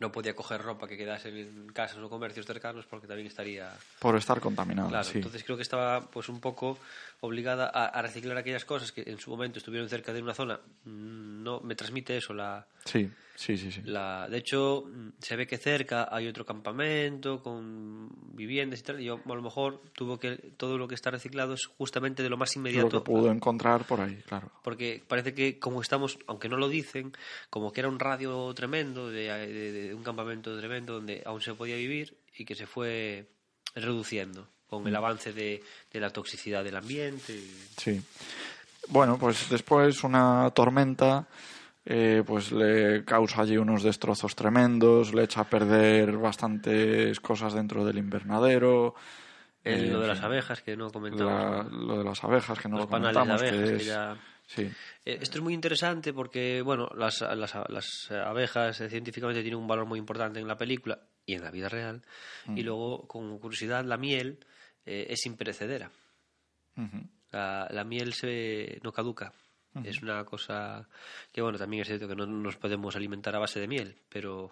no 0.00 0.10
podía 0.10 0.34
coger 0.34 0.60
ropa 0.62 0.88
que 0.88 0.96
quedase 0.96 1.28
en 1.28 1.68
casas 1.72 1.98
o 1.98 2.08
comercios 2.10 2.46
cercanos 2.46 2.86
porque 2.86 3.06
también 3.06 3.28
estaría 3.28 3.70
Por 4.00 4.16
estar 4.16 4.40
contaminada, 4.40 4.88
claro. 4.88 5.04
sí. 5.04 5.18
Entonces 5.18 5.44
creo 5.44 5.56
que 5.56 5.62
estaba 5.62 6.00
pues 6.10 6.28
un 6.28 6.40
poco 6.40 6.78
obligada 7.24 7.70
a, 7.72 7.86
a 7.86 8.02
reciclar 8.02 8.36
aquellas 8.36 8.64
cosas 8.64 8.92
que 8.92 9.02
en 9.06 9.18
su 9.18 9.30
momento 9.30 9.58
estuvieron 9.58 9.88
cerca 9.88 10.12
de 10.12 10.20
una 10.22 10.34
zona. 10.34 10.60
Mm, 10.84 11.42
No 11.42 11.60
me 11.60 11.74
transmite 11.74 12.16
eso 12.16 12.34
la 12.34 12.66
Sí, 12.84 13.08
sí, 13.36 13.56
sí, 13.56 13.70
sí. 13.70 13.80
La, 13.84 14.28
de 14.28 14.38
hecho, 14.38 14.84
mm, 14.88 15.08
se 15.20 15.36
ve 15.36 15.46
que 15.46 15.56
cerca 15.56 16.08
hay 16.10 16.26
otro 16.28 16.44
campamento 16.44 17.40
con 17.42 18.08
viviendas 18.36 18.80
y 18.80 18.82
tal. 18.82 19.00
Y 19.00 19.04
yo, 19.04 19.20
a 19.24 19.34
lo 19.34 19.42
mejor 19.42 19.82
tuvo 19.92 20.18
que 20.18 20.36
todo 20.56 20.78
lo 20.78 20.88
que 20.88 20.94
está 20.96 21.10
reciclado 21.12 21.54
es 21.54 21.66
justamente 21.66 22.22
de 22.24 22.28
lo 22.28 22.36
más 22.36 22.54
Lo 22.56 22.60
inmediato. 22.60 23.02
que 23.04 23.10
pudo 23.10 23.30
encontrar 23.30 23.84
por 23.86 24.00
ahí, 24.00 24.16
claro. 24.26 24.50
Porque 24.64 25.02
parece 25.06 25.32
que 25.34 25.58
como 25.60 25.80
estamos, 25.80 26.18
aunque 26.26 26.48
no 26.48 26.56
lo 26.56 26.68
dicen, 26.68 27.12
como 27.50 27.72
que 27.72 27.80
era 27.80 27.88
un 27.88 27.98
radio 28.00 28.52
tremendo, 28.54 29.10
de, 29.10 29.28
de- 29.46 29.72
de 29.72 29.94
un 29.94 30.02
campamento 30.02 30.56
tremendo 30.58 30.94
donde 30.94 31.22
aún 31.24 31.40
se 31.40 31.54
podía 31.54 31.76
vivir 31.76 32.16
y 32.36 32.44
que 32.44 32.54
se 32.56 32.66
fue 32.66 33.28
reduciendo 33.76 34.48
con 34.72 34.84
Mm. 34.84 34.86
el 34.88 34.96
avance 34.96 35.32
de, 35.34 35.62
de 35.92 36.00
la 36.00 36.08
toxicidad 36.10 36.64
del 36.64 36.76
ambiente. 36.76 37.38
Sí. 37.76 38.00
Bueno, 38.88 39.18
pues 39.18 39.48
después 39.50 40.02
una 40.02 40.50
tormenta 40.54 41.26
eh, 41.84 42.22
pues 42.26 42.52
le 42.52 43.04
causa 43.04 43.42
allí 43.42 43.56
unos 43.56 43.82
destrozos 43.82 44.34
tremendos, 44.36 45.12
le 45.12 45.24
echa 45.24 45.40
a 45.42 45.50
perder 45.50 46.16
bastantes 46.16 47.18
cosas 47.20 47.54
dentro 47.54 47.84
del 47.84 47.98
invernadero. 47.98 48.94
El- 49.64 49.84
eh, 49.86 49.90
lo 49.90 50.00
de 50.00 50.06
las 50.08 50.20
abejas, 50.22 50.62
que 50.62 50.76
no 50.76 50.86
la- 50.86 50.90
comentamos. 50.92 51.72
lo 51.72 51.98
de 51.98 52.04
las 52.04 52.22
abejas, 52.24 52.58
que 52.58 52.68
no 52.68 52.76
Los 52.76 52.86
lo 52.86 52.90
panales 52.90 53.14
de 53.14 53.20
comentamos, 53.20 53.42
abejas, 53.42 53.68
que 53.68 53.76
que 53.76 53.82
es- 53.82 53.86
ya- 53.86 54.16
Sí, 54.46 54.62
Eh, 55.04 55.18
Esto 55.22 55.38
es 55.38 55.42
muy 55.44 55.54
interesante 55.54 56.12
porque, 56.12 56.60
bueno, 56.62 56.88
las, 56.96 57.20
las, 57.22 57.54
las 57.68 58.10
abejas 58.10 58.80
eh, 58.80 58.88
científicamente 58.90 59.40
tienen 59.40 59.58
un 59.58 59.66
valor 59.66 59.86
muy 59.86 59.98
importante 59.98 60.40
en 60.40 60.46
la 60.48 60.56
película 60.58 60.98
y 61.24 61.34
en 61.34 61.42
la 61.42 61.50
vida 61.50 61.68
real. 61.68 62.02
Mm. 62.46 62.58
Y 62.58 62.62
luego, 62.62 63.06
como 63.08 63.40
curiosidad, 63.40 63.84
la 63.84 63.96
miel 63.96 64.38
eh, 64.86 65.06
es 65.10 65.24
imperecedera. 65.26 65.90
Ujú. 66.76 66.98
La, 67.30 67.68
la 67.70 67.84
miel 67.84 68.12
se, 68.14 68.78
no 68.82 68.92
caduca. 68.92 69.32
Es 69.84 70.02
una 70.02 70.22
cosa 70.26 70.86
que, 71.32 71.40
bueno, 71.40 71.56
también 71.56 71.80
es 71.80 71.88
cierto 71.88 72.06
que 72.06 72.14
no 72.14 72.26
nos 72.26 72.56
podemos 72.56 72.94
alimentar 72.94 73.34
a 73.34 73.38
base 73.38 73.58
de 73.58 73.66
miel, 73.66 73.96
pero... 74.10 74.50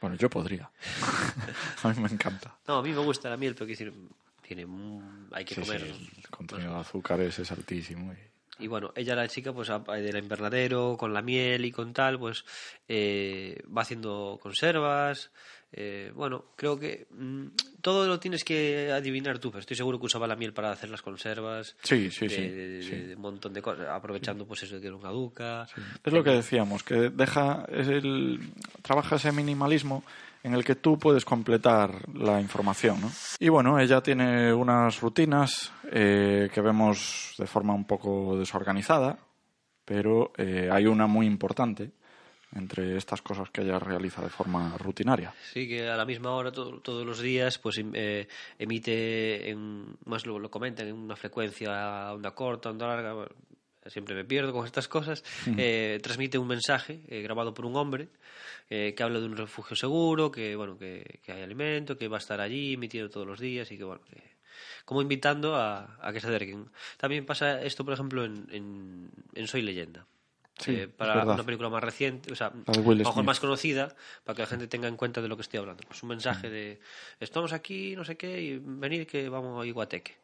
Bueno, 0.00 0.14
yo 0.14 0.30
podría. 0.30 0.70
a 1.82 1.88
mí 1.88 2.00
me 2.00 2.08
encanta. 2.08 2.56
No, 2.68 2.76
a 2.76 2.82
mí 2.82 2.90
me 2.92 2.98
gusta 3.00 3.28
la 3.28 3.36
miel, 3.36 3.54
pero 3.56 3.66
decir, 3.66 3.92
tiene, 4.42 4.64
hay 5.32 5.44
que 5.44 5.56
Sí, 5.56 5.60
comer. 5.60 5.80
sí, 5.80 6.08
el 6.18 6.28
contenido 6.30 6.72
de 6.74 6.80
azúcares 6.80 7.36
es 7.40 7.50
altísimo. 7.50 8.12
y- 8.12 8.64
Y 8.64 8.68
bueno, 8.68 8.92
ella, 8.94 9.16
la 9.16 9.26
chica, 9.26 9.52
pues 9.52 9.70
a- 9.70 9.80
del 9.80 10.18
invernadero, 10.18 10.96
con 10.96 11.12
la 11.12 11.20
miel 11.22 11.64
y 11.64 11.72
con 11.72 11.92
tal, 11.92 12.20
pues 12.20 12.44
eh, 12.86 13.60
va 13.76 13.82
haciendo 13.82 14.38
conservas. 14.40 15.32
Eh, 15.76 16.12
bueno, 16.14 16.44
creo 16.54 16.78
que 16.78 17.06
mm, 17.10 17.46
todo 17.80 18.06
lo 18.06 18.20
tienes 18.20 18.44
que 18.44 18.92
adivinar 18.92 19.38
tú, 19.40 19.50
pero 19.50 19.58
estoy 19.60 19.76
seguro 19.76 19.98
que 19.98 20.06
usaba 20.06 20.26
la 20.28 20.36
miel 20.36 20.52
para 20.52 20.70
hacer 20.70 20.88
las 20.88 21.02
conservas. 21.02 21.76
Sí, 21.82 22.10
sí, 22.10 22.28
de, 22.28 22.34
sí, 22.36 22.42
de- 22.48 22.82
sí. 22.82 22.96
de 23.08 23.14
un 23.16 23.20
montón 23.22 23.52
de 23.52 23.60
cosas, 23.60 23.88
aprovechando 23.88 24.46
pues 24.46 24.62
eso 24.62 24.76
de 24.76 24.80
que 24.80 24.90
no 24.90 25.00
caduca. 25.00 25.66
Es 26.04 26.12
lo 26.12 26.22
que 26.22 26.30
decíamos, 26.30 26.82
que 26.84 27.10
deja 27.10 27.66
el, 27.68 28.38
trabaja 28.82 29.16
ese 29.16 29.32
minimalismo 29.32 30.04
en 30.44 30.54
el 30.54 30.62
que 30.62 30.74
tú 30.76 30.98
puedes 30.98 31.24
completar 31.24 32.06
la 32.14 32.40
información. 32.40 33.00
¿no? 33.00 33.10
Y 33.40 33.48
bueno, 33.48 33.80
ella 33.80 34.00
tiene 34.02 34.52
unas 34.52 35.00
rutinas 35.00 35.72
eh, 35.90 36.50
que 36.52 36.60
vemos 36.60 37.34
de 37.38 37.46
forma 37.46 37.74
un 37.74 37.86
poco 37.86 38.36
desorganizada, 38.38 39.18
pero 39.84 40.32
eh, 40.36 40.68
hay 40.70 40.86
una 40.86 41.06
muy 41.06 41.26
importante 41.26 41.90
entre 42.54 42.96
estas 42.96 43.20
cosas 43.22 43.50
que 43.50 43.62
ella 43.62 43.78
realiza 43.78 44.22
de 44.22 44.30
forma 44.30 44.76
rutinaria. 44.78 45.32
Sí, 45.52 45.66
que 45.68 45.88
a 45.88 45.96
la 45.96 46.04
misma 46.04 46.30
hora 46.32 46.52
to- 46.52 46.80
todos 46.80 47.04
los 47.04 47.20
días 47.20 47.58
pues 47.58 47.78
em- 47.78 47.92
eh, 47.94 48.28
emite, 48.58 49.50
en, 49.50 49.96
más 50.04 50.26
lo, 50.26 50.38
lo 50.38 50.50
comentan, 50.50 50.86
en 50.88 50.94
una 50.94 51.16
frecuencia 51.16 52.12
onda 52.12 52.30
corta, 52.32 52.70
onda 52.70 52.86
larga, 52.86 53.26
siempre 53.86 54.14
me 54.14 54.24
pierdo 54.24 54.52
con 54.52 54.64
estas 54.66 54.88
cosas, 54.88 55.22
eh, 55.58 55.98
transmite 56.02 56.38
un 56.38 56.46
mensaje 56.48 57.00
eh, 57.08 57.20
grabado 57.22 57.52
por 57.52 57.66
un 57.66 57.76
hombre 57.76 58.08
eh, 58.70 58.94
que 58.96 59.02
habla 59.02 59.20
de 59.20 59.26
un 59.26 59.36
refugio 59.36 59.76
seguro, 59.76 60.30
que 60.30 60.56
bueno 60.56 60.78
que, 60.78 61.20
que 61.22 61.32
hay 61.32 61.42
alimento, 61.42 61.98
que 61.98 62.08
va 62.08 62.16
a 62.16 62.20
estar 62.20 62.40
allí 62.40 62.74
emitiendo 62.74 63.10
todos 63.10 63.26
los 63.26 63.38
días 63.40 63.70
y 63.72 63.76
que 63.76 63.84
bueno 63.84 64.00
que 64.04 64.22
como 64.84 65.02
invitando 65.02 65.56
a, 65.56 65.98
a 66.00 66.12
que 66.12 66.20
se 66.20 66.28
acerquen. 66.28 66.70
También 66.98 67.24
pasa 67.26 67.60
esto, 67.62 67.84
por 67.84 67.94
ejemplo, 67.94 68.24
en, 68.24 68.46
en, 68.50 69.10
en 69.34 69.46
Soy 69.48 69.62
Leyenda. 69.62 70.06
Sí, 70.58 70.72
Eh, 70.76 70.88
para 70.88 71.24
una 71.24 71.42
película 71.42 71.68
más 71.68 71.82
reciente, 71.82 72.32
o 72.32 72.36
sea, 72.36 72.48
a 72.48 72.72
lo 72.72 72.94
mejor 72.94 73.24
más 73.24 73.40
conocida, 73.40 73.94
para 74.22 74.36
que 74.36 74.42
la 74.42 74.46
gente 74.46 74.68
tenga 74.68 74.86
en 74.86 74.96
cuenta 74.96 75.20
de 75.20 75.28
lo 75.28 75.36
que 75.36 75.42
estoy 75.42 75.58
hablando. 75.58 75.82
Pues 75.86 76.02
un 76.02 76.10
mensaje 76.10 76.48
de 76.48 76.80
estamos 77.18 77.52
aquí, 77.52 77.96
no 77.96 78.04
sé 78.04 78.16
qué, 78.16 78.40
y 78.40 78.58
venid 78.62 79.06
que 79.06 79.28
vamos 79.28 79.62
a 79.62 79.66
Iguateque. 79.66 80.16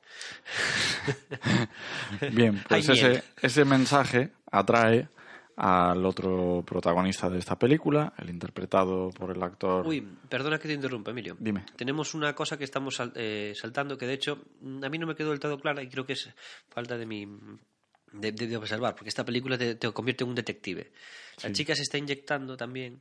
Bien, 2.33 2.62
pues 2.68 2.89
ese, 2.89 3.24
ese 3.43 3.64
mensaje 3.64 4.31
atrae 4.51 5.09
al 5.57 6.07
otro 6.07 6.64
protagonista 6.66 7.28
de 7.28 7.39
esta 7.39 7.59
película, 7.59 8.14
el 8.16 8.31
interpretado 8.31 9.11
por 9.11 9.37
el 9.37 9.43
actor... 9.43 9.87
Uy, 9.87 10.01
perdona 10.26 10.59
que 10.59 10.68
te 10.68 10.74
interrumpa, 10.74 11.11
Emilio. 11.11 11.37
Dime. 11.39 11.66
Tenemos 11.76 12.14
una 12.14 12.35
cosa 12.35 12.57
que 12.57 12.64
estamos 12.64 12.99
eh, 13.14 13.53
saltando 13.55 13.99
que 13.99 14.07
de 14.07 14.14
hecho 14.14 14.39
mm, 14.62 14.85
a 14.85 14.89
mí 14.89 14.97
no 14.97 15.07
me 15.07 15.14
quedó 15.14 15.31
del 15.31 15.41
todo 15.41 15.59
clara 15.59 15.83
y 15.83 15.89
creo 15.89 16.07
que 16.07 16.14
es 16.14 16.31
falta 16.70 16.97
de 16.97 17.05
mi 17.05 17.26
de, 18.13 18.33
de- 18.33 18.47
de 18.47 18.57
observar, 18.57 18.95
porque 18.95 19.09
esta 19.09 19.25
película 19.25 19.57
te, 19.59 19.75
te 19.77 19.91
convierte 19.93 20.25
en 20.25 20.31
un 20.31 20.35
detective. 20.37 20.93
La 21.43 21.53
chica 21.53 21.75
se 21.75 21.83
está 21.83 21.97
inyectando 21.99 22.57
también 22.57 23.01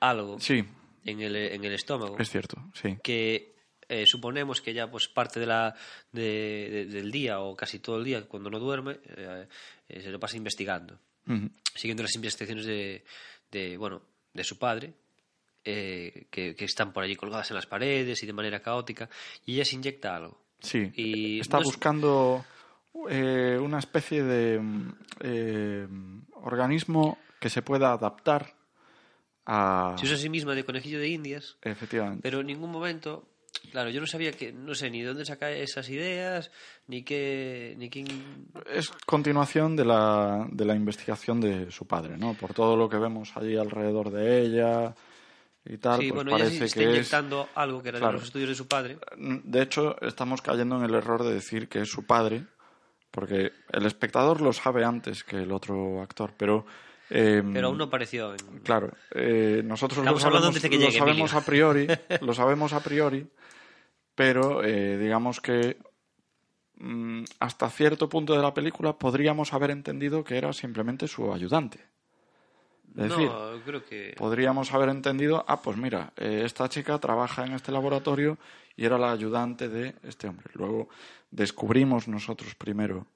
algo 0.00 0.38
Sí, 0.40 0.64
en, 1.04 1.20
el, 1.20 1.36
en 1.36 1.64
el 1.64 1.72
estómago. 1.74 2.16
es 2.18 2.30
cierto, 2.30 2.56
sí. 2.74 2.96
que 3.02 3.54
eh, 3.88 4.04
suponemos 4.06 4.60
que 4.60 4.72
ya 4.72 4.90
pues 4.90 5.08
parte 5.08 5.40
de 5.40 5.46
la 5.46 5.74
de- 6.12 6.68
de- 6.70 6.86
del 6.86 7.10
día 7.10 7.40
o 7.40 7.56
casi 7.56 7.78
todo 7.80 7.98
el 7.98 8.04
día 8.04 8.22
cuando 8.26 8.50
no 8.50 8.58
duerme 8.58 8.98
eh, 9.16 9.46
eh, 9.88 10.00
se 10.00 10.10
lo 10.10 10.18
pasa 10.20 10.36
investigando 10.36 10.98
siguiendo 11.76 12.02
las 12.02 12.14
investigaciones 12.16 12.66
de, 12.66 13.04
de 13.52 13.76
bueno 13.76 14.02
de 14.34 14.42
su 14.42 14.58
padre 14.58 14.94
que, 15.62 16.26
que 16.30 16.64
están 16.64 16.92
por 16.92 17.04
allí 17.04 17.14
colgadas 17.14 17.50
en 17.50 17.56
las 17.56 17.66
paredes 17.66 18.20
y 18.22 18.26
de 18.26 18.32
manera 18.32 18.60
caótica 18.60 19.08
y 19.46 19.54
ella 19.54 19.64
se 19.64 19.76
inyecta 19.76 20.16
algo 20.16 20.40
Sí, 20.62 20.90
Y 20.94 21.40
está 21.40 21.56
no 21.58 21.62
es- 21.62 21.66
buscando 21.68 22.44
eh, 23.08 23.58
una 23.60 23.78
especie 23.78 24.22
de 24.22 24.60
eh, 25.20 25.86
organismo 26.34 27.18
que 27.40 27.50
se 27.50 27.62
pueda 27.62 27.92
adaptar 27.92 28.54
a... 29.46 29.94
se 29.98 30.04
usa 30.06 30.16
a 30.16 30.18
sí 30.18 30.28
misma 30.28 30.54
de 30.54 30.64
conejillo 30.64 30.98
de 30.98 31.08
indias 31.08 31.56
Efectivamente. 31.62 32.20
pero 32.22 32.40
en 32.40 32.46
ningún 32.48 32.70
momento 32.70 33.26
claro 33.72 33.90
yo 33.90 34.00
no 34.00 34.06
sabía 34.06 34.32
que 34.32 34.52
no 34.52 34.74
sé 34.74 34.90
ni 34.90 35.00
de 35.00 35.08
dónde 35.08 35.24
saca 35.24 35.50
esas 35.50 35.88
ideas 35.88 36.50
ni 36.86 37.02
qué 37.02 37.74
ni 37.78 37.88
quién 37.90 38.06
Es 38.66 38.90
continuación 39.06 39.76
de 39.76 39.84
la, 39.84 40.46
de 40.50 40.64
la 40.64 40.74
investigación 40.74 41.40
de 41.40 41.70
su 41.70 41.86
padre, 41.86 42.16
¿no? 42.18 42.34
Por 42.34 42.52
todo 42.54 42.76
lo 42.76 42.88
que 42.88 42.98
vemos 42.98 43.32
allí 43.36 43.56
alrededor 43.56 44.10
de 44.10 44.42
ella 44.42 44.94
y 45.64 45.76
tal, 45.78 46.00
sí 46.00 46.08
pues 46.08 46.16
bueno 46.24 46.30
ella 46.36 46.44
parece 46.44 46.58
sí 46.58 46.64
está 46.64 46.80
que 46.80 46.84
es... 46.86 46.90
inyectando 46.96 47.48
algo 47.54 47.82
que 47.82 47.88
era 47.90 47.98
Claro. 47.98 48.12
de 48.14 48.18
los 48.18 48.26
estudios 48.28 48.48
de 48.50 48.54
su 48.54 48.66
padre 48.66 48.98
De 49.16 49.62
hecho, 49.62 50.00
estamos 50.02 50.42
cayendo 50.42 50.76
en 50.76 50.84
el 50.84 50.94
error 50.94 51.22
de 51.22 51.34
decir 51.34 51.68
que 51.68 51.80
es 51.82 51.88
su 51.90 52.04
padre, 52.06 52.44
porque 53.10 53.52
el 53.72 53.86
espectador 53.86 54.40
lo 54.40 54.52
sabe 54.52 54.84
antes 54.84 55.24
que 55.24 55.42
el 55.42 55.52
otro 55.52 56.00
actor, 56.02 56.32
pero... 56.36 56.64
eh, 57.10 57.42
Pero 57.52 57.68
aún 57.68 57.78
no 57.78 57.84
apareció 57.84 58.32
en... 58.32 58.60
Claro, 58.60 58.92
eh, 59.14 59.62
nosotros 59.64 59.98
lo 59.98 60.04
Estamos 60.04 60.24
hablando 60.24 60.52
sabemos, 60.52 60.62
que 60.70 60.76
lo 60.76 60.86
llegue, 60.86 60.98
sabemos 60.98 61.32
Emilio. 61.32 61.38
a 61.38 61.44
priori, 61.44 61.86
lo 62.20 62.34
sabemos 62.34 62.72
a 62.72 62.80
priori, 62.80 63.26
pero 64.14 64.62
eh, 64.62 64.96
digamos 64.98 65.40
que 65.40 65.78
mm, 66.76 67.24
hasta 67.40 67.68
cierto 67.70 68.08
punto 68.08 68.34
de 68.34 68.42
la 68.42 68.54
película 68.54 68.96
podríamos 68.98 69.52
haber 69.52 69.70
entendido 69.70 70.22
que 70.22 70.36
era 70.38 70.52
simplemente 70.52 71.08
su 71.08 71.32
ayudante. 71.32 71.80
Es 72.96 73.08
decir, 73.08 73.28
no, 73.28 73.60
creo 73.64 73.84
que... 73.84 74.14
podríamos 74.16 74.72
haber 74.74 74.88
entendido, 74.88 75.44
ah, 75.46 75.62
pues 75.62 75.76
mira, 75.76 76.12
eh, 76.16 76.42
esta 76.44 76.68
chica 76.68 76.98
trabaja 76.98 77.46
en 77.46 77.52
este 77.52 77.70
laboratorio 77.70 78.36
y 78.80 78.86
era 78.86 78.96
la 78.96 79.12
ayudante 79.12 79.68
de 79.68 79.94
este 80.04 80.26
hombre. 80.26 80.50
Luego 80.54 80.88
descubrimos 81.30 82.08
nosotros 82.08 82.54
primero 82.54 83.06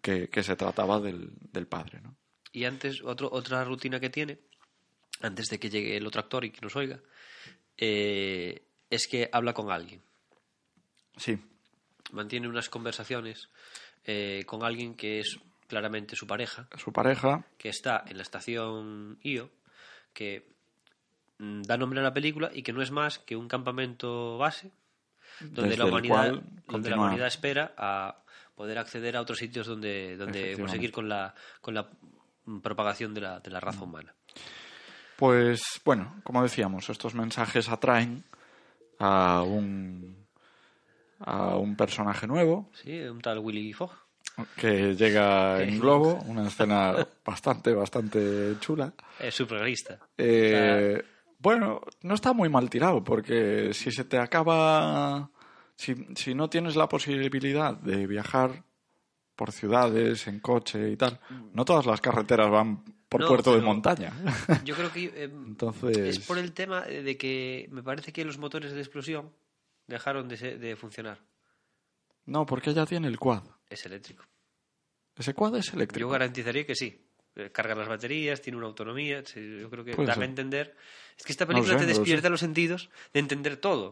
que, 0.00 0.28
que 0.28 0.42
se 0.42 0.56
trataba 0.56 0.98
del, 1.00 1.32
del 1.52 1.66
padre, 1.66 2.00
¿no? 2.00 2.16
Y 2.50 2.64
antes, 2.64 3.02
otro, 3.02 3.28
otra 3.30 3.62
rutina 3.62 4.00
que 4.00 4.08
tiene, 4.08 4.38
antes 5.20 5.50
de 5.50 5.60
que 5.60 5.68
llegue 5.68 5.98
el 5.98 6.06
otro 6.06 6.22
actor 6.22 6.46
y 6.46 6.50
que 6.50 6.62
nos 6.62 6.74
oiga, 6.76 6.98
eh, 7.76 8.62
es 8.88 9.06
que 9.06 9.28
habla 9.30 9.52
con 9.52 9.70
alguien. 9.70 10.00
Sí, 11.18 11.38
Mantiene 12.12 12.48
unas 12.48 12.70
conversaciones 12.70 13.50
eh, 14.04 14.44
con 14.46 14.64
alguien 14.64 14.94
que 14.94 15.20
es 15.20 15.38
claramente 15.66 16.16
su 16.16 16.26
pareja, 16.26 16.68
su 16.78 16.90
pareja, 16.90 17.46
que 17.58 17.68
está 17.68 18.02
en 18.08 18.16
la 18.16 18.22
estación 18.22 19.18
IO, 19.22 19.50
que 20.14 20.48
da 21.40 21.78
nombre 21.78 22.00
a 22.00 22.02
la 22.02 22.12
película 22.12 22.50
y 22.52 22.62
que 22.62 22.72
no 22.72 22.82
es 22.82 22.90
más 22.90 23.18
que 23.18 23.34
un 23.34 23.48
campamento 23.48 24.36
base 24.36 24.70
donde 25.40 25.76
la 25.76 25.86
humanidad 25.86 26.34
donde 26.68 26.90
la 26.90 26.96
humanidad 26.96 27.26
espera 27.26 27.72
a 27.78 28.22
poder 28.54 28.78
acceder 28.78 29.16
a 29.16 29.22
otros 29.22 29.38
sitios 29.38 29.66
donde 29.66 30.16
donde 30.18 30.56
conseguir 30.58 30.92
con 30.92 31.08
la 31.08 31.34
con 31.62 31.74
la 31.74 31.88
mm, 32.44 32.58
propagación 32.58 33.14
de 33.14 33.22
la, 33.22 33.40
de 33.40 33.50
la 33.50 33.58
raza 33.58 33.82
humana. 33.82 34.14
Pues 35.16 35.62
bueno, 35.84 36.20
como 36.24 36.42
decíamos, 36.42 36.88
estos 36.90 37.14
mensajes 37.14 37.68
atraen 37.70 38.22
a 38.98 39.42
un 39.42 40.26
a 41.20 41.56
un 41.56 41.74
personaje 41.74 42.26
nuevo. 42.26 42.70
Sí 42.74 43.00
un 43.00 43.20
tal 43.20 43.38
Willy 43.38 43.72
Fogg. 43.72 43.92
Que 44.56 44.94
llega 44.94 45.62
en 45.62 45.80
globo, 45.80 46.14
una 46.26 46.46
escena 46.46 47.06
bastante 47.24 47.72
bastante 47.72 48.56
chula. 48.60 48.92
es 49.18 49.34
surrealista. 49.34 49.98
Eh, 50.16 51.02
bueno, 51.40 51.80
no 52.02 52.14
está 52.14 52.32
muy 52.32 52.48
mal 52.48 52.70
tirado 52.70 53.02
porque 53.02 53.72
si 53.74 53.90
se 53.90 54.04
te 54.04 54.18
acaba, 54.18 55.30
si, 55.76 55.94
si 56.14 56.34
no 56.34 56.48
tienes 56.48 56.76
la 56.76 56.88
posibilidad 56.88 57.74
de 57.76 58.06
viajar 58.06 58.64
por 59.34 59.52
ciudades 59.52 60.26
en 60.26 60.38
coche 60.40 60.90
y 60.90 60.96
tal, 60.96 61.18
no 61.54 61.64
todas 61.64 61.86
las 61.86 62.00
carreteras 62.00 62.50
van 62.50 62.84
por 63.08 63.22
No, 63.22 63.28
puerto 63.28 63.54
de 63.54 63.62
montaña. 63.62 64.12
yo 64.64 64.74
creo 64.76 64.92
que 64.92 65.04
eh, 65.06 65.24
Entonces, 65.24 66.08
es 66.08 66.18
por 66.26 66.38
el 66.38 66.52
tema 66.52 66.82
de 66.82 67.16
que 67.16 67.66
me 67.70 67.82
parece 67.82 68.12
que 68.12 68.24
los 68.24 68.38
motores 68.38 68.72
de 68.72 68.80
explosión 68.80 69.32
dejaron 69.86 70.28
de, 70.28 70.36
se- 70.36 70.58
de 70.58 70.76
funcionar 70.76 71.18
no, 72.26 72.46
porque 72.46 72.70
ella 72.70 72.86
tiene 72.86 73.08
el 73.08 73.18
quad. 73.18 73.42
es 73.68 73.84
eléctrico 73.86 74.22
Ese 75.16 75.34
quad 75.34 75.56
es 75.56 75.68
yo 75.68 75.74
eléctrico. 75.76 76.10
garantizaría 76.10 76.64
que 76.66 76.74
sí 76.76 77.09
eh, 77.40 77.50
cargar 77.50 77.76
las 77.76 77.88
baterías, 77.88 78.40
tiene 78.40 78.56
una 78.58 78.66
autonomía. 78.66 79.22
Yo 79.22 79.70
creo 79.70 79.84
que 79.84 79.94
Puede 79.94 80.06
darle 80.08 80.24
a 80.24 80.28
entender. 80.28 80.76
Es 81.18 81.24
que 81.24 81.32
esta 81.32 81.44
No 81.44 81.48
película 81.48 81.74
sé, 81.74 81.78
te 81.80 81.86
no 81.86 81.92
lo 81.92 81.98
despierta 81.98 82.28
los 82.30 82.40
sentidos 82.40 82.90
de 83.12 83.20
entender 83.20 83.56
todo. 83.56 83.90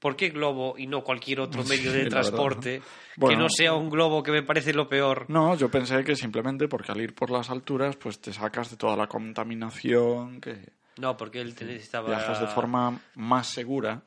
¿Por 0.00 0.14
qué 0.14 0.28
globo 0.28 0.76
y 0.78 0.86
no 0.86 1.02
cualquier 1.02 1.40
otro 1.40 1.62
Sí, 1.64 1.68
medio 1.70 1.90
de 1.92 2.04
verdad. 2.04 2.20
transporte 2.20 2.82
que 3.28 3.36
no 3.36 3.48
sea 3.48 3.74
un 3.74 3.90
globo 3.90 4.22
que 4.22 4.30
me 4.30 4.42
parece 4.44 4.72
lo 4.72 4.88
peor? 4.88 5.24
No, 5.28 5.56
yo 5.56 5.70
pensé 5.70 6.04
que 6.04 6.14
simplemente 6.14 6.68
porque 6.68 6.92
al 6.92 7.00
ir 7.00 7.14
por 7.14 7.30
las 7.30 7.50
alturas, 7.50 7.96
pues 7.96 8.20
te 8.20 8.32
sacas 8.32 8.70
de 8.70 8.76
toda 8.76 8.96
la 8.96 9.08
contaminación, 9.08 10.40
que 10.40 10.56
No, 10.98 11.16
porque 11.16 11.40
él 11.40 11.48
necesitaba. 11.60 12.08
viajas 12.08 12.40
de 12.40 12.46
forma 12.48 13.00
más 13.14 13.48
segura 13.48 14.02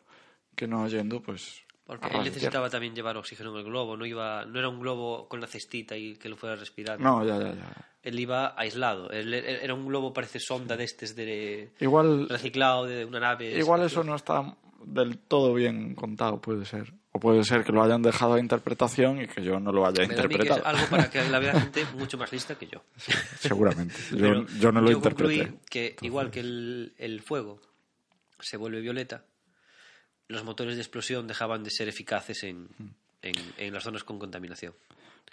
que 0.56 0.68
no 0.68 0.88
yendo, 0.88 1.22
pues. 1.22 1.62
Porque 1.86 2.08
él 2.16 2.24
necesitaba 2.24 2.70
también 2.70 2.96
llevar 2.96 3.18
oxígeno 3.18 3.52
en 3.52 3.58
el 3.58 3.64
globo, 3.66 3.98
no 3.98 4.06
iba, 4.06 4.46
no 4.46 4.60
era 4.60 4.70
un 4.70 4.80
globo 4.80 5.28
con 5.28 5.42
la 5.42 5.48
cestita 5.48 5.98
y 5.98 6.16
que 6.16 6.30
lo 6.30 6.38
fuera 6.38 6.56
respirando. 6.56 7.04
No, 7.04 7.26
ya, 7.26 7.38
ya, 7.38 7.54
ya. 7.54 7.91
Él 8.04 8.20
iba 8.20 8.54
aislado. 8.60 9.12
Él- 9.12 9.34
él- 9.34 9.60
era 9.62 9.74
un 9.74 9.86
globo, 9.88 10.12
parece 10.14 10.40
sonda 10.40 10.76
de 10.76 10.84
estes 10.86 11.16
de 11.16 11.72
Igual, 11.80 12.28
reciclado 12.30 12.86
de 12.86 13.06
una 13.06 13.20
nave. 13.20 13.58
igual 13.58 13.84
eso 13.84 14.04
no 14.04 14.16
está 14.16 14.56
del 14.84 15.20
todo 15.20 15.54
bien 15.54 15.94
contado, 15.94 16.42
puede 16.42 16.66
ser. 16.66 16.94
O 17.14 17.20
puede 17.20 17.44
ser 17.44 17.64
que 17.64 17.72
lo 17.74 17.84
hayan 17.84 18.02
dejado 18.02 18.34
a 18.36 18.40
interpretación 18.40 19.22
y 19.22 19.28
que 19.28 19.44
yo 19.44 19.60
no 19.60 19.72
lo 19.72 19.86
haya 19.86 20.08
Me 20.08 20.16
da 20.16 20.24
a 20.24 20.28
mí 20.28 20.36
que 20.36 20.42
es 20.44 20.48
interpretado. 20.48 20.66
algo 20.66 20.88
para 20.90 21.10
que 21.10 21.22
la 21.30 21.40
vea 21.40 21.54
gente 21.60 21.86
mucho 21.96 22.18
más 22.18 22.32
lista 22.32 22.56
que 22.56 22.68
yo. 22.68 22.82
Seguramente. 23.38 23.94
Yo, 24.60 24.72
no 24.72 24.82
lo 24.82 24.90
yo 24.92 25.02
concluí 25.02 25.60
que 25.70 25.96
igual 26.02 26.32
que 26.32 26.40
el, 26.40 26.94
el 26.98 27.22
fuego 27.22 27.60
se 28.40 28.58
vuelve 28.58 28.80
violeta, 28.82 29.26
los 30.30 30.44
motores 30.44 30.76
de 30.76 30.82
explosión 30.82 31.28
dejaban 31.28 31.64
de 31.64 31.70
ser 31.70 31.90
eficaces 31.90 32.44
en, 32.44 32.70
en, 33.22 33.36
en 33.58 33.74
las 33.74 33.84
zonas 33.84 34.04
con 34.04 34.18
contaminación. 34.18 34.74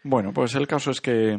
Bueno, 0.02 0.32
pues 0.34 0.54
el 0.56 0.66
caso 0.66 0.90
es 0.90 1.00
que, 1.00 1.38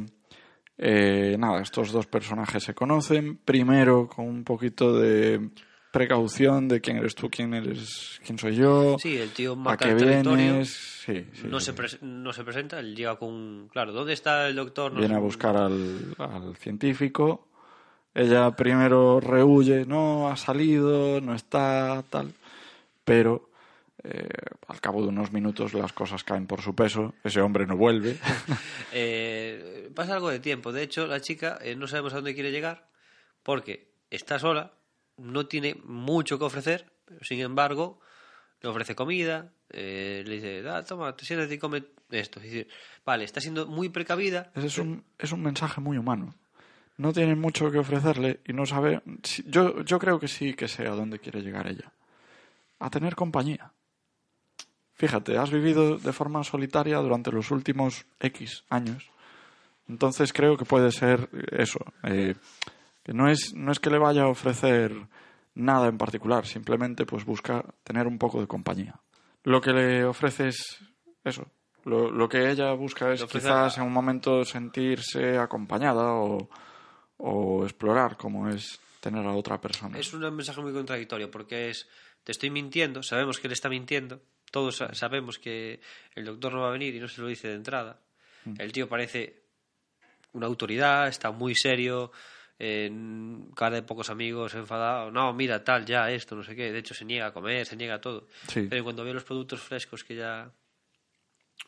eh, 0.80 1.36
nada, 1.38 1.62
estos 1.62 1.92
dos 1.92 2.08
personajes 2.08 2.64
se 2.64 2.74
conocen. 2.74 3.38
Primero 3.38 4.08
con 4.08 4.26
un 4.28 4.44
poquito 4.44 4.98
de 4.98 5.50
precaución 5.92 6.68
de 6.68 6.82
quién 6.82 6.98
eres 6.98 7.16
tú, 7.16 7.30
quién 7.30 7.54
eres, 7.54 8.20
quién 8.26 8.38
soy 8.40 8.56
yo, 8.56 8.98
Sí, 9.00 9.18
el 9.18 9.30
tío 9.32 9.54
a 9.54 9.56
marca 9.56 9.86
qué 9.86 9.92
el 9.92 9.98
territorio. 9.98 10.36
vienes. 10.54 10.70
Sí, 11.06 11.26
sí, 11.34 11.48
no, 11.48 11.60
se 11.60 11.76
pres- 11.76 12.00
no 12.02 12.32
se 12.34 12.44
presenta, 12.44 12.80
él 12.80 12.96
llega 12.96 13.18
con... 13.18 13.68
Claro, 13.72 13.92
¿dónde 13.92 14.14
está 14.14 14.48
el 14.48 14.56
doctor? 14.56 14.94
No 14.94 15.00
viene 15.00 15.16
a 15.16 15.20
buscar 15.20 15.58
al, 15.58 16.16
al 16.18 16.56
científico. 16.58 17.48
Ella 18.14 18.52
primero 18.56 19.20
rehuye, 19.20 19.86
no, 19.86 20.30
ha 20.30 20.36
salido, 20.38 21.20
no 21.22 21.34
está, 21.36 22.04
tal. 22.10 22.34
Pero 23.04 23.49
eh, 24.04 24.28
al 24.68 24.80
cabo 24.82 25.02
de 25.02 25.10
unos 25.10 25.32
minutos 25.32 25.74
las 25.74 25.94
cosas 25.94 26.24
caen 26.24 26.48
por 26.48 26.62
su 26.62 26.74
peso. 26.76 27.14
Ese 27.24 27.42
hombre 27.42 27.66
no 27.66 27.76
vuelve. 27.78 28.18
Eh, 28.92 29.92
pasa 29.94 30.16
algo 30.16 30.30
de 30.30 30.40
tiempo. 30.40 30.72
De 30.72 30.82
hecho, 30.84 31.06
la 31.08 31.22
chica 31.22 31.60
eh, 31.62 31.76
no 31.76 31.88
sabemos 31.88 32.14
a 32.14 32.18
dónde 32.18 32.34
quiere 32.34 32.52
llegar 32.52 32.88
porque 33.44 33.92
está 34.10 34.40
sola, 34.40 34.74
no 35.18 35.46
tiene 35.46 35.76
mucho 35.84 36.40
que 36.40 36.46
ofrecer, 36.46 36.92
pero 37.06 37.24
sin 37.24 37.40
embargo 37.40 38.00
le 38.62 38.70
ofrece 38.70 38.96
comida, 38.96 39.54
le 39.70 40.24
dice, 40.24 40.64
ah, 40.68 40.84
toma, 40.84 41.16
te 41.16 41.24
siéntate 41.26 41.54
y 41.54 41.58
come 41.60 41.84
esto. 42.10 42.42
Vale, 43.06 43.24
está 43.24 43.40
siendo 43.42 43.68
muy 43.68 43.90
precavida. 43.90 44.52
Ese 44.56 44.68
es 44.68 44.78
un, 44.80 45.04
es 45.18 45.32
un 45.32 45.42
mensaje 45.44 45.80
muy 45.82 45.98
humano. 45.98 46.34
No 46.98 47.14
tiene 47.14 47.36
mucho 47.36 47.72
que 47.72 47.78
ofrecerle 47.78 48.42
y 48.46 48.54
no 48.54 48.66
sabe. 48.66 49.02
si- 49.24 49.44
Yo, 49.48 49.82
yo 49.84 50.00
creo 50.00 50.20
que 50.20 50.28
sí 50.28 50.54
que 50.56 50.68
sé 50.68 50.88
a 50.88 50.92
dónde 50.92 51.20
quiere 51.20 51.42
llegar 51.42 51.68
ella. 51.68 51.92
A 52.80 52.90
tener 52.90 53.16
compañía. 53.16 53.72
Fíjate, 55.00 55.38
has 55.38 55.50
vivido 55.50 55.98
de 55.98 56.12
forma 56.14 56.44
solitaria 56.44 56.98
durante 56.98 57.32
los 57.32 57.52
últimos 57.52 58.06
X 58.20 58.66
años. 58.70 59.10
Entonces 59.88 60.34
creo 60.34 60.58
que 60.58 60.66
puede 60.66 60.92
ser 60.92 61.30
eso. 61.52 61.80
eh, 62.04 62.36
que 63.02 63.14
no 63.14 63.30
es, 63.30 63.54
no 63.56 63.72
es 63.72 63.80
que 63.80 63.90
le 63.90 63.98
vaya 63.98 64.24
a 64.24 64.28
ofrecer 64.28 64.92
nada 65.56 65.88
en 65.88 65.98
particular, 65.98 66.46
simplemente 66.46 67.06
pues 67.06 67.24
busca 67.24 67.64
tener 67.84 68.08
un 68.08 68.18
poco 68.18 68.42
de 68.42 68.48
compañía. 68.48 69.00
Lo 69.44 69.62
que 69.62 69.72
le 69.72 70.04
ofrece 70.04 70.50
es 70.50 70.80
eso. 71.24 71.48
Lo, 71.86 72.12
lo 72.12 72.28
que 72.28 72.52
ella 72.52 72.74
busca 72.74 73.14
es 73.14 73.24
quizás 73.24 73.78
en 73.78 73.86
un 73.86 73.94
momento 73.94 74.44
sentirse 74.44 75.38
acompañada 75.38 76.12
o, 76.14 76.50
o 77.18 77.64
explorar 77.64 78.18
cómo 78.18 78.50
es 78.50 78.80
tener 79.00 79.26
a 79.26 79.32
otra 79.34 79.62
persona. 79.62 79.98
Es 79.98 80.14
un 80.14 80.20
mensaje 80.36 80.62
muy 80.62 80.74
contradictorio 80.74 81.32
porque 81.32 81.70
es, 81.70 81.88
te 82.26 82.34
estoy 82.34 82.50
mintiendo, 82.50 83.02
sabemos 83.02 83.40
que 83.40 83.48
él 83.48 83.54
está 83.54 83.70
mintiendo, 83.70 84.22
todos 84.52 84.78
sa- 84.78 84.94
sabemos 84.94 85.38
que 85.40 85.80
el 86.16 86.26
doctor 86.26 86.54
no 86.54 86.62
va 86.62 86.70
a 86.70 86.72
venir 86.72 86.96
y 86.96 87.00
no 87.00 87.08
se 87.08 87.22
lo 87.22 87.28
dice 87.28 87.48
de 87.50 87.56
entrada. 87.56 88.00
El 88.58 88.72
tío 88.72 88.88
parece 88.90 89.42
una 90.34 90.48
autoridad, 90.48 91.08
está 91.08 91.32
muy 91.32 91.56
serio, 91.56 92.12
en 92.58 93.52
cara 93.56 93.76
de 93.78 93.84
pocos 93.84 94.10
amigos, 94.10 94.54
enfadado. 94.56 95.12
No, 95.12 95.32
mira, 95.34 95.64
tal, 95.64 95.86
ya, 95.86 96.10
esto, 96.12 96.36
no 96.36 96.44
sé 96.44 96.56
qué. 96.56 96.72
De 96.72 96.80
hecho, 96.80 96.94
se 96.94 97.06
niega 97.06 97.28
a 97.28 97.34
comer, 97.34 97.66
se 97.66 97.76
niega 97.76 97.96
a 97.96 98.02
todo. 98.02 98.28
Sí. 98.48 98.68
Pero 98.70 98.84
cuando 98.84 99.04
ve 99.04 99.14
los 99.14 99.24
productos 99.24 99.62
frescos 99.62 100.04
que 100.04 100.16
ya 100.16 100.52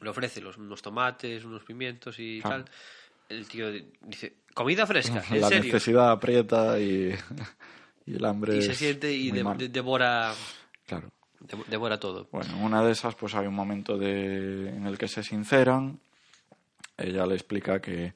le 0.02 0.10
ofrece, 0.10 0.42
los, 0.42 0.58
unos 0.58 0.82
tomates, 0.82 1.44
unos 1.46 1.64
pimientos 1.64 2.16
y 2.20 2.42
Claro. 2.42 2.64
tal, 2.66 2.74
el 3.30 3.48
tío 3.48 3.72
dice, 4.02 4.38
comida 4.54 4.86
fresca, 4.86 5.24
en 5.30 5.42
la 5.42 5.48
serio. 5.48 5.74
necesidad 5.74 6.12
aprieta 6.12 6.80
y, 6.80 7.14
y 8.06 8.16
el 8.16 8.26
hambre 8.26 8.58
Y 8.58 8.62
se 8.62 8.74
siente 8.76 9.12
y 9.14 9.32
de- 9.32 9.70
devora, 9.70 10.34
Claro. 10.88 11.10
De- 11.42 11.64
devora 11.70 12.00
todo. 12.00 12.28
Bueno, 12.32 12.54
en 12.56 12.64
una 12.64 12.84
de 12.84 12.92
esas, 12.92 13.16
pues 13.16 13.36
hay 13.36 13.48
un 13.48 13.54
momento 13.56 13.98
de, 13.98 14.70
en 14.70 14.86
el 14.86 14.98
que 14.98 15.08
se 15.08 15.24
sinceran. 15.24 16.00
Ella 16.98 17.26
le 17.26 17.36
explica 17.36 17.80
que 17.82 18.14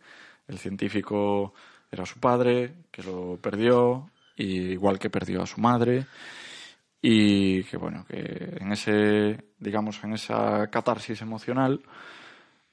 el 0.48 0.58
científico 0.60 1.54
era 1.92 2.06
su 2.06 2.20
padre, 2.20 2.74
que 2.92 3.04
lo 3.04 3.38
perdió, 3.42 4.10
y 4.36 4.72
igual 4.72 5.00
que 5.00 5.10
perdió 5.10 5.42
a 5.42 5.48
su 5.48 5.60
madre, 5.62 6.06
y 7.02 7.64
que 7.64 7.78
bueno, 7.78 8.06
que 8.08 8.58
en 8.60 8.72
ese, 8.72 9.46
digamos, 9.60 10.04
en 10.04 10.14
esa 10.14 10.68
catarsis 10.70 11.22
emocional, 11.22 11.82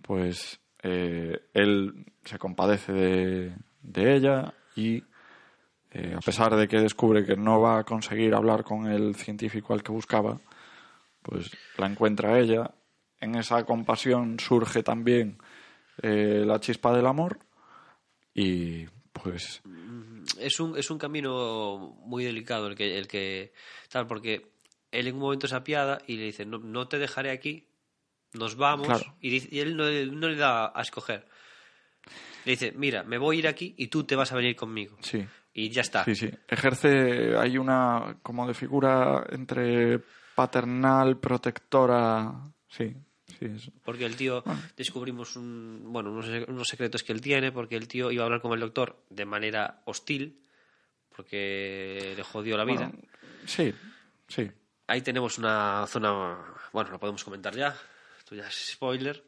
pues 0.02 0.60
eh, 0.82 1.48
él 1.54 2.06
se 2.24 2.38
compadece 2.38 2.92
de, 2.92 3.56
de 3.82 4.16
ella 4.16 4.54
y 4.74 5.02
eh, 5.94 6.14
a 6.16 6.20
pesar 6.20 6.54
de 6.56 6.66
que 6.68 6.78
descubre 6.80 7.24
que 7.24 7.36
no 7.36 7.60
va 7.60 7.78
a 7.78 7.84
conseguir 7.84 8.34
hablar 8.34 8.64
con 8.64 8.86
el 8.86 9.14
científico 9.14 9.72
al 9.74 9.82
que 9.82 9.92
buscaba, 9.92 10.40
pues 11.22 11.50
la 11.76 11.86
encuentra 11.86 12.38
ella. 12.38 12.74
En 13.20 13.34
esa 13.36 13.64
compasión 13.64 14.38
surge 14.40 14.82
también 14.82 15.38
eh, 16.02 16.42
la 16.46 16.58
chispa 16.60 16.94
del 16.96 17.06
amor 17.06 17.38
y 18.34 18.86
pues 19.12 19.62
Es 20.38 20.58
un, 20.58 20.76
es 20.76 20.90
un 20.90 20.98
camino 20.98 21.94
muy 22.04 22.24
delicado 22.24 22.66
el 22.66 22.74
que, 22.74 22.98
el 22.98 23.06
que 23.06 23.52
tal, 23.90 24.06
porque 24.06 24.50
él 24.90 25.06
en 25.06 25.14
un 25.14 25.20
momento 25.20 25.46
se 25.46 25.54
apiada 25.54 26.00
y 26.06 26.16
le 26.16 26.24
dice, 26.24 26.44
no, 26.46 26.58
no 26.58 26.88
te 26.88 26.98
dejaré 26.98 27.30
aquí, 27.30 27.68
nos 28.32 28.56
vamos, 28.56 28.86
Claro. 28.88 29.14
y, 29.20 29.30
dice- 29.30 29.48
y 29.52 29.60
él 29.60 29.76
no, 29.76 29.84
no 29.84 30.28
le 30.28 30.36
da 30.36 30.72
a 30.74 30.82
escoger. 30.82 31.26
Le 32.44 32.52
dice, 32.52 32.72
mira, 32.72 33.04
me 33.04 33.18
voy 33.18 33.36
a 33.36 33.38
ir 33.40 33.48
aquí 33.48 33.74
y 33.76 33.86
tú 33.86 34.02
te 34.04 34.16
vas 34.16 34.32
a 34.32 34.36
venir 34.36 34.56
conmigo. 34.56 34.96
sí, 35.00 35.24
Y 35.54 35.68
ya 35.70 35.82
está. 35.82 36.04
sí, 36.04 36.14
sí. 36.14 36.30
Ejerce, 36.48 37.36
hay 37.36 37.58
una 37.58 38.16
como 38.22 38.46
de 38.48 38.54
figura 38.54 39.26
entre 39.30 40.00
paternal, 40.34 41.18
protectora, 41.18 42.32
sí, 42.68 42.94
sí. 43.38 43.44
es- 43.46 43.70
Porque 43.84 44.06
el 44.06 44.16
tío 44.16 44.42
descubrimos 44.76 45.36
un, 45.36 45.82
bueno, 45.86 46.10
unos, 46.10 46.26
unos 46.48 46.66
secretos 46.68 47.02
que 47.02 47.12
él 47.12 47.20
tiene, 47.20 47.52
porque 47.52 47.76
el 47.76 47.86
tío 47.86 48.10
iba 48.10 48.22
a 48.22 48.26
hablar 48.26 48.40
con 48.40 48.52
el 48.54 48.60
doctor 48.60 49.04
de 49.10 49.26
manera 49.26 49.82
hostil, 49.84 50.40
porque 51.14 52.14
le 52.16 52.22
jodió 52.22 52.56
la 52.56 52.64
vida. 52.64 52.86
bueno, 52.88 53.02
sí, 53.46 53.74
sí. 54.28 54.50
Ahí 54.86 55.02
tenemos 55.02 55.38
una 55.38 55.86
zona, 55.86 56.38
bueno, 56.72 56.90
lo 56.90 56.98
podemos 56.98 57.22
comentar 57.24 57.54
ya, 57.54 57.76
esto 58.18 58.34
ya 58.34 58.46
es 58.48 58.72
spoiler. 58.72 59.22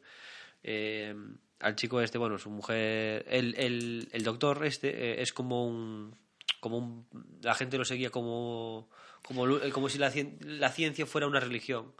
Eh, 0.63 1.15
al 1.59 1.75
chico 1.75 2.01
este, 2.01 2.17
bueno, 2.17 2.37
su 2.37 2.49
mujer, 2.49 3.25
el, 3.29 3.55
el, 3.57 4.09
el 4.11 4.23
doctor 4.23 4.65
este 4.65 4.89
eh, 4.89 5.21
es 5.21 5.31
como 5.33 5.65
un, 5.67 6.15
como 6.59 6.77
un, 6.77 7.07
la 7.41 7.53
gente 7.55 7.77
lo 7.77 7.85
seguía 7.85 8.09
como, 8.09 8.89
como, 9.21 9.45
lu- 9.45 9.61
como 9.71 9.89
si 9.89 9.97
la, 9.97 10.11
cien- 10.11 10.37
la 10.41 10.69
ciencia 10.69 11.05
fuera 11.05 11.27
una 11.27 11.39
religión. 11.39 11.93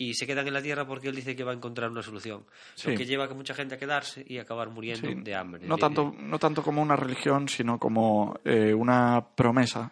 Y 0.00 0.14
se 0.14 0.28
quedan 0.28 0.46
en 0.46 0.54
la 0.54 0.62
tierra 0.62 0.86
porque 0.86 1.08
él 1.08 1.16
dice 1.16 1.34
que 1.34 1.42
va 1.42 1.50
a 1.50 1.54
encontrar 1.56 1.90
una 1.90 2.02
solución. 2.02 2.44
Sí. 2.76 2.92
Lo 2.92 2.96
que 2.96 3.04
lleva 3.04 3.24
a 3.24 3.34
mucha 3.34 3.52
gente 3.52 3.74
a 3.74 3.78
quedarse 3.78 4.24
y 4.28 4.38
acabar 4.38 4.70
muriendo 4.70 5.08
Sí, 5.08 5.14
de 5.14 5.34
hambre. 5.34 5.66
No 5.66 5.76
tanto, 5.76 6.14
no 6.16 6.38
tanto 6.38 6.62
como 6.62 6.80
una 6.80 6.94
religión, 6.94 7.48
sino 7.48 7.80
como 7.80 8.38
eh, 8.44 8.72
una 8.72 9.26
promesa 9.34 9.90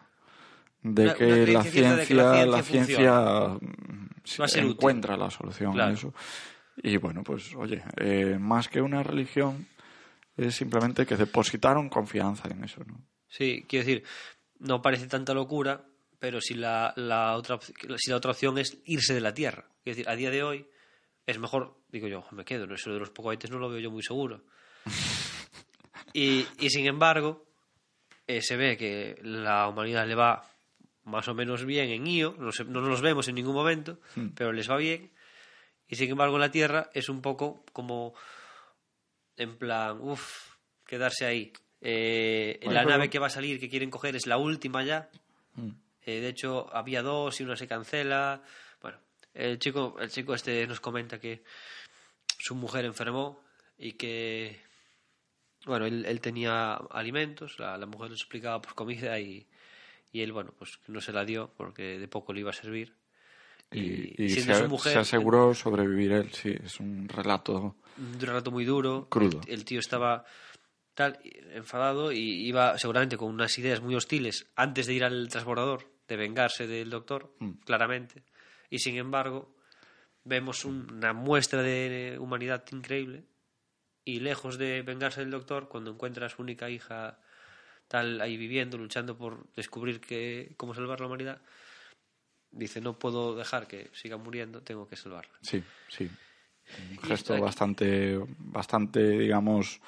de 0.82 1.02
Una- 1.06 1.14
que, 1.14 1.24
una 1.24 1.52
la 1.54 1.62
ciencia, 1.64 1.96
de 1.96 2.06
que 2.06 2.14
la 2.14 2.46
la 2.46 2.62
ciencia 2.62 2.96
ciencia 2.96 3.58
mm, 3.60 4.68
encuentra 4.68 5.16
la 5.16 5.28
solución 5.28 5.72
Claro. 5.72 5.94
eso. 5.94 6.14
Y 6.82 6.96
bueno, 6.98 7.22
pues 7.24 7.54
oye, 7.54 7.82
eh, 7.96 8.36
más 8.38 8.68
que 8.68 8.80
una 8.80 9.02
religión, 9.02 9.66
es 10.36 10.54
simplemente 10.54 11.06
que 11.06 11.16
depositaron 11.16 11.88
confianza 11.88 12.48
en 12.48 12.64
eso, 12.64 12.84
¿no? 12.84 13.00
Sí, 13.28 13.64
quiero 13.68 13.84
decir, 13.86 14.04
no 14.58 14.80
parece 14.82 15.06
tanta 15.06 15.34
locura, 15.34 15.84
pero 16.18 16.40
si 16.40 16.54
la, 16.54 16.92
la 16.96 17.34
otra, 17.36 17.58
si 17.96 18.10
la 18.10 18.16
otra 18.16 18.30
opción 18.32 18.58
es 18.58 18.78
irse 18.84 19.14
de 19.14 19.20
la 19.20 19.34
Tierra. 19.34 19.64
Quiero 19.82 19.96
decir, 19.96 20.08
a 20.08 20.16
día 20.16 20.30
de 20.30 20.42
hoy 20.42 20.66
es 21.26 21.38
mejor, 21.38 21.76
digo 21.90 22.08
yo, 22.08 22.24
me 22.32 22.44
quedo, 22.44 22.66
¿no? 22.66 22.74
eso 22.74 22.92
de 22.92 22.98
los 22.98 23.10
pocohetes 23.10 23.50
no 23.50 23.58
lo 23.58 23.68
veo 23.68 23.80
yo 23.80 23.90
muy 23.90 24.02
seguro. 24.02 24.44
Y, 26.12 26.46
y 26.60 26.70
sin 26.70 26.86
embargo, 26.86 27.44
eh, 28.26 28.40
se 28.40 28.56
ve 28.56 28.76
que 28.76 29.18
la 29.22 29.68
humanidad 29.68 30.06
le 30.06 30.14
va 30.14 30.48
más 31.04 31.28
o 31.28 31.34
menos 31.34 31.64
bien 31.66 31.90
en 31.90 32.06
Io, 32.06 32.34
no, 32.38 32.52
se- 32.52 32.64
no 32.64 32.80
nos 32.80 33.00
vemos 33.02 33.28
en 33.28 33.34
ningún 33.34 33.54
momento, 33.54 33.98
Hmm. 34.14 34.28
pero 34.34 34.52
les 34.52 34.70
va 34.70 34.76
bien. 34.76 35.10
Y 35.88 35.96
sin 35.96 36.10
embargo 36.10 36.38
la 36.38 36.50
Tierra 36.50 36.90
es 36.94 37.08
un 37.08 37.22
poco 37.22 37.64
como 37.72 38.14
en 39.36 39.56
plan, 39.58 39.98
uff, 40.00 40.56
quedarse 40.86 41.26
ahí. 41.26 41.52
Eh, 41.80 42.58
Bueno, 42.62 42.74
la 42.74 42.80
pero- 42.80 42.90
nave 42.90 43.10
que 43.10 43.18
va 43.18 43.26
a 43.26 43.30
salir, 43.30 43.60
que 43.60 43.68
quieren 43.68 43.90
coger, 43.90 44.16
es 44.16 44.26
la 44.26 44.38
última 44.38 44.82
ya. 44.82 45.10
Mm. 45.54 45.70
Eh, 46.02 46.20
de 46.20 46.28
hecho, 46.28 46.74
había 46.74 47.02
dos 47.02 47.40
y 47.40 47.44
una 47.44 47.56
se 47.56 47.66
cancela. 47.68 48.42
Bueno, 48.80 48.98
el 49.34 49.58
chico, 49.58 49.96
el 50.00 50.10
chico 50.10 50.34
este 50.34 50.66
nos 50.66 50.80
comenta 50.80 51.20
que 51.20 51.42
su 52.38 52.54
mujer 52.54 52.84
enfermó 52.84 53.44
y 53.76 53.92
que, 53.92 54.60
bueno, 55.66 55.84
él, 55.86 56.04
él 56.06 56.20
tenía 56.20 56.74
alimentos, 56.74 57.58
la, 57.58 57.76
la 57.76 57.86
mujer 57.86 58.10
le 58.10 58.16
explicaba 58.16 58.62
pues 58.62 58.74
comida 58.74 59.18
y, 59.20 59.46
y 60.12 60.22
él, 60.22 60.32
bueno, 60.32 60.54
pues 60.58 60.78
no 60.86 61.00
se 61.00 61.12
la 61.12 61.24
dio 61.24 61.52
porque 61.56 61.98
de 61.98 62.08
poco 62.08 62.32
le 62.32 62.40
iba 62.40 62.50
a 62.50 62.54
servir. 62.54 62.94
Y, 63.80 64.14
y 64.24 64.30
siendo 64.30 64.54
se, 64.54 64.62
su 64.62 64.68
mujer, 64.68 64.92
se 64.92 64.98
aseguró 64.98 65.54
sobrevivir 65.54 66.12
él, 66.12 66.32
sí, 66.32 66.54
es 66.64 66.80
un 66.80 67.08
relato 67.08 67.76
un 67.98 68.20
relato 68.20 68.50
muy 68.50 68.64
duro. 68.64 69.08
Crudo. 69.08 69.40
El, 69.46 69.54
el 69.54 69.64
tío 69.64 69.78
estaba 69.80 70.24
tal 70.94 71.18
enfadado 71.52 72.12
y 72.12 72.46
iba 72.46 72.76
seguramente 72.78 73.16
con 73.16 73.28
unas 73.32 73.56
ideas 73.58 73.80
muy 73.82 73.94
hostiles 73.94 74.46
antes 74.56 74.86
de 74.86 74.94
ir 74.94 75.04
al 75.04 75.28
transbordador, 75.28 75.90
de 76.08 76.16
vengarse 76.16 76.66
del 76.66 76.90
doctor, 76.90 77.34
Mm. 77.38 77.50
claramente. 77.64 78.24
Y 78.70 78.78
sin 78.78 78.96
embargo, 78.96 79.54
vemos 80.24 80.64
un- 80.64 80.90
una 80.92 81.12
muestra 81.12 81.62
de 81.62 82.16
humanidad 82.18 82.64
increíble 82.72 83.24
y 84.04 84.20
lejos 84.20 84.56
de 84.58 84.82
vengarse 84.82 85.20
del 85.20 85.30
doctor, 85.30 85.68
cuando 85.68 85.90
encuentra 85.90 86.26
a 86.26 86.28
su 86.28 86.40
única 86.42 86.70
hija 86.70 87.18
tal 87.88 88.20
ahí 88.20 88.36
viviendo, 88.36 88.76
luchando 88.78 89.16
por 89.16 89.46
descubrir 89.54 90.00
que, 90.00 90.54
cómo 90.56 90.74
salvar 90.74 91.00
la 91.00 91.06
humanidad, 91.06 91.40
dice, 92.56 92.80
no 92.80 92.94
puedo 92.98 93.34
dejar 93.36 93.66
que 93.68 93.90
siga 93.92 94.16
muriendo, 94.16 94.60
tengo 94.62 94.86
que 94.88 94.96
salvarla. 94.96 95.32
Sí, 95.42 95.62
sí. 95.88 96.10
Un 96.90 96.98
gesto 96.98 97.34
aquí- 97.34 97.42
bastante, 97.42 98.18
bastante, 98.38 99.00
digamos, 99.18 99.80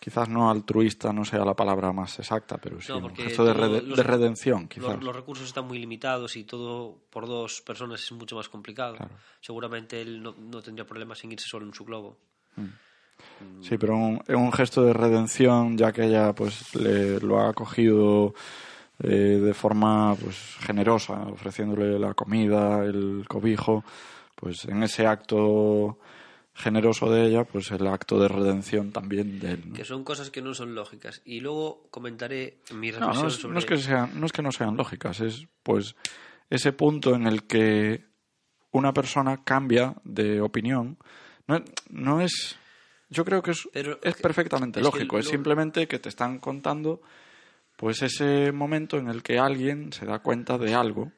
quizás 0.00 0.28
no 0.28 0.50
altruista, 0.50 1.12
no 1.12 1.24
sea 1.24 1.44
la 1.44 1.54
palabra 1.54 1.92
más 1.92 2.18
exacta, 2.18 2.58
pero 2.58 2.80
sí, 2.80 2.90
No, 2.92 2.98
un 2.98 3.14
gesto 3.14 3.44
de, 3.44 3.54
rede- 3.54 3.82
los- 3.82 3.96
de 3.96 4.02
redención, 4.02 4.66
quizás. 4.68 4.96
Los, 4.96 5.04
los 5.04 5.14
recursos 5.16 5.46
están 5.46 5.66
muy 5.66 5.78
limitados 5.78 6.36
y 6.36 6.44
todo 6.44 6.98
por 7.10 7.26
dos 7.28 7.60
personas 7.62 8.02
es 8.02 8.12
mucho 8.12 8.34
más 8.36 8.48
complicado. 8.48 8.96
Claro. 8.96 9.14
Seguramente 9.40 10.00
él 10.02 10.22
no, 10.22 10.34
no 10.38 10.60
tendría 10.62 10.84
problemas 10.84 11.22
en 11.24 11.32
irse 11.32 11.46
solo 11.48 11.64
en 11.64 11.72
su 11.74 11.84
globo. 11.84 12.18
Sí, 13.62 13.78
pero 13.78 13.96
un, 13.96 14.20
es 14.26 14.34
un 14.34 14.52
gesto 14.52 14.84
de 14.84 14.92
redención, 14.92 15.78
ya 15.78 15.92
que 15.92 16.04
ella 16.04 16.34
pues 16.34 16.74
le, 16.74 17.20
lo 17.20 17.40
ha 17.40 17.48
acogido 17.50 18.34
eh, 19.02 19.40
de 19.42 19.54
forma 19.54 20.14
pues 20.14 20.36
generosa, 20.60 21.14
ofreciéndole 21.28 21.98
la 21.98 22.14
comida, 22.14 22.84
el 22.84 23.24
cobijo, 23.28 23.84
pues 24.34 24.64
en 24.66 24.82
ese 24.82 25.06
acto 25.06 25.98
generoso 26.56 27.10
de 27.10 27.26
ella, 27.26 27.44
pues 27.44 27.70
el 27.72 27.86
acto 27.88 28.18
de 28.20 28.28
redención 28.28 28.92
también 28.92 29.40
de 29.40 29.52
él. 29.52 29.62
¿no? 29.70 29.74
Que 29.74 29.84
son 29.84 30.04
cosas 30.04 30.30
que 30.30 30.40
no 30.40 30.54
son 30.54 30.74
lógicas. 30.76 31.20
Y 31.24 31.40
luego 31.40 31.88
comentaré 31.90 32.58
mi 32.72 32.92
No, 32.92 32.98
reflexión 32.98 33.22
no 33.22 33.28
es, 33.28 33.34
sobre... 33.34 33.52
no 33.54 33.58
es 33.58 33.66
que 33.66 33.76
sean, 33.78 34.20
no 34.20 34.26
es 34.26 34.32
que 34.32 34.42
no 34.42 34.52
sean 34.52 34.76
lógicas, 34.76 35.20
es 35.20 35.46
pues 35.64 35.96
ese 36.50 36.72
punto 36.72 37.14
en 37.16 37.26
el 37.26 37.44
que 37.44 38.04
una 38.70 38.92
persona 38.92 39.42
cambia 39.44 39.94
de 40.04 40.40
opinión. 40.40 40.98
No, 41.48 41.62
no 41.90 42.20
es. 42.20 42.56
Yo 43.10 43.24
creo 43.24 43.42
que 43.42 43.50
es, 43.52 43.68
Pero 43.72 43.98
es 44.02 44.14
perfectamente 44.16 44.80
es 44.80 44.86
que 44.86 44.92
lógico. 44.92 45.18
es 45.18 45.28
simplemente 45.28 45.86
que 45.88 45.98
te 45.98 46.08
están 46.08 46.38
contando 46.38 47.00
pues 47.84 48.00
ese 48.00 48.50
momento 48.50 48.96
en 48.96 49.08
el 49.08 49.22
que 49.22 49.38
alguien 49.38 49.92
se 49.92 50.06
da 50.06 50.20
cuenta 50.20 50.56
de 50.56 50.72
algo 50.72 51.12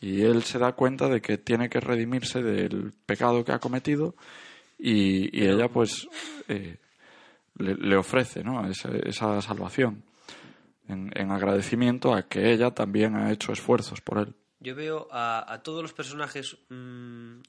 y 0.00 0.22
él 0.22 0.42
se 0.42 0.58
da 0.58 0.72
cuenta 0.72 1.08
de 1.08 1.22
que 1.22 1.38
tiene 1.38 1.68
que 1.70 1.78
redimirse 1.78 2.42
del 2.42 2.92
pecado 3.06 3.44
que 3.44 3.52
ha 3.52 3.60
cometido 3.60 4.16
y, 4.76 5.30
y 5.30 5.46
ella 5.46 5.68
pues 5.68 6.08
eh, 6.48 6.78
le, 7.56 7.76
le 7.76 7.96
ofrece 7.96 8.42
¿no? 8.42 8.68
esa, 8.68 8.88
esa 9.04 9.40
salvación 9.42 10.02
en, 10.88 11.12
en 11.14 11.30
agradecimiento 11.30 12.12
a 12.12 12.26
que 12.26 12.52
ella 12.52 12.72
también 12.72 13.14
ha 13.14 13.30
hecho 13.30 13.52
esfuerzos 13.52 14.00
por 14.00 14.18
él. 14.18 14.34
Yo 14.58 14.74
veo 14.74 15.06
a, 15.12 15.52
a 15.54 15.62
todos 15.62 15.82
los 15.82 15.92
personajes 15.92 16.58
mm, 16.68 17.42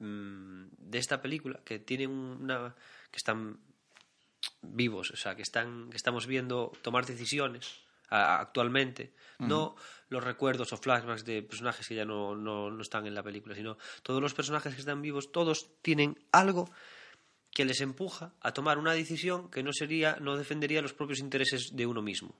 mm, 0.00 0.68
de 0.76 0.98
esta 0.98 1.22
película 1.22 1.60
que 1.64 1.78
tienen 1.78 2.10
una... 2.10 2.74
que 3.10 3.16
están 3.16 3.60
vivos, 4.62 5.10
o 5.10 5.16
sea, 5.16 5.34
que 5.34 5.42
están 5.42 5.90
que 5.90 5.96
estamos 5.96 6.26
viendo 6.26 6.72
tomar 6.82 7.06
decisiones 7.06 7.80
a- 8.10 8.40
actualmente, 8.40 9.12
no 9.38 9.76
los 10.08 10.24
recuerdos 10.24 10.72
o 10.72 10.76
flashbacks 10.76 11.24
de 11.24 11.42
personajes 11.42 11.86
que 11.86 11.94
ya 11.94 12.04
no, 12.04 12.34
no, 12.34 12.70
no 12.70 12.82
están 12.82 13.06
en 13.06 13.14
la 13.14 13.22
película, 13.22 13.54
sino 13.54 13.76
todos 14.02 14.20
los 14.22 14.34
personajes 14.34 14.74
que 14.74 14.80
están 14.80 15.02
vivos, 15.02 15.30
todos 15.30 15.70
tienen 15.82 16.18
algo 16.32 16.70
que 17.50 17.64
les 17.64 17.80
empuja 17.80 18.32
a 18.40 18.52
tomar 18.52 18.78
una 18.78 18.92
decisión 18.94 19.50
que 19.50 19.62
no 19.62 19.72
sería, 19.72 20.16
no 20.20 20.36
defendería 20.36 20.82
los 20.82 20.92
propios 20.94 21.18
intereses 21.20 21.70
de 21.76 21.86
uno 21.86 22.02
mismo. 22.02 22.34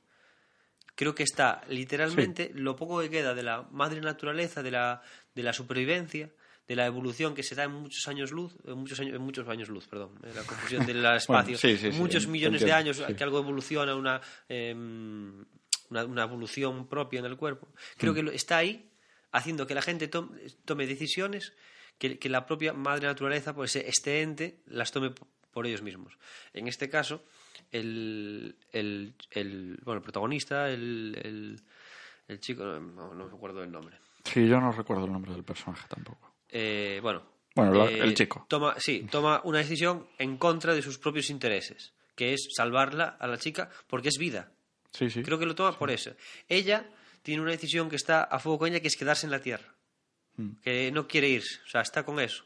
Creo 0.94 1.14
que 1.14 1.22
está 1.22 1.62
literalmente 1.68 2.50
lo 2.54 2.74
poco 2.74 3.00
que 3.00 3.10
queda 3.10 3.34
de 3.34 3.42
la 3.44 3.62
madre 3.70 4.00
naturaleza, 4.00 4.62
de 4.62 4.70
la, 4.72 5.02
de 5.34 5.42
la 5.44 5.52
supervivencia, 5.52 6.30
de 6.68 6.76
la 6.76 6.84
evolución 6.86 7.34
que 7.34 7.42
se 7.42 7.54
da 7.54 7.64
en 7.64 7.72
muchos 7.72 8.06
años 8.08 8.30
luz, 8.30 8.54
en 8.66 8.76
muchos 8.78 9.00
años, 9.00 9.16
en 9.16 9.22
muchos 9.22 9.48
años 9.48 9.68
luz, 9.70 9.86
perdón, 9.88 10.10
la 10.22 10.42
confusión 10.44 10.84
del 10.86 11.02
espacio, 11.16 11.56
sí, 11.56 11.76
sí, 11.78 11.90
sí, 11.90 11.98
muchos 11.98 12.26
millones 12.26 12.60
de 12.62 12.72
años 12.72 13.00
que 13.16 13.24
algo 13.24 13.38
evoluciona, 13.38 13.94
una, 13.94 14.20
em, 14.48 15.44
una, 15.90 16.04
una 16.04 16.22
evolución 16.24 16.86
propia 16.86 17.20
en 17.20 17.24
el 17.26 17.36
cuerpo. 17.38 17.68
Creo 17.96 18.12
Mm. 18.12 18.16
que 18.28 18.36
está 18.36 18.58
ahí 18.58 18.90
haciendo 19.32 19.66
que 19.66 19.74
la 19.74 19.80
gente 19.82 20.08
tom- 20.08 20.30
tome 20.66 20.86
decisiones 20.86 21.54
que, 21.98 22.18
que 22.18 22.28
la 22.28 22.44
propia 22.46 22.72
madre 22.74 23.06
naturaleza, 23.06 23.54
pues 23.54 23.74
este 23.76 24.20
ente, 24.22 24.60
las 24.66 24.92
tome 24.92 25.12
por 25.52 25.66
ellos 25.66 25.80
mismos. 25.82 26.18
En 26.52 26.68
este 26.68 26.88
caso, 26.90 27.24
el, 27.72 28.56
el, 28.72 29.14
el- 29.30 29.78
bueno, 29.84 29.98
el 29.98 30.02
protagonista, 30.04 30.70
el, 30.70 31.18
el, 31.24 31.62
el 32.28 32.40
chico, 32.40 32.62
no, 32.64 33.14
no 33.14 33.26
me 33.26 33.34
acuerdo 33.34 33.62
el 33.62 33.72
nombre. 33.72 33.96
Sí, 34.24 34.46
yo 34.46 34.60
no 34.60 34.70
recuerdo 34.72 35.06
el 35.06 35.12
nombre 35.12 35.32
del 35.32 35.44
personaje 35.44 35.86
tampoco. 35.88 36.27
Eh, 36.50 37.00
bueno, 37.02 37.22
Bueno, 37.54 37.88
eh, 37.88 37.98
el 38.00 38.14
chico. 38.14 38.46
Toma, 38.48 38.74
sí, 38.78 39.06
toma 39.10 39.40
una 39.44 39.58
decisión 39.58 40.06
en 40.18 40.36
contra 40.36 40.74
de 40.74 40.82
sus 40.82 40.98
propios 40.98 41.30
intereses, 41.30 41.92
que 42.14 42.32
es 42.32 42.48
salvarla 42.56 43.16
a 43.18 43.26
la 43.26 43.38
chica 43.38 43.70
porque 43.86 44.08
es 44.08 44.18
vida. 44.18 44.52
Sí, 44.92 45.10
sí. 45.10 45.22
Creo 45.22 45.38
que 45.38 45.46
lo 45.46 45.54
toma 45.54 45.78
por 45.78 45.90
eso. 45.90 46.12
Ella 46.48 46.88
tiene 47.22 47.42
una 47.42 47.50
decisión 47.50 47.90
que 47.90 47.96
está 47.96 48.22
a 48.22 48.38
fuego 48.38 48.60
con 48.60 48.68
ella, 48.68 48.80
que 48.80 48.88
es 48.88 48.96
quedarse 48.96 49.26
en 49.26 49.32
la 49.32 49.40
Tierra. 49.40 49.74
Mm. 50.36 50.50
Que 50.62 50.90
no 50.92 51.06
quiere 51.06 51.28
irse. 51.28 51.60
O 51.66 51.68
sea, 51.68 51.82
está 51.82 52.04
con 52.04 52.20
eso. 52.20 52.44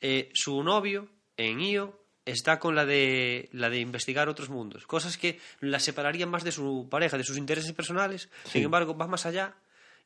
Eh, 0.00 0.30
su 0.32 0.62
novio, 0.62 1.08
en 1.36 1.60
Io, 1.60 2.00
está 2.24 2.58
con 2.58 2.74
la 2.74 2.86
de, 2.86 3.48
la 3.52 3.70
de 3.70 3.80
investigar 3.80 4.28
otros 4.28 4.48
mundos. 4.48 4.86
Cosas 4.86 5.18
que 5.18 5.40
la 5.60 5.80
separarían 5.80 6.30
más 6.30 6.44
de 6.44 6.52
su 6.52 6.88
pareja, 6.90 7.18
de 7.18 7.24
sus 7.24 7.36
intereses 7.36 7.72
personales. 7.72 8.28
Sin 8.44 8.62
embargo, 8.62 8.96
va 8.96 9.06
más 9.06 9.26
allá 9.26 9.56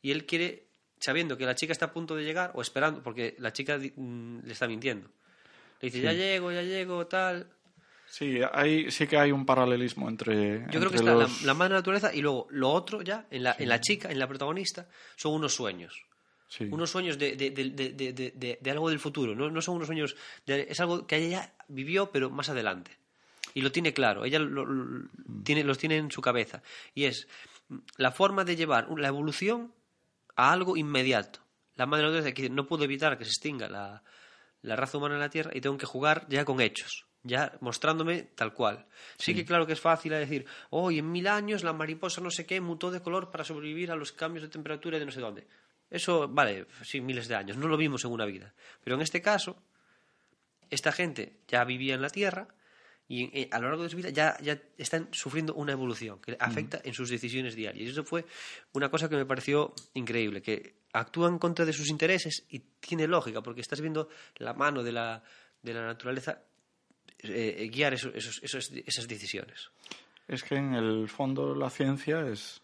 y 0.00 0.10
él 0.10 0.24
quiere, 0.26 0.66
sabiendo 1.02 1.36
que 1.36 1.44
la 1.44 1.54
chica 1.54 1.72
está 1.72 1.86
a 1.86 1.92
punto 1.92 2.14
de 2.16 2.24
llegar, 2.24 2.52
o 2.54 2.62
esperando, 2.62 3.02
porque 3.02 3.34
la 3.38 3.52
chica 3.52 3.76
mm, 3.78 4.40
le 4.44 4.52
está 4.52 4.66
mintiendo. 4.68 5.08
Le 5.80 5.90
dice, 5.90 6.00
ya 6.00 6.12
llego, 6.12 6.52
ya 6.52 6.62
llego, 6.62 7.06
tal. 7.06 7.48
Sí, 8.06 8.40
hay, 8.52 8.90
sí 8.90 9.06
que 9.06 9.16
hay 9.18 9.32
un 9.32 9.44
paralelismo 9.46 10.08
entre. 10.08 10.66
Yo 10.70 10.78
creo 10.80 10.90
que 10.90 10.96
está 10.96 11.14
los- 11.14 11.40
la, 11.42 11.46
la 11.48 11.54
madre 11.54 11.74
naturaleza 11.74 12.14
y 12.14 12.20
luego 12.20 12.46
lo 12.50 12.70
otro 12.70 13.02
ya, 13.02 13.26
en 13.30 13.42
la, 13.42 13.56
en 13.58 13.68
la 13.68 13.80
chica, 13.80 14.10
en 14.12 14.18
la 14.18 14.28
protagonista, 14.28 14.86
son 15.16 15.32
unos 15.34 15.54
sueños. 15.54 16.04
sí. 16.48 16.68
Unos 16.70 16.90
sueños 16.90 17.18
de, 17.18 17.34
de, 17.36 17.50
de, 17.50 18.58
de, 18.60 18.70
algo 18.70 18.90
del 18.90 18.98
futuro. 19.00 19.34
No, 19.34 19.50
no 19.50 19.62
son 19.62 19.76
unos 19.76 19.86
sueños. 19.86 20.14
es 20.46 20.78
algo 20.80 21.06
que 21.06 21.16
ella 21.16 21.54
vivió, 21.68 22.10
pero 22.12 22.28
más 22.30 22.48
adelante. 22.50 22.90
Y 23.54 23.62
lo 23.62 23.72
tiene 23.72 23.92
claro. 23.94 24.24
Ella 24.26 24.38
lo- 24.38 24.66
lo- 24.66 25.08
tiene, 25.42 25.64
los 25.64 25.78
tiene 25.78 25.96
en 25.96 26.10
su 26.10 26.20
cabeza. 26.20 26.62
Y 26.94 27.04
es 27.04 27.26
mm, 27.70 27.78
la 27.96 28.12
forma 28.12 28.44
de 28.44 28.56
llevar 28.56 28.88
la 28.96 29.08
evolución 29.08 29.72
a 30.36 30.52
algo 30.52 30.76
inmediato. 30.76 31.40
La 31.74 31.86
madre 31.86 32.04
naturaleza 32.04 32.34
que 32.34 32.50
no 32.50 32.66
puedo 32.66 32.84
evitar 32.84 33.18
que 33.18 33.24
se 33.24 33.30
extinga 33.30 33.68
la, 33.68 34.02
la 34.62 34.76
raza 34.76 34.98
humana 34.98 35.14
en 35.14 35.20
la 35.20 35.30
Tierra 35.30 35.50
y 35.54 35.60
tengo 35.60 35.76
que 35.76 35.86
jugar 35.86 36.26
ya 36.28 36.44
con 36.44 36.60
hechos, 36.60 37.06
ya 37.22 37.56
mostrándome 37.60 38.22
tal 38.22 38.52
cual. 38.54 38.86
Sí, 39.18 39.34
que 39.34 39.44
claro 39.44 39.66
que 39.66 39.72
es 39.72 39.80
fácil 39.80 40.12
decir, 40.12 40.46
hoy 40.70 40.98
en 40.98 41.10
mil 41.10 41.26
años 41.26 41.64
la 41.64 41.72
mariposa 41.72 42.20
no 42.20 42.30
sé 42.30 42.46
qué 42.46 42.60
mutó 42.60 42.90
de 42.90 43.00
color 43.00 43.30
para 43.30 43.44
sobrevivir 43.44 43.90
a 43.90 43.96
los 43.96 44.12
cambios 44.12 44.42
de 44.42 44.48
temperatura 44.48 44.98
de 44.98 45.06
no 45.06 45.12
sé 45.12 45.20
dónde. 45.20 45.46
Eso, 45.90 46.26
vale, 46.28 46.66
sí, 46.82 47.00
miles 47.00 47.28
de 47.28 47.34
años, 47.34 47.56
no 47.56 47.68
lo 47.68 47.76
vimos 47.76 48.04
en 48.04 48.12
una 48.12 48.24
vida. 48.24 48.54
Pero 48.82 48.96
en 48.96 49.02
este 49.02 49.20
caso, 49.20 49.62
esta 50.70 50.90
gente 50.90 51.40
ya 51.48 51.64
vivía 51.64 51.94
en 51.94 52.02
la 52.02 52.08
Tierra 52.08 52.48
y 53.14 53.24
eh, 53.42 53.48
a 53.50 53.58
lo 53.58 53.68
largo 53.68 53.82
de 53.82 53.90
su 53.90 53.96
vida 53.96 54.08
ya, 54.08 54.38
ya 54.40 54.58
están 54.78 55.08
sufriendo 55.12 55.52
una 55.54 55.72
evolución 55.72 56.18
que 56.20 56.34
afecta 56.40 56.80
en 56.82 56.94
sus 56.94 57.10
decisiones 57.10 57.54
diarias. 57.54 57.86
Y 57.86 57.90
eso 57.90 58.04
fue 58.04 58.24
una 58.72 58.90
cosa 58.90 59.08
que 59.08 59.16
me 59.16 59.26
pareció 59.26 59.74
increíble, 59.94 60.40
que 60.40 60.76
actúan 60.94 61.38
contra 61.38 61.64
de 61.66 61.72
sus 61.74 61.88
intereses 61.90 62.44
y 62.48 62.60
tiene 62.80 63.06
lógica, 63.06 63.42
porque 63.42 63.60
estás 63.60 63.80
viendo 63.82 64.08
la 64.36 64.54
mano 64.54 64.82
de 64.82 64.92
la, 64.92 65.22
de 65.62 65.74
la 65.74 65.84
naturaleza 65.84 66.42
eh, 67.18 67.56
eh, 67.58 67.68
guiar 67.68 67.92
esos- 67.94 68.14
esos- 68.14 68.42
esos- 68.42 68.72
esas 68.86 69.06
decisiones. 69.06 69.70
es 70.28 70.42
que 70.42 70.54
en 70.56 70.72
el 70.74 71.08
fondo 71.08 71.54
la 71.54 71.68
ciencia 71.68 72.26
es, 72.28 72.62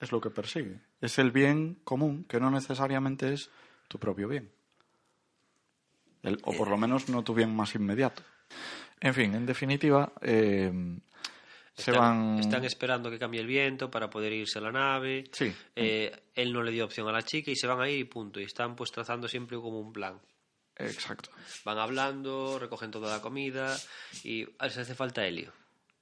es 0.00 0.10
lo 0.10 0.20
que 0.20 0.30
persigue. 0.30 0.80
Es 1.00 1.18
el 1.20 1.30
bien 1.30 1.78
común, 1.84 2.24
que 2.24 2.40
no 2.40 2.50
necesariamente 2.50 3.32
es 3.32 3.50
tu 3.86 3.98
propio 4.00 4.26
bien. 4.26 4.50
El- 6.22 6.40
o 6.42 6.52
por 6.56 6.68
lo 6.68 6.76
menos 6.76 7.08
no 7.08 7.22
tu 7.22 7.34
bien 7.34 7.54
más 7.54 7.74
inmediato. 7.76 8.22
En 9.00 9.14
fin, 9.14 9.34
en 9.34 9.46
definitiva, 9.46 10.12
eh, 10.22 10.72
se 11.74 11.90
Están, 11.90 12.00
van... 12.00 12.38
están 12.38 12.64
esperando 12.64 13.10
que 13.10 13.18
cambie 13.18 13.40
el 13.40 13.46
viento 13.46 13.90
para 13.90 14.08
poder 14.08 14.32
irse 14.32 14.58
a 14.58 14.62
la 14.62 14.72
nave. 14.72 15.24
Sí. 15.32 15.52
Eh, 15.74 16.10
él 16.34 16.52
no 16.52 16.62
le 16.62 16.72
dio 16.72 16.84
opción 16.84 17.06
a 17.08 17.12
la 17.12 17.22
chica 17.22 17.50
y 17.50 17.56
se 17.56 17.66
van 17.66 17.80
a 17.80 17.88
ir 17.88 17.98
y 17.98 18.04
punto. 18.04 18.40
Y 18.40 18.44
están 18.44 18.74
pues 18.74 18.90
trazando 18.90 19.28
siempre 19.28 19.56
como 19.58 19.78
un 19.78 19.92
plan. 19.92 20.18
Exacto. 20.78 21.30
Van 21.64 21.78
hablando, 21.78 22.58
recogen 22.58 22.90
toda 22.90 23.14
la 23.14 23.22
comida 23.22 23.76
y 24.24 24.46
les 24.60 24.78
hace 24.78 24.94
falta 24.94 25.26
helio. 25.26 25.52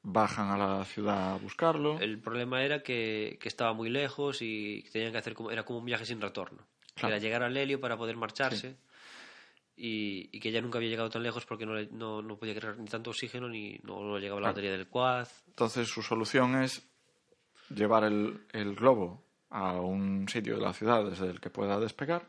Bajan 0.02 0.50
a 0.50 0.58
la 0.58 0.84
ciudad 0.84 1.34
a 1.34 1.36
buscarlo. 1.38 1.98
El 1.98 2.20
problema 2.20 2.62
era 2.62 2.82
que, 2.82 3.38
que 3.40 3.48
estaba 3.48 3.72
muy 3.72 3.88
lejos 3.88 4.42
y 4.42 4.84
tenían 4.92 5.12
que 5.12 5.18
hacer 5.18 5.34
como, 5.34 5.50
era 5.50 5.64
como 5.64 5.78
un 5.78 5.84
viaje 5.84 6.04
sin 6.04 6.20
retorno. 6.20 6.66
Claro. 6.94 7.14
Era 7.14 7.22
llegar 7.22 7.42
al 7.42 7.56
helio 7.56 7.80
para 7.80 7.96
poder 7.96 8.16
marcharse 8.16 8.76
y, 9.76 10.28
y 10.32 10.40
que 10.40 10.50
ella 10.50 10.60
nunca 10.60 10.78
había 10.78 10.90
llegado 10.90 11.10
tan 11.10 11.22
lejos 11.22 11.44
porque 11.46 11.66
no, 11.66 11.74
le- 11.74 11.88
no, 11.90 12.22
no 12.22 12.36
podía 12.36 12.54
cargar 12.54 12.78
ni 12.78 12.86
tanto 12.86 13.10
oxígeno 13.10 13.48
ni 13.48 13.78
no, 13.82 14.00
no 14.02 14.18
llegaba 14.18 14.40
la 14.40 14.44
Claro. 14.46 14.52
batería 14.54 14.72
del 14.72 14.86
quad. 14.88 15.26
Entonces 15.48 15.88
su 15.88 16.02
solución 16.02 16.62
es 16.62 16.86
llevar 17.74 18.04
el, 18.04 18.40
el 18.52 18.74
globo 18.76 19.24
a 19.50 19.72
un 19.80 20.28
sitio 20.28 20.56
de 20.56 20.62
la 20.62 20.72
ciudad 20.72 21.04
desde 21.08 21.26
el 21.30 21.40
que 21.40 21.50
pueda 21.50 21.78
despegar 21.80 22.22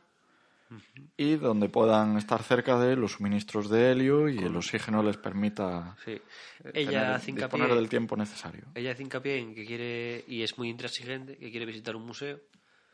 y 1.15 1.35
donde 1.35 1.69
puedan 1.69 2.17
estar 2.17 2.41
cerca 2.41 2.79
de 2.79 2.95
los 2.95 3.13
suministros 3.13 3.69
de 3.69 3.91
helio 3.91 4.27
y 4.27 4.39
el 4.39 4.55
oxígeno 4.55 5.03
les 5.03 5.15
permita 5.17 5.95
Sí. 6.03 6.11
eh, 6.13 6.21
Ella 6.73 7.19
tener- 7.19 7.35
disponer 7.41 7.73
del 7.75 7.87
tiempo 7.87 8.17
necesario. 8.17 8.63
ella 8.73 8.91
hace 8.91 9.03
hincapié 9.03 9.37
en 9.37 9.53
que 9.53 9.65
quiere, 9.65 10.25
y 10.27 10.41
es 10.41 10.57
muy 10.57 10.69
intransigente, 10.69 11.37
que 11.37 11.51
quiere 11.51 11.65
visitar 11.67 11.95
un 11.95 12.05
museo, 12.07 12.39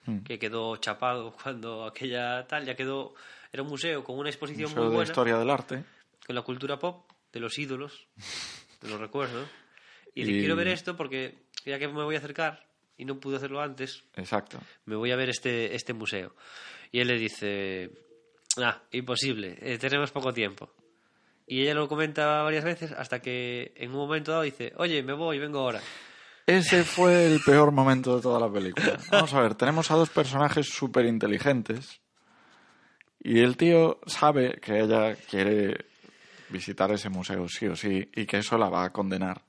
Mm. 0.05 0.23
que 0.23 0.39
quedó 0.39 0.75
chapado 0.77 1.31
cuando 1.43 1.85
aquella 1.85 2.45
tal, 2.47 2.65
ya 2.65 2.75
quedó, 2.75 3.13
era 3.51 3.63
un 3.63 3.69
museo 3.69 4.03
con 4.03 4.17
una 4.17 4.29
exposición 4.29 4.69
Museo 4.69 4.83
muy 4.83 4.89
de 4.91 4.95
buena, 4.95 5.09
Historia 5.11 5.37
del 5.37 5.49
Arte. 5.49 5.83
con 6.25 6.35
la 6.35 6.41
cultura 6.41 6.77
pop, 6.79 7.09
de 7.33 7.39
los 7.39 7.57
ídolos, 7.59 8.07
de 8.81 8.89
los 8.89 8.99
recuerdos. 8.99 9.47
Y, 10.13 10.23
Y- 10.23 10.25
le 10.25 10.39
quiero 10.39 10.57
ver 10.57 10.67
esto 10.67 10.97
porque 10.97 11.35
ya 11.65 11.79
que 11.79 11.87
me 11.87 12.03
voy 12.03 12.15
a 12.15 12.17
acercar 12.17 12.67
y 12.97 13.05
no 13.05 13.17
pude 13.19 13.37
hacerlo 13.37 13.61
antes, 13.61 14.03
Exacto. 14.17 14.59
me 14.83 14.97
voy 14.97 15.09
a 15.11 15.15
ver 15.15 15.29
este, 15.29 15.73
este 15.73 15.93
museo. 15.93 16.35
Y 16.91 16.99
él 16.99 17.07
le 17.07 17.17
dice, 17.17 17.91
ah, 18.57 18.81
imposible, 18.91 19.57
eh, 19.61 19.77
tenemos 19.77 20.11
poco 20.11 20.33
tiempo. 20.33 20.69
Y 21.47 21.61
ella 21.61 21.75
lo 21.75 21.87
comenta 21.87 22.43
varias 22.43 22.65
veces 22.65 22.91
hasta 22.91 23.21
que 23.21 23.71
en 23.77 23.91
un 23.91 23.97
momento 23.97 24.31
dado 24.31 24.43
dice, 24.43 24.73
oye, 24.75 25.01
me 25.01 25.13
voy, 25.13 25.39
vengo 25.39 25.59
ahora. 25.59 25.79
Ese 26.45 26.83
fue 26.83 27.27
el 27.27 27.39
peor 27.39 27.71
momento 27.71 28.17
de 28.17 28.21
toda 28.21 28.37
la 28.39 28.51
película. 28.51 28.97
Vamos 29.11 29.33
a 29.33 29.39
ver, 29.41 29.55
tenemos 29.55 29.89
a 29.91 29.95
dos 29.95 30.09
personajes 30.09 30.67
súper 30.67 31.05
inteligentes 31.05 32.01
y 33.23 33.39
el 33.39 33.55
tío 33.55 33.99
sabe 34.07 34.59
que 34.59 34.79
ella 34.79 35.15
quiere 35.29 35.85
visitar 36.49 36.91
ese 36.91 37.09
museo 37.09 37.47
sí 37.47 37.67
o 37.67 37.75
sí 37.75 38.09
y 38.15 38.25
que 38.25 38.39
eso 38.39 38.57
la 38.57 38.69
va 38.69 38.85
a 38.85 38.91
condenar. 38.91 39.41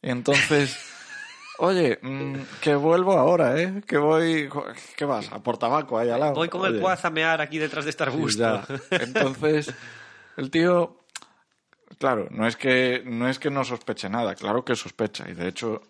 Entonces, 0.00 0.76
oye, 1.58 1.98
mm, 2.00 2.34
que 2.60 2.74
vuelvo 2.74 3.12
ahora, 3.12 3.60
¿eh? 3.60 3.82
Que 3.86 3.98
voy... 3.98 4.48
¿Qué 4.96 5.04
vas? 5.04 5.30
A 5.32 5.42
por 5.42 5.58
tabaco 5.58 5.98
ahí 5.98 6.08
al 6.08 6.20
lado. 6.20 6.34
Voy 6.34 6.48
con 6.48 6.64
el 6.66 6.80
quad 6.80 6.98
a 7.02 7.10
mear 7.10 7.40
aquí 7.40 7.58
detrás 7.58 7.84
de 7.84 7.90
este 7.90 8.04
arbusto. 8.04 8.62
Entonces, 8.90 9.72
el 10.38 10.50
tío, 10.50 10.96
claro, 11.98 12.28
no 12.30 12.46
es 12.46 12.56
que 12.56 13.02
no 13.04 13.28
es 13.28 13.38
que 13.38 13.50
no 13.50 13.64
sospeche 13.64 14.08
nada, 14.08 14.34
claro 14.34 14.64
que 14.64 14.74
sospecha 14.74 15.28
y 15.28 15.34
de 15.34 15.48
hecho 15.48 15.82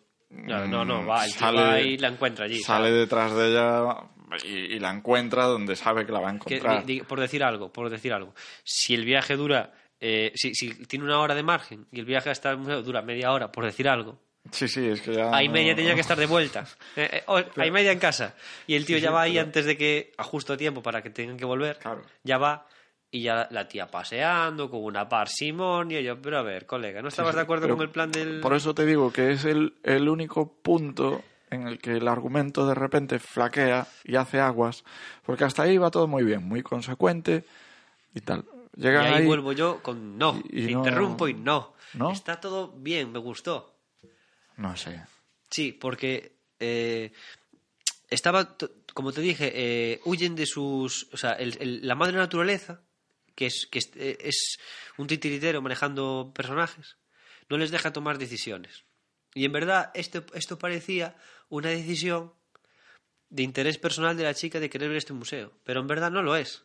Claro, 0.47 0.67
no, 0.67 0.85
no, 0.85 1.03
mm, 1.03 1.09
va, 1.09 1.25
el 1.27 1.31
tío 1.31 1.41
sale, 1.41 1.63
va 1.63 1.81
y 1.81 1.99
la 1.99 2.09
encuentra 2.09 2.47
allí. 2.47 2.59
sale 2.61 2.89
claro. 2.89 2.97
detrás 2.97 3.35
de 3.35 3.51
ella 3.51 3.97
y, 4.45 4.49
y 4.49 4.79
la 4.79 4.91
encuentra 4.91 5.45
donde 5.45 5.77
sabe 5.77 6.05
que 6.07 6.13
la 6.13 6.21
va 6.21 6.29
a 6.31 6.39
Que, 6.39 6.55
encontrar. 6.57 6.87
di- 6.87 7.01
por 7.03 7.21
decir 7.21 7.43
algo, 7.45 7.73
por 7.73 7.91
decir 7.91 8.13
algo. 8.13 8.35
Si 8.65 8.95
el 8.95 9.05
viaje 9.05 9.37
dura, 9.37 9.73
eh, 10.01 10.33
si, 10.35 10.55
si 10.55 10.71
tiene 10.87 11.05
una 11.05 11.21
hora 11.21 11.35
de 11.35 11.43
margen 11.43 11.87
y 11.93 12.01
el 12.01 12.07
viaje 12.07 12.31
hasta 12.31 12.51
el 12.51 12.59
museo 12.59 12.83
dura 12.83 13.03
media 13.03 13.33
hora, 13.33 13.51
por 13.53 13.65
decir 13.65 13.89
algo, 13.89 14.19
Sí, 14.51 14.67
sí, 14.67 14.85
es 14.89 15.01
que 15.03 15.15
ya 15.15 15.33
hay 15.33 15.47
no- 15.47 15.55
media 15.55 15.73
tenía 15.77 15.95
que 15.95 16.01
estar 16.01 16.19
de 16.19 16.27
vuelta. 16.27 16.67
Eh, 16.97 17.23
eh, 17.29 17.45
Hay 17.59 17.71
media 17.71 17.93
en 17.93 18.01
casa. 18.01 18.35
Y 18.67 18.75
el 18.75 18.85
tío 18.85 18.97
Sí, 18.97 19.03
ya 19.03 19.11
sí, 19.11 19.15
va 19.15 19.23
ahí 19.23 19.35
pero- 19.35 19.45
antes 19.47 19.65
de 19.67 19.77
que 19.77 20.13
a 20.17 20.57
tiempo 20.57 20.83
para 20.83 21.01
que 21.01 21.11
tengan 21.11 21.37
que 21.37 21.45
volver. 21.45 21.79
Claro. 21.79 22.03
Ya 22.25 22.39
va. 22.39 22.67
Y 23.15 23.23
ya 23.23 23.47
la 23.53 23.69
tía 23.69 23.89
paseando 23.89 24.69
con 24.71 24.83
una 24.83 25.09
parsimonia. 25.09 26.01
Y 26.01 26.05
yo, 26.05 26.21
pero 26.21 26.39
a 26.39 26.43
ver, 26.43 26.67
colega, 26.67 27.03
¿no 27.03 27.09
estabas 27.09 27.33
sí, 27.33 27.37
de 27.37 27.43
acuerdo 27.43 27.67
pero 27.67 27.77
con 27.77 27.85
el 27.85 27.91
plan 27.91 28.11
del...? 28.11 28.41
Por 28.41 28.55
eso 28.55 28.75
te 28.75 28.85
digo 28.85 29.13
que 29.13 29.31
es 29.33 29.45
el, 29.45 29.75
el 29.85 30.09
único 30.09 30.53
punto 30.61 31.23
en 31.55 31.67
el 31.69 31.79
que 31.79 31.97
el 31.97 32.09
argumento 32.09 32.67
de 32.67 32.75
repente 32.75 33.19
flaquea 33.19 33.87
y 34.05 34.17
hace 34.17 34.41
aguas, 34.41 34.85
porque 35.25 35.45
hasta 35.45 35.63
ahí 35.63 35.79
va 35.79 35.91
todo 35.91 36.07
muy 36.07 36.25
bien, 36.25 36.43
muy 36.43 36.63
consecuente 36.63 37.45
y 38.15 38.21
tal. 38.21 38.45
Y 38.77 38.81
Llegan 38.83 39.05
ahí 39.07 39.13
ahí, 39.15 39.27
vuelvo 39.27 39.53
yo 39.53 39.83
con 39.83 40.17
no. 40.19 40.41
y- 40.51 40.63
y 40.63 40.67
Te 40.67 40.73
no- 40.73 40.79
interrumpo 40.79 41.29
y 41.29 41.35
no. 41.35 41.75
¿No? 41.95 42.11
Está 42.11 42.41
todo 42.41 42.73
bien, 42.73 43.13
me 43.13 43.19
gustó. 43.19 43.75
no 44.57 44.77
sé, 44.77 45.03
Sí, 45.51 45.73
porque 45.73 46.37
eh, 46.59 47.13
estaba, 48.09 48.57
como 48.95 49.13
te 49.13 49.21
dije, 49.21 49.53
eh, 49.55 50.01
huyen 50.05 50.35
de 50.35 50.47
sus... 50.47 51.09
O 51.13 51.17
sea, 51.17 51.33
el- 51.33 51.57
el- 51.61 51.87
la 51.87 51.95
madre 51.95 52.17
naturaleza, 52.17 52.81
que, 53.35 53.47
es, 53.47 53.67
que 53.71 53.79
es, 53.79 53.91
eh, 53.97 54.17
es 54.21 54.59
un 54.97 55.07
titiritero 55.07 55.61
manejando 55.63 56.33
personajes, 56.35 56.97
no 57.49 57.59
les 57.59 57.71
deja 57.71 57.93
tomar 57.93 58.17
decisiones. 58.19 58.85
Y 59.35 59.45
en 59.45 59.53
verdad 59.53 59.91
esto, 59.95 60.25
esto 60.35 60.59
parecía 60.59 61.17
una 61.49 61.71
decisión 61.71 62.33
de 63.31 63.43
interés 63.43 63.79
personal 63.79 64.17
de 64.17 64.25
la 64.25 64.35
chica 64.35 64.61
de 64.61 64.69
querer 64.69 64.89
ver 64.89 64.99
este 64.99 65.15
museo, 65.15 65.53
pero 65.65 65.81
en 65.81 65.87
verdad 65.87 66.11
no 66.11 66.23
lo 66.23 66.37
es. 66.37 66.65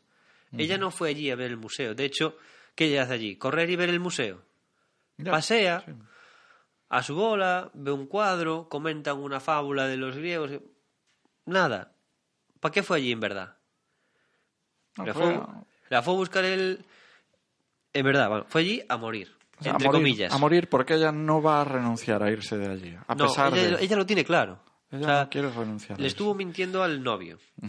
Ella 0.58 0.78
no 0.78 0.92
fue 0.92 1.10
allí 1.10 1.30
a 1.30 1.36
ver 1.36 1.52
el 1.52 1.58
museo. 1.58 1.94
De 1.94 2.06
hecho, 2.06 2.38
¿qué 2.76 2.86
ella 2.86 3.04
hace 3.04 3.14
allí? 3.14 3.36
¿Correr 3.38 3.70
y 3.70 3.76
ver 3.76 3.90
el 3.90 4.00
museo? 4.00 4.42
Ya, 5.18 5.32
Pasea, 5.32 5.84
sí. 5.86 5.92
a 6.90 7.04
su 7.04 7.16
bola, 7.16 7.72
ve 7.74 7.92
un 7.92 8.08
cuadro, 8.08 8.70
comentan 8.70 9.18
una 9.18 9.40
fábula 9.40 9.88
de 9.88 9.98
los 9.98 10.16
griegos. 10.16 10.52
Nada. 11.46 11.94
¿Para 12.60 12.72
qué 12.72 12.84
fue 12.84 12.98
allí 12.98 13.12
en 13.12 13.20
verdad? 13.20 13.58
No, 14.98 15.06
la, 15.06 15.14
fue 15.14 15.40
la 15.90 16.02
fue 16.02 16.14
a 16.14 16.18
buscar 16.18 16.46
el... 16.46 16.86
En 17.94 18.06
verdad, 18.06 18.30
bueno, 18.30 18.46
fue 18.48 18.62
allí 18.62 18.84
a 18.88 18.98
morir. 18.98 19.37
O 19.60 19.64
sea, 19.64 19.72
a 19.72 19.76
entre 19.76 19.88
morir- 19.88 20.00
comillas. 20.02 20.34
A 20.34 20.38
morir 20.38 20.70
porque 20.70 20.96
ella 20.96 21.12
no 21.12 21.42
va 21.42 21.62
a 21.62 21.64
renunciar 21.64 22.22
a 22.24 22.32
irse 22.32 22.58
de 22.58 22.68
allí. 22.68 22.96
A 23.08 23.16
no, 23.16 23.28
pesar 23.28 23.54
ella, 23.58 23.78
de. 23.78 23.84
ella 23.84 23.96
lo 23.96 24.06
tiene 24.06 24.24
claro. 24.26 24.60
Ella 24.92 25.02
O 25.02 25.06
sea, 25.06 25.24
no 25.24 25.30
quiere 25.30 25.50
renunciar. 25.52 25.98
a 25.98 26.02
le 26.02 26.08
estuvo 26.08 26.34
mintiendo 26.36 26.84
al 26.84 27.02
novio. 27.04 27.38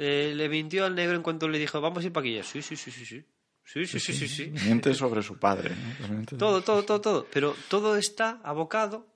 Eh, 0.00 0.32
le 0.32 0.48
mintió 0.48 0.84
al 0.86 0.94
negro 0.94 1.16
en 1.16 1.22
cuanto 1.24 1.48
le 1.48 1.58
dijo, 1.58 1.80
vamos 1.80 2.04
a 2.04 2.06
ir 2.06 2.12
para 2.12 2.22
aquí. 2.24 2.40
Sí, 2.44 2.62
sí, 2.62 2.76
sí, 2.76 2.90
sí, 2.92 3.04
sí. 3.04 3.24
Sí, 3.64 3.84
sí, 3.84 3.98
sí, 3.98 4.12
sí, 4.12 4.28
sí. 4.28 4.52
Miente 4.64 4.94
sobre 4.94 5.22
su 5.24 5.38
padre. 5.40 5.72
¿no? 6.08 6.38
Todo, 6.38 6.62
todo, 6.62 6.84
todo, 6.84 7.00
todo. 7.00 7.26
Pero 7.32 7.56
todo 7.68 7.96
está 7.96 8.38
abocado 8.44 9.08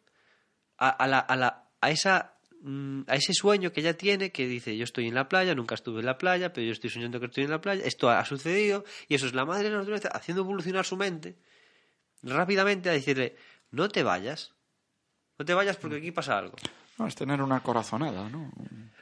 a, 0.78 0.88
a 0.88 1.06
la, 1.06 1.20
a, 1.20 1.36
la, 1.36 1.68
a, 1.80 1.90
esa, 1.92 2.34
mm, 2.62 3.02
a 3.06 3.14
ese 3.14 3.32
sueño 3.32 3.70
que 3.70 3.80
ella 3.80 3.96
tiene, 3.96 4.32
que 4.32 4.48
dice, 4.48 4.76
yo 4.76 4.82
estoy 4.82 5.06
en 5.06 5.14
la 5.14 5.28
playa, 5.28 5.54
nunca 5.54 5.76
estuve 5.76 6.00
en 6.00 6.06
la 6.06 6.18
playa, 6.18 6.52
pero 6.52 6.66
yo 6.66 6.72
estoy 6.72 6.90
soñando 6.90 7.20
que 7.20 7.26
estoy 7.26 7.44
en 7.44 7.50
la 7.50 7.60
playa. 7.60 7.84
Esto 7.86 8.10
ha 8.10 8.24
sucedido 8.24 8.84
y 9.08 9.14
eso 9.14 9.26
es 9.26 9.34
la 9.34 9.44
madre 9.44 9.62
de 9.62 9.70
la 9.70 9.76
naturaleza 9.78 10.08
haciendo 10.08 10.42
evolucionar 10.42 10.84
su 10.84 10.96
mente 10.96 11.36
rápidamente 12.22 12.88
a 12.88 12.92
decirle, 12.92 13.36
no 13.70 13.88
te 13.88 14.02
vayas. 14.02 14.52
No 15.38 15.44
te 15.44 15.54
vayas 15.54 15.76
porque 15.76 15.96
aquí 15.96 16.10
pasa 16.12 16.38
algo. 16.38 16.56
No, 16.98 17.06
es 17.06 17.14
tener 17.14 17.40
una 17.42 17.60
corazonada, 17.60 18.28
¿no? 18.28 18.52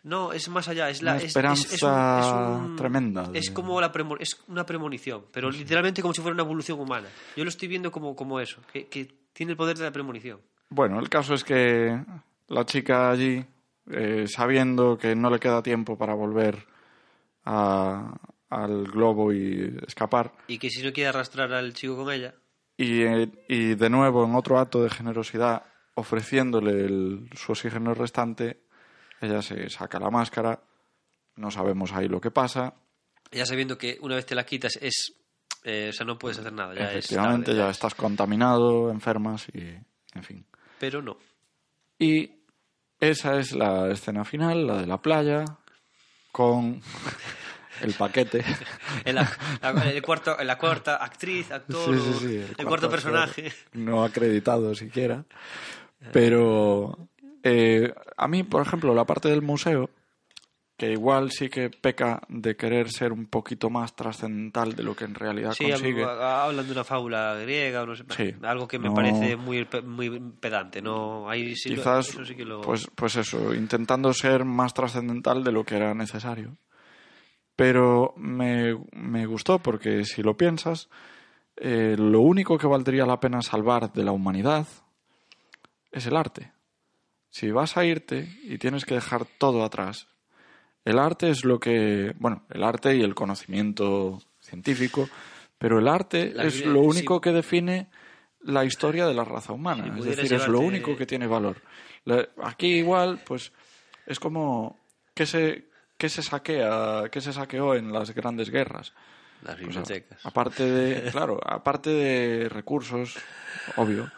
No, 0.04 0.32
es 0.32 0.48
más 0.48 0.68
allá, 0.68 0.88
es 0.88 1.02
la 1.02 1.12
Una 1.12 1.18
es- 1.18 1.24
es- 1.24 1.30
es 1.36 1.72
esperanza 1.72 2.36
un- 2.36 2.60
es 2.64 2.70
un- 2.70 2.76
tremenda 2.76 3.28
de- 3.28 3.38
Es 3.38 3.50
como 3.50 3.80
la 3.80 3.92
es 4.20 4.40
una 4.48 4.64
premonición, 4.64 5.26
pero 5.32 5.50
literalmente 5.50 6.00
como 6.00 6.14
si 6.14 6.22
fuera 6.22 6.34
una 6.34 6.44
evolución 6.44 6.80
humana. 6.80 7.08
Yo 7.36 7.44
lo 7.44 7.50
estoy 7.50 7.68
viendo 7.68 7.90
como, 7.90 8.16
como 8.16 8.40
eso, 8.40 8.60
que, 8.72 8.88
que 8.88 9.06
tiene 9.32 9.52
el 9.52 9.56
poder 9.58 9.76
de 9.76 9.84
la 9.84 9.90
premonición. 9.92 10.40
Bueno, 10.70 10.98
el 11.00 11.08
caso 11.10 11.34
es 11.34 11.44
que 11.44 12.02
la 12.48 12.64
chica 12.64 13.10
allí, 13.10 13.44
eh, 13.90 14.24
sabiendo 14.28 14.96
que 14.96 15.14
no 15.14 15.28
le 15.28 15.38
queda 15.40 15.62
tiempo 15.62 15.98
para 15.98 16.14
volver 16.14 16.64
a- 17.44 18.16
al 18.48 18.84
globo 18.84 19.32
y 19.32 19.76
escapar, 19.86 20.32
Y 20.48 20.58
que 20.58 20.70
si 20.70 20.82
no 20.82 20.92
quiere 20.92 21.08
arrastrar 21.08 21.52
al 21.52 21.72
chico 21.74 21.96
con 21.96 22.12
ella, 22.12 22.34
y, 22.82 23.02
y 23.48 23.74
de 23.74 23.90
nuevo 23.90 24.24
en 24.24 24.34
otro 24.34 24.58
acto 24.58 24.82
de 24.82 24.90
generosidad, 24.90 25.62
ofreciéndole 25.94 26.84
el- 26.84 27.28
su 27.34 27.52
oxígeno 27.52 27.92
restante, 27.94 28.62
ella 29.20 29.42
se 29.42 29.68
saca 29.68 29.98
la 30.00 30.10
máscara, 30.10 30.60
no 31.36 31.50
sabemos 31.50 31.92
ahí 31.92 32.08
lo 32.08 32.20
que 32.20 32.30
pasa, 32.30 32.74
ya 33.32 33.44
sabiendo 33.46 33.76
que 33.78 33.98
una 34.00 34.16
vez 34.16 34.26
te 34.26 34.34
la 34.34 34.44
quitas 34.44 34.76
es... 34.80 35.12
eh, 35.62 35.88
o 35.90 35.92
sea, 35.92 36.04
no 36.06 36.18
puedes 36.18 36.38
hacer 36.38 36.52
nada. 36.52 36.74
Ya 36.74 36.90
es 36.92 37.04
efectivamente 37.04 37.54
ya 37.54 37.66
es- 37.68 37.76
estás 37.76 37.94
contaminado, 37.94 38.90
enfermas 38.90 39.46
y 39.52 39.60
en 40.14 40.22
fin. 40.24 40.46
Pero 40.78 41.02
no. 41.02 41.16
Y 41.98 42.30
esa 42.98 43.38
es 43.38 43.52
la 43.52 43.88
escena 43.90 44.24
final, 44.24 44.66
la 44.66 44.78
de 44.78 44.86
la 44.86 44.96
playa, 45.02 45.44
con 46.32 46.80
el 47.82 47.94
paquete. 47.94 48.44
En 49.04 49.14
la, 49.14 49.30
la- 49.62 49.90
el 49.90 50.02
cuarto, 50.02 50.38
en 50.38 50.46
la 50.46 50.58
cuarta 50.58 50.96
actriz, 50.96 51.50
actor, 51.50 51.94
Sí, 51.94 52.00
sí, 52.00 52.18
sí, 52.28 52.54
el, 52.58 52.66
cuarto, 52.66 52.90
personaje. 52.90 53.52
No 53.72 54.04
acreditado 54.04 54.74
siquiera. 54.74 55.24
Pero 56.12 57.08
eh, 57.42 57.92
a 58.16 58.28
mí, 58.28 58.42
por 58.42 58.62
ejemplo, 58.66 58.94
la 58.94 59.04
parte 59.04 59.28
del 59.28 59.42
museo, 59.42 59.90
que 60.76 60.92
igual 60.92 61.30
sí 61.30 61.50
que 61.50 61.68
peca 61.68 62.22
de 62.28 62.56
querer 62.56 62.90
ser 62.90 63.12
un 63.12 63.26
poquito 63.26 63.68
más 63.68 63.94
trascendental 63.94 64.74
de 64.74 64.82
lo 64.82 64.96
que 64.96 65.04
en 65.04 65.14
realidad 65.14 65.52
Sí, 65.52 65.68
consigue. 65.70 66.04
ha- 66.04 66.44
hablan 66.44 66.64
de 66.66 66.72
una 66.72 66.84
fábula 66.84 67.34
griega 67.34 67.84
no 67.84 67.94
sé, 67.94 68.04
Sí. 68.16 68.34
algo 68.42 68.66
que 68.66 68.78
me 68.78 68.88
No. 68.88 68.94
parece 68.94 69.36
muy, 69.36 69.68
muy 69.84 70.18
pedante. 70.40 70.80
No, 70.80 71.28
ahí 71.28 71.54
sí 71.54 71.68
lo- 71.70 71.76
Quizás, 71.76 72.08
eso 72.08 72.24
sí 72.24 72.34
que 72.34 72.46
lo- 72.46 72.62
pues, 72.62 72.86
pues 72.94 73.16
eso, 73.16 73.54
intentando 73.54 74.12
ser 74.14 74.44
más 74.46 74.72
trascendental 74.72 75.44
de 75.44 75.52
lo 75.52 75.64
que 75.64 75.76
era 75.76 75.92
necesario. 75.94 76.56
Pero 77.60 78.14
me, 78.16 78.74
me 78.92 79.26
gustó 79.26 79.58
porque 79.58 80.06
si 80.06 80.22
lo 80.22 80.34
piensas, 80.34 80.88
eh, 81.56 81.94
lo 81.98 82.22
único 82.22 82.56
que 82.56 82.66
valdría 82.66 83.04
la 83.04 83.20
pena 83.20 83.42
salvar 83.42 83.92
de 83.92 84.02
la 84.02 84.12
humanidad 84.12 84.66
es 85.92 86.06
el 86.06 86.16
arte. 86.16 86.52
Si 87.28 87.50
vas 87.50 87.76
a 87.76 87.84
irte 87.84 88.34
y 88.44 88.56
tienes 88.56 88.86
que 88.86 88.94
dejar 88.94 89.26
todo 89.26 89.62
atrás, 89.62 90.08
el 90.86 90.98
arte 90.98 91.28
es 91.28 91.44
lo 91.44 91.60
que, 91.60 92.14
bueno, 92.18 92.46
el 92.48 92.64
arte 92.64 92.96
y 92.96 93.02
el 93.02 93.14
conocimiento 93.14 94.22
científico, 94.40 95.10
pero 95.58 95.80
el 95.80 95.88
arte 95.88 96.32
La 96.32 96.44
es 96.44 96.64
lo 96.64 96.80
sí. 96.80 96.88
único 96.88 97.20
que 97.20 97.32
define 97.32 97.90
la 98.40 98.64
historia 98.64 99.06
de 99.06 99.12
la 99.12 99.24
raza 99.24 99.52
humana. 99.52 99.84
Si 99.84 100.08
es 100.08 100.16
decir, 100.16 100.32
es 100.32 100.48
lo 100.48 100.60
único 100.60 100.96
que 100.96 101.04
tiene 101.04 101.26
valor. 101.26 101.60
Aquí 102.42 102.68
igual, 102.68 103.20
pues, 103.26 103.52
es 104.06 104.18
como 104.18 104.78
que 105.12 105.26
se, 105.26 105.69
que 106.00 106.08
se 106.08 106.22
saquea, 106.22 107.10
que 107.12 107.20
se 107.20 107.30
saqueó 107.34 107.74
en 107.74 107.92
las 107.92 108.14
grandes 108.14 108.48
guerras. 108.48 108.94
las 109.42 109.58
bibliotecas. 109.58 110.24
aparte 110.24 110.64
de, 110.64 111.10
claro, 111.12 111.38
aparte 111.44 111.90
de 111.90 112.48
recursos, 112.48 113.18
obvio, 113.76 114.10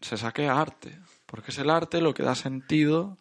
se 0.00 0.16
saquea 0.16 0.60
arte, 0.60 0.98
porque 1.26 1.52
es 1.52 1.58
el 1.58 1.70
arte 1.70 2.00
lo 2.00 2.12
que 2.14 2.24
da 2.24 2.34
sentido 2.34 3.16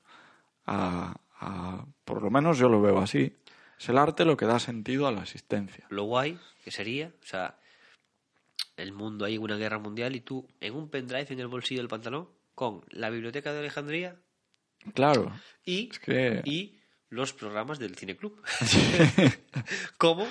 a, 0.66 1.16
a- 1.40 1.86
por 2.04 2.24
lo 2.24 2.32
menos 2.32 2.58
yo 2.58 2.68
lo 2.68 2.82
veo 2.82 2.98
así, 2.98 3.38
es 3.80 3.90
el 3.90 4.00
arte 4.00 4.26
lo 4.26 4.36
que 4.36 4.48
da 4.48 4.58
sentido 4.58 5.06
a 5.06 5.12
la 5.12 5.22
existencia. 5.22 5.86
Lo 5.90 6.06
guay 6.06 6.40
que 6.64 6.72
sería, 6.72 7.14
o 7.22 7.26
sea, 7.28 7.60
el 8.76 8.92
mundo 8.92 9.26
hay 9.26 9.38
una 9.38 9.58
guerra 9.58 9.78
mundial 9.78 10.16
y 10.16 10.22
tú 10.22 10.48
en 10.60 10.74
un 10.74 10.90
pendrive 10.90 11.28
en 11.30 11.40
el 11.40 11.48
bolsillo 11.48 11.82
del 11.82 11.88
pantalón 11.90 12.28
con 12.56 12.82
la 12.90 13.12
biblioteca 13.12 13.54
de 13.54 13.60
Alejandría 13.60 14.16
Claro, 14.96 15.32
y, 15.64 15.90
es 15.92 16.00
que 16.00 16.42
y 16.44 16.81
los 17.12 17.32
programas 17.34 17.78
del 17.78 17.96
cineclub 17.96 18.42
como 19.98 20.26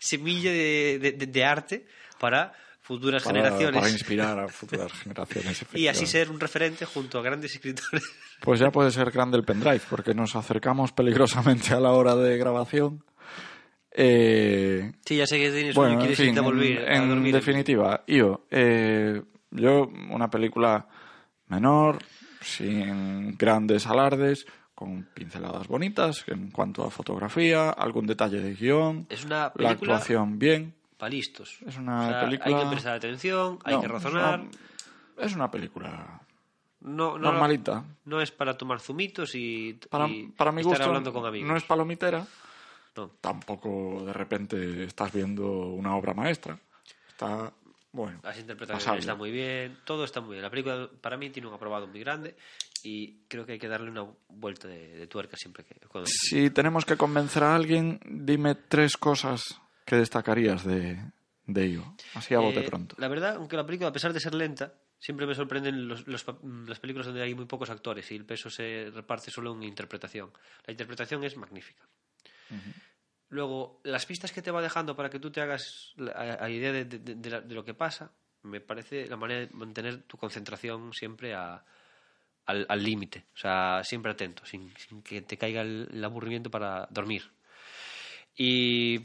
semilla 0.00 0.50
de, 0.50 0.98
de- 1.00 1.12
de- 1.12 1.26
de 1.26 1.44
arte 1.44 1.86
para 2.18 2.52
futuras 2.80 3.22
para, 3.22 3.36
generaciones 3.40 3.80
para 3.80 3.90
inspirar 3.92 4.38
a 4.40 4.48
futuras 4.48 4.92
generaciones. 4.92 5.64
y 5.74 5.88
así 5.88 6.06
ser 6.06 6.30
un 6.30 6.38
referente 6.40 6.84
junto 6.84 7.18
a 7.18 7.22
grandes 7.22 7.54
escritores. 7.54 8.02
Pues 8.40 8.60
ya 8.60 8.70
puede 8.70 8.90
ser 8.90 9.10
grande 9.10 9.36
el 9.36 9.44
pendrive, 9.44 9.80
porque 9.90 10.14
nos 10.14 10.36
acercamos 10.36 10.92
peligrosamente 10.92 11.74
a 11.74 11.80
la 11.80 11.92
hora 11.92 12.14
de 12.16 12.36
grabación. 12.38 13.04
Eh, 13.90 14.92
Sí, 15.04 15.16
ya 15.16 15.26
sé 15.26 15.38
que 15.38 15.50
tienes 15.50 15.74
Bueno, 15.74 15.94
en 15.94 15.98
quieres 16.00 16.18
fin, 16.18 16.36
en, 16.36 16.44
volver 16.44 16.92
en 16.92 17.32
definitiva, 17.32 18.04
Io, 18.06 18.46
eh, 18.50 19.22
yo 19.50 19.86
una 20.10 20.28
película 20.30 20.86
menor, 21.48 21.98
sin 22.42 23.36
grandes 23.38 23.86
alardes, 23.86 24.46
con 24.76 25.02
pinceladas 25.14 25.66
bonitas 25.66 26.22
en 26.28 26.50
cuanto 26.52 26.84
a 26.84 26.90
fotografía, 26.90 27.70
algún 27.70 28.06
detalle 28.06 28.40
de 28.40 28.54
guion, 28.54 29.06
Es 29.08 29.24
una 29.24 29.50
la 29.56 29.70
actuación 29.70 30.38
bien. 30.38 30.74
para 30.98 31.10
listos. 31.10 31.58
Es 31.66 31.76
una 31.78 32.06
O 32.06 32.08
sea, 32.10 32.20
película- 32.26 32.56
Hay 32.58 32.62
que 32.64 32.70
prestar 32.70 32.94
atención, 32.94 33.58
hay 33.64 33.74
No, 33.74 33.80
que 33.80 33.86
es 33.86 33.92
razonar. 33.92 34.40
una- 34.40 34.50
Es 35.24 35.34
una 35.34 35.50
película 35.50 36.20
No, 36.82 37.18
no, 37.18 37.32
normalita. 37.32 37.82
No 38.04 38.20
es 38.20 38.30
para 38.30 38.56
tomar 38.56 38.78
zumitos 38.80 39.34
y, 39.34 39.72
Para, 39.90 40.06
y 40.08 40.28
para 40.28 40.52
mi 40.52 40.60
estar 40.60 40.74
gusto, 40.76 40.84
hablando 40.84 41.12
con 41.12 41.24
amigos. 41.26 41.48
no 41.48 41.56
es 41.56 41.64
palomitera. 41.64 42.26
No. 42.94 43.08
Tampoco 43.20 44.04
de 44.06 44.12
repente 44.12 44.84
estás 44.84 45.10
viendo 45.12 45.46
una 45.68 45.96
obra 45.96 46.12
maestra. 46.14 46.58
Está, 47.08 47.50
bueno, 47.92 48.20
Las 48.22 48.38
interpretaciones 48.38 48.84
pasable. 48.84 49.00
están 49.00 49.16
muy 49.18 49.30
bien, 49.30 49.78
todo 49.84 50.04
está 50.04 50.20
muy 50.20 50.32
bien. 50.32 50.42
La 50.42 50.50
película 50.50 50.88
para 51.00 51.16
mí 51.16 51.30
tiene 51.30 51.48
un 51.48 51.54
aprobado 51.54 51.86
muy 51.86 52.00
grande 52.00 52.36
y 52.88 53.24
creo 53.28 53.44
que 53.44 53.52
hay 53.52 53.58
que 53.58 53.68
darle 53.68 53.90
una 53.90 54.06
vuelta 54.28 54.68
de, 54.68 54.96
de 54.96 55.06
tuerca 55.06 55.36
siempre 55.36 55.64
que... 55.64 55.74
cuando- 55.88 56.08
Si 56.08 56.50
tenemos 56.50 56.84
que 56.84 56.96
convencer 56.96 57.42
a 57.42 57.54
alguien, 57.56 57.98
dime 58.06 58.54
tres 58.54 58.96
cosas 58.96 59.42
que 59.84 59.96
destacarías 59.96 60.64
de, 60.64 60.98
de 61.46 61.64
ello. 61.64 61.84
Así 62.14 62.34
a 62.34 62.38
bote 62.40 62.60
Eh, 62.60 62.68
pronto. 62.68 62.94
La 62.98 63.08
verdad, 63.08 63.36
aunque 63.36 63.56
la 63.56 63.66
película, 63.66 63.88
a 63.88 63.92
pesar 63.92 64.12
de 64.12 64.20
ser 64.20 64.34
lenta, 64.34 64.72
siempre 64.98 65.26
me 65.26 65.34
sorprenden 65.34 65.88
los, 65.88 66.06
los 66.06 66.22
pa- 66.24 66.38
las 66.66 66.78
películas 66.78 67.06
donde 67.06 67.22
hay 67.22 67.34
muy 67.34 67.46
pocos 67.46 67.70
actores 67.70 68.10
y 68.12 68.16
el 68.16 68.24
peso 68.24 68.50
se 68.50 68.90
reparte 68.94 69.30
solo 69.30 69.52
en 69.54 69.62
interpretación. 69.64 70.30
La 70.66 70.72
interpretación 70.72 71.24
es 71.24 71.36
magnífica. 71.36 71.84
Luego, 73.28 73.80
las 73.82 74.06
pistas 74.06 74.30
que 74.32 74.42
te 74.42 74.52
va 74.52 74.62
dejando 74.62 74.94
para 74.94 75.10
que 75.10 75.18
tú 75.18 75.30
te 75.32 75.40
hagas 75.40 75.92
la, 75.96 76.12
a- 76.12 76.44
a 76.44 76.50
idea 76.50 76.70
de, 76.72 76.84
de- 76.84 76.98
de- 77.00 77.14
de 77.16 77.30
la- 77.30 77.40
de 77.40 77.54
lo 77.54 77.64
que 77.64 77.74
pasa, 77.74 78.12
me 78.42 78.60
parece 78.60 79.06
la 79.08 79.16
manera 79.16 79.40
de 79.40 79.48
mantener 79.52 80.02
tu 80.04 80.16
concentración 80.16 80.92
siempre 80.92 81.34
a- 81.34 81.64
al 82.46 82.82
límite. 82.82 83.24
O 83.34 83.38
sea, 83.38 83.82
siempre 83.84 84.12
atento, 84.12 84.44
sin, 84.46 84.72
sin 84.78 85.02
que 85.02 85.20
te 85.22 85.36
caiga 85.36 85.62
el, 85.62 85.88
el 85.92 86.04
aburrimiento 86.04 86.50
para 86.50 86.86
dormir. 86.90 87.22
Y 88.38 88.98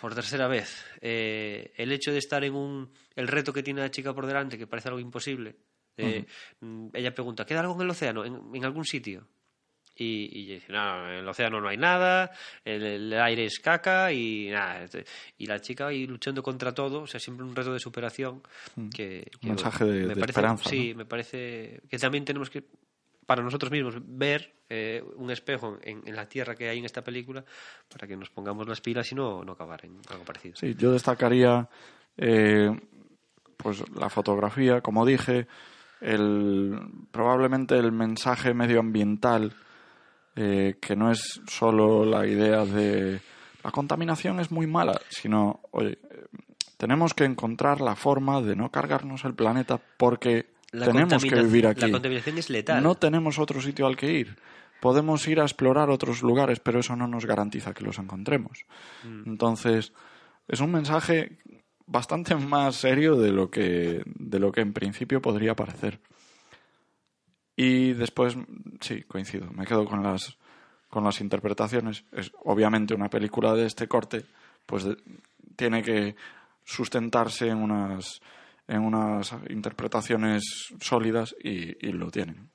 por 0.00 0.14
tercera 0.14 0.46
vez, 0.46 0.84
eh, 1.00 1.72
el 1.76 1.90
hecho 1.92 2.12
de 2.12 2.18
estar 2.18 2.44
en 2.44 2.54
un. 2.54 2.92
El 3.16 3.28
reto 3.28 3.52
que 3.52 3.62
tiene 3.62 3.80
la 3.80 3.90
chica 3.90 4.12
por 4.12 4.26
delante, 4.26 4.58
que 4.58 4.66
parece 4.66 4.88
algo 4.88 5.00
imposible. 5.00 5.56
de, 5.96 6.26
mm, 6.60 6.88
Ella 6.92 7.14
pregunta: 7.14 7.46
¿queda 7.46 7.60
algo 7.60 7.74
en 7.76 7.80
el 7.82 7.90
océano? 7.90 8.24
¿En, 8.24 8.38
en 8.54 8.64
algún 8.64 8.84
sitio? 8.84 9.26
Y, 9.96 10.28
y 10.38 10.46
dice: 10.54 10.70
No, 10.72 11.08
en 11.08 11.14
el 11.20 11.28
océano 11.28 11.60
no 11.62 11.68
hay 11.68 11.78
nada, 11.78 12.30
el, 12.64 12.82
el 12.82 13.12
aire 13.22 13.46
es 13.46 13.58
caca 13.58 14.12
y 14.12 14.50
nada. 14.50 14.86
Y 15.38 15.46
la 15.46 15.60
chica 15.60 15.86
ahí 15.86 16.06
luchando 16.06 16.42
contra 16.42 16.74
todo, 16.74 17.02
o 17.02 17.06
sea, 17.06 17.18
siempre 17.20 17.46
un 17.46 17.56
reto 17.56 17.72
de 17.72 17.80
superación. 17.80 18.42
Que, 18.94 19.24
que, 19.40 19.46
Un 19.46 19.50
mensaje 19.54 19.84
de- 19.84 19.92
me 20.02 20.14
de 20.14 20.20
parece- 20.20 20.30
esperanza, 20.32 20.68
Sí, 20.68 20.90
¿no? 20.90 20.98
me 20.98 21.04
parece 21.06 21.80
que 21.88 21.98
también 21.98 22.24
tenemos 22.26 22.50
que 22.50 22.64
para 23.26 23.42
nosotros 23.42 23.70
mismos 23.70 23.96
ver 24.04 24.54
eh, 24.68 25.02
un 25.16 25.30
espejo 25.30 25.78
en, 25.82 26.02
la 26.14 26.28
tierra 26.28 26.54
que 26.54 26.68
hay 26.68 26.78
en 26.78 26.84
esta 26.84 27.02
película 27.02 27.44
para 27.90 28.06
que 28.06 28.16
nos 28.16 28.30
pongamos 28.30 28.66
las 28.68 28.80
pilas 28.80 29.10
y 29.12 29.14
no, 29.14 29.44
no 29.44 29.52
acabar 29.52 29.84
en 29.84 30.00
algo 30.10 30.24
parecido. 30.24 30.56
Sí, 30.56 30.74
yo 30.74 30.92
destacaría 30.92 31.68
eh, 32.16 32.70
pues 33.56 33.82
la 33.94 34.08
fotografía, 34.08 34.80
como 34.80 35.06
dije, 35.06 35.46
el, 36.00 36.78
probablemente 37.10 37.76
el 37.76 37.92
mensaje 37.92 38.54
medioambiental, 38.54 39.54
eh, 40.36 40.76
que 40.80 40.96
no 40.96 41.10
es 41.10 41.40
solo 41.46 42.04
la 42.04 42.26
idea 42.26 42.64
de 42.64 43.20
la 43.62 43.70
contaminación 43.70 44.40
es 44.40 44.50
muy 44.50 44.66
mala, 44.66 45.00
sino, 45.08 45.60
oye, 45.70 45.98
tenemos 46.76 47.14
que 47.14 47.24
encontrar 47.24 47.80
la 47.80 47.96
forma 47.96 48.42
de 48.42 48.56
no 48.56 48.70
cargarnos 48.70 49.24
el 49.24 49.34
planeta 49.34 49.80
porque 49.96 50.53
La 50.74 50.86
tenemos 50.86 51.22
que 51.24 51.34
vivir 51.42 51.66
aquí. 51.66 51.80
La 51.82 51.90
contaminación 51.92 52.38
es 52.38 52.50
letal. 52.50 52.82
No 52.82 52.94
tenemos 52.96 53.38
otro 53.38 53.60
sitio 53.60 53.86
al 53.86 53.96
que 53.96 54.12
ir. 54.12 54.36
Podemos 54.80 55.26
ir 55.28 55.40
a 55.40 55.44
explorar 55.44 55.88
otros 55.88 56.22
lugares, 56.22 56.60
pero 56.60 56.80
eso 56.80 56.94
no 56.96 57.06
nos 57.06 57.24
garantiza 57.26 57.72
que 57.72 57.84
los 57.84 57.98
encontremos. 57.98 58.64
Mm. 59.04 59.22
Entonces, 59.30 59.92
es 60.48 60.60
un 60.60 60.72
mensaje 60.72 61.38
bastante 61.86 62.34
más 62.34 62.76
serio 62.76 63.16
de 63.16 63.32
lo 63.32 63.50
que, 63.50 64.02
de 64.04 64.38
lo 64.38 64.52
que 64.52 64.60
en 64.60 64.72
principio 64.72 65.22
podría 65.22 65.54
parecer. 65.54 66.00
Y 67.56 67.92
después, 67.92 68.36
sí, 68.80 69.02
coincido, 69.02 69.50
me 69.52 69.64
quedo 69.64 69.84
con 69.84 70.02
las, 70.02 70.36
con 70.88 71.04
las 71.04 71.20
interpretaciones. 71.20 72.04
Es 72.12 72.32
obviamente 72.44 72.94
una 72.94 73.08
película 73.08 73.54
de 73.54 73.66
este 73.66 73.86
corte, 73.86 74.24
pues 74.66 74.84
de- 74.84 74.96
tiene 75.56 75.82
que 75.82 76.16
sustentarse 76.64 77.48
en 77.48 77.58
unas, 77.58 78.20
en 78.68 78.82
unas 78.82 79.32
interpretaciones 79.48 80.42
sólidas 80.80 81.34
y, 81.42 81.76
y 81.86 81.92
lo 81.92 82.10
tienen. 82.10 82.50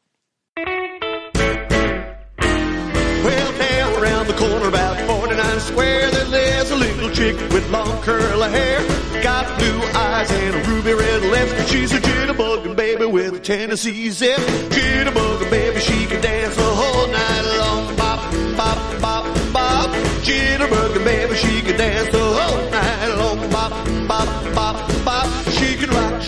Well, 3.23 3.51
down 3.57 4.01
around 4.01 4.27
the 4.27 4.33
corner 4.33 4.67
about 4.69 4.97
49 5.05 5.59
Square, 5.59 6.11
there 6.11 6.25
lives 6.25 6.71
a 6.71 6.75
little 6.75 7.09
chick 7.09 7.35
with 7.51 7.69
long 7.69 8.01
curly 8.01 8.49
hair. 8.49 8.79
Got 9.21 9.59
blue 9.59 9.81
eyes 9.93 10.31
and 10.31 10.55
a 10.55 10.59
ruby 10.69 10.93
red 10.93 11.23
lips. 11.23 11.69
She's 11.69 11.91
a 11.91 11.99
jitterbug 11.99 12.75
baby 12.77 13.05
with 13.05 13.33
a 13.33 13.39
Tennessee 13.39 14.09
zip. 14.09 14.39
Jitterbug 14.69 15.49
baby, 15.51 15.79
she 15.81 16.05
can 16.05 16.21
dance 16.21 16.55
the 16.55 16.63
whole 16.63 17.07
night 17.07 17.57
long. 17.57 17.95
Bop, 17.97 18.19
bop, 18.55 19.01
bop, 19.01 19.53
bop. 19.53 19.89
Jitterbug 20.23 21.03
baby, 21.03 21.35
she 21.35 21.61
can 21.61 21.77
dance 21.77 22.09
the 22.09 22.19
whole 22.19 22.71
night 22.71 23.15
long. 23.17 23.49
Bop, 23.51 23.71
bop, 24.07 24.55
bop, 24.55 24.98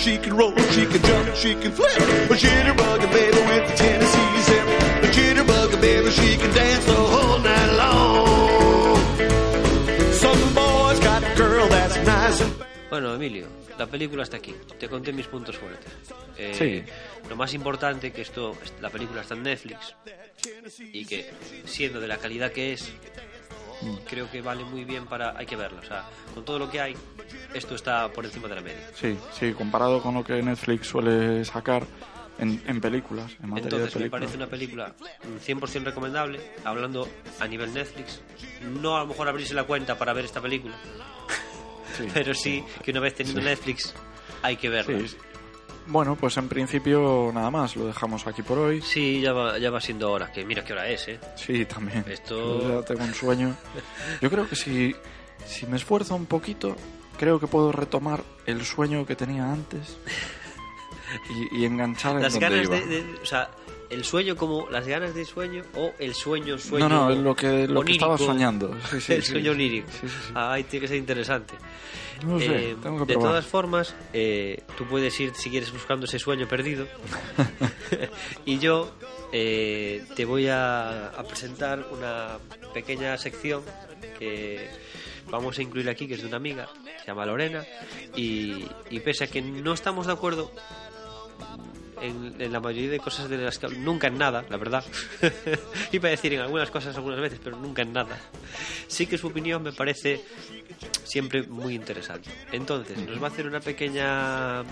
she 0.01 0.17
can 0.17 0.35
roll, 0.35 0.55
she 0.75 0.85
can 0.85 1.01
jump, 1.03 1.35
she 1.35 1.53
can 1.55 1.71
flip. 1.71 1.97
A 2.29 2.35
jitterbug 2.43 3.01
baby 3.11 3.41
with 3.49 3.65
the 3.69 3.75
Tennessee 3.77 4.41
zip. 4.47 4.67
A 5.05 5.07
jitterbug 5.15 5.81
baby, 5.81 6.09
she 6.09 6.37
can 6.37 6.51
dance 6.53 6.85
the 6.85 6.93
whole 7.13 7.39
night 7.39 7.71
long. 7.81 8.97
Some 10.23 10.41
boys 10.53 10.99
got 10.99 11.23
a 11.23 11.35
girl 11.35 11.67
that's 11.67 11.97
nice 12.05 12.41
and 12.41 12.53
Bueno, 12.89 13.13
Emilio, 13.15 13.47
la 13.77 13.85
película 13.87 14.23
está 14.23 14.37
aquí. 14.37 14.53
Te 14.79 14.89
conté 14.89 15.13
mis 15.13 15.27
puntos 15.27 15.55
fuertes. 15.57 15.91
Eh, 16.37 16.53
Sí. 16.57 16.83
Lo 17.29 17.35
más 17.35 17.53
importante 17.53 18.11
que 18.11 18.21
esto, 18.21 18.57
la 18.81 18.89
película 18.89 19.21
está 19.21 19.35
en 19.35 19.43
Netflix 19.43 19.95
y 20.91 21.05
que 21.05 21.29
siendo 21.65 22.01
de 22.01 22.07
la 22.07 22.17
calidad 22.17 22.51
que 22.51 22.73
es. 22.73 22.91
Creo 24.09 24.29
que 24.29 24.41
vale 24.41 24.63
muy 24.63 24.83
bien 24.85 25.05
para, 25.05 25.37
hay 25.37 25.45
que 25.45 25.55
verla. 25.55 25.79
O 25.79 25.85
sea, 25.85 26.05
con 26.33 26.43
todo 26.45 26.59
lo 26.59 26.69
que 26.69 26.79
hay, 26.81 26.95
esto 27.53 27.75
está 27.75 28.07
por 28.11 28.25
encima 28.25 28.47
de 28.47 28.55
la 28.55 28.61
media. 28.61 28.89
Sí, 28.95 29.17
sí, 29.37 29.53
comparado 29.53 30.01
con 30.01 30.13
lo 30.15 30.23
que 30.23 30.41
Netflix 30.41 30.87
suele 30.87 31.43
sacar 31.45 31.85
en, 32.39 32.61
en 32.65 32.81
películas, 32.81 33.31
en 33.43 33.49
materia 33.49 33.65
Entonces 33.77 33.93
de 33.93 33.99
me 33.99 34.09
películas. 34.09 34.09
parece 34.11 34.37
una 34.37 34.47
película 34.47 34.95
mm, 35.23 35.59
100% 35.59 35.83
recomendable, 35.83 36.39
hablando 36.63 37.07
a 37.39 37.47
nivel 37.47 37.73
Netflix. 37.73 38.21
No 38.81 38.97
a 38.97 39.01
lo 39.01 39.07
mejor 39.07 39.27
abrirse 39.27 39.53
la 39.53 39.63
cuenta 39.65 39.97
para 39.97 40.13
ver 40.13 40.25
esta 40.25 40.41
película, 40.41 40.75
Sí. 41.97 42.07
pero 42.13 42.33
sí 42.33 42.63
que 42.83 42.91
una 42.91 43.01
vez 43.01 43.15
teniendo 43.15 43.41
Sí. 43.41 43.47
Netflix 43.47 43.93
hay 44.41 44.57
que 44.57 44.69
verla. 44.69 45.07
Sí. 45.07 45.17
Bueno, 45.91 46.15
pues 46.15 46.37
en 46.37 46.47
principio 46.47 47.31
nada 47.33 47.51
más, 47.51 47.75
lo 47.75 47.85
dejamos 47.85 48.25
aquí 48.25 48.41
por 48.41 48.57
hoy. 48.57 48.81
Sí, 48.81 49.19
ya 49.21 49.33
va, 49.33 49.57
ya 49.57 49.69
va 49.69 49.81
siendo 49.81 50.09
hora, 50.11 50.31
que 50.31 50.45
mira 50.45 50.63
qué 50.63 50.71
hora 50.71 50.87
es, 50.87 51.07
¿eh? 51.09 51.19
Sí, 51.35 51.65
también. 51.65 52.05
Esto- 52.07 52.79
ya 52.79 52.85
tengo 52.85 53.03
un 53.03 53.13
sueño. 53.13 53.53
Yo 54.21 54.29
creo 54.29 54.47
que 54.47 54.55
si, 54.55 54.95
si 55.45 55.65
me 55.65 55.75
esfuerzo 55.75 56.15
un 56.15 56.27
poquito, 56.27 56.77
creo 57.19 57.39
que 57.41 57.47
puedo 57.47 57.73
retomar 57.73 58.23
el 58.45 58.63
sueño 58.63 59.05
que 59.05 59.17
tenía 59.17 59.51
antes 59.51 59.97
y, 61.51 61.61
y 61.61 61.65
enganchar 61.65 62.15
en 62.15 62.21
Las 62.23 62.33
donde 62.33 62.47
ganas 62.49 62.65
iba. 62.65 62.75
de, 62.79 62.85
de- 63.03 63.19
O 63.21 63.25
sea, 63.25 63.49
el 63.91 64.03
sueño 64.03 64.35
como 64.35 64.69
las 64.69 64.87
ganas 64.87 65.13
de 65.13 65.25
sueño 65.25 65.63
o 65.75 65.91
el 65.99 66.15
sueño, 66.15 66.57
sueño. 66.57 66.89
no, 66.89 67.05
no, 67.05 67.11
es 67.11 67.17
lo 67.19 67.35
que, 67.35 67.67
lo 67.67 67.81
que 67.83 67.91
estaba 67.91 68.17
soñando. 68.17 68.75
Sí, 68.91 69.01
sí, 69.01 69.13
el 69.13 69.23
sí. 69.23 69.31
sueño 69.33 69.53
sí. 69.53 69.83
Ay, 70.33 70.63
tiene 70.63 70.81
que 70.81 70.87
ser 70.87 70.97
interesante. 70.97 71.53
No 72.25 72.39
sé, 72.39 72.45
Eh, 72.71 72.75
tengo 72.81 72.99
que 72.99 73.05
de 73.05 73.13
probar. 73.13 73.29
todas 73.31 73.45
formas, 73.45 73.95
eh, 74.13 74.63
tú 74.77 74.85
puedes 74.85 75.19
ir 75.19 75.33
si 75.35 75.49
quieres 75.49 75.71
buscando 75.71 76.05
ese 76.05 76.19
sueño 76.19 76.47
perdido. 76.47 76.87
y 78.45 78.59
yo 78.59 78.91
eh, 79.33 80.03
te 80.15 80.25
voy 80.25 80.47
a, 80.47 81.07
a 81.07 81.23
presentar 81.23 81.85
una 81.91 82.37
pequeña 82.73 83.17
sección 83.17 83.61
que 84.19 84.69
vamos 85.29 85.57
a 85.57 85.61
incluir 85.63 85.89
aquí, 85.89 86.07
que 86.07 86.13
es 86.15 86.21
de 86.21 86.27
una 86.27 86.37
amiga, 86.37 86.69
se 87.01 87.07
llama 87.07 87.25
Lorena. 87.25 87.63
Y, 88.15 88.65
y 88.89 88.99
pese 89.01 89.23
a 89.25 89.27
que 89.27 89.41
no 89.41 89.73
estamos 89.73 90.07
de 90.07 90.13
acuerdo 90.13 90.51
en, 92.01 92.41
en 92.41 92.51
la 92.51 92.59
mayoría 92.59 92.89
de 92.91 92.99
cosas 92.99 93.29
de 93.29 93.37
las 93.37 93.57
que 93.59 93.67
nunca 93.69 94.07
en 94.07 94.17
nada, 94.17 94.43
la 94.49 94.57
verdad. 94.57 94.83
Iba 95.91 96.07
a 96.07 96.11
decir 96.11 96.33
en 96.33 96.41
algunas 96.41 96.69
cosas 96.71 96.95
algunas 96.95 97.19
veces, 97.19 97.39
pero 97.43 97.57
nunca 97.57 97.81
en 97.81 97.93
nada. 97.93 98.19
Sí 98.87 99.07
que 99.07 99.17
su 99.17 99.27
opinión 99.27 99.63
me 99.63 99.71
parece 99.73 100.23
siempre 101.03 101.43
muy 101.43 101.75
interesante. 101.75 102.29
Entonces, 102.51 102.97
nos 102.97 103.21
va 103.21 103.27
a 103.27 103.29
hacer 103.31 103.47
una 103.47 103.59
pequeña 103.59 104.63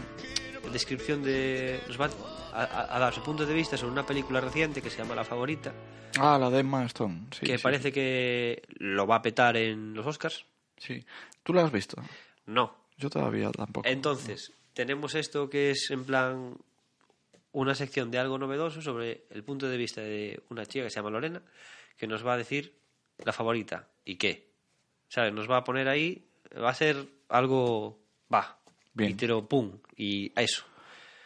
descripción 0.71 1.23
de. 1.23 1.79
Nos 1.87 1.99
va 1.99 2.09
a, 2.53 2.95
a- 2.95 2.99
dar 2.99 3.13
su 3.13 3.21
punto 3.23 3.45
de 3.45 3.53
vista 3.53 3.77
sobre 3.77 3.91
una 3.91 4.05
película 4.05 4.41
reciente 4.41 4.81
que 4.81 4.89
se 4.89 4.97
llama 4.97 5.15
La 5.15 5.23
Favorita, 5.23 5.73
Ah, 6.19 6.37
la 6.39 6.49
de 6.49 6.59
Emma 6.59 6.83
Stone. 6.85 7.27
Sí, 7.31 7.45
que 7.45 7.57
sí. 7.57 7.63
parece 7.63 7.91
que 7.91 8.63
lo 8.79 9.05
va 9.05 9.17
a 9.17 9.21
petar 9.21 9.55
en 9.57 9.93
los 9.93 10.05
Oscars. 10.07 10.45
Sí. 10.77 11.05
¿Tú 11.43 11.53
la 11.53 11.63
has 11.63 11.71
visto? 11.71 12.01
No. 12.47 12.73
Yo 12.97 13.09
todavía 13.09 13.51
tampoco. 13.51 13.87
Entonces, 13.87 14.51
tenemos 14.73 15.13
esto 15.15 15.49
que 15.49 15.71
es 15.71 15.89
en 15.91 16.03
plan 16.05 16.57
una 17.51 17.73
sección 17.75 18.11
de 18.11 18.19
algo 18.19 18.37
novedoso 18.37 18.81
sobre 18.81 19.25
el 19.31 19.43
punto 19.43 19.67
de 19.67 19.77
vista 19.77 20.01
de 20.01 20.41
una 20.49 20.65
chica 20.65 20.83
que 20.85 20.89
se 20.89 20.97
llama 20.97 21.09
Lorena, 21.09 21.41
que 21.97 22.07
nos 22.07 22.25
va 22.25 22.33
a 22.33 22.37
decir 22.37 22.77
la 23.23 23.33
favorita 23.33 23.87
y 24.05 24.15
qué. 24.17 24.49
¿Sabes? 25.07 25.33
Nos 25.33 25.49
va 25.49 25.57
a 25.57 25.63
poner 25.63 25.87
ahí, 25.87 26.27
va 26.61 26.69
a 26.69 26.73
ser 26.75 27.05
algo, 27.29 27.99
va, 28.31 28.59
Bien. 28.93 29.11
y 29.11 29.13
tiro 29.15 29.47
pum, 29.47 29.79
y 29.95 30.31
a 30.35 30.43
eso. 30.43 30.63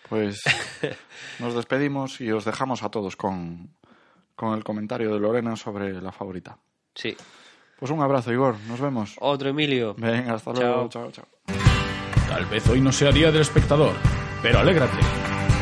Pues 0.09 0.41
nos 1.39 1.53
despedimos 1.53 2.21
y 2.21 2.31
os 2.31 2.45
dejamos 2.45 2.83
a 2.83 2.89
todos 2.89 3.15
con, 3.15 3.75
con 4.35 4.53
el 4.57 4.63
comentario 4.63 5.13
de 5.13 5.19
Lorena 5.19 5.55
sobre 5.55 6.01
la 6.01 6.11
favorita. 6.11 6.57
Sí. 6.95 7.15
Pues 7.77 7.91
un 7.91 8.01
abrazo, 8.01 8.31
Igor. 8.31 8.55
Nos 8.67 8.79
vemos. 8.79 9.15
Otro 9.19 9.49
Emilio. 9.49 9.93
Venga, 9.97 10.35
hasta 10.35 10.53
Chao. 10.53 10.63
luego. 10.63 10.89
Chao, 10.89 11.11
chao. 11.11 11.27
Tal 12.29 12.45
vez 12.45 12.67
hoy 12.69 12.79
no 12.79 12.91
sea 12.91 13.11
día 13.11 13.31
del 13.31 13.41
espectador, 13.41 13.95
pero 14.41 14.59
alégrate. 14.59 14.97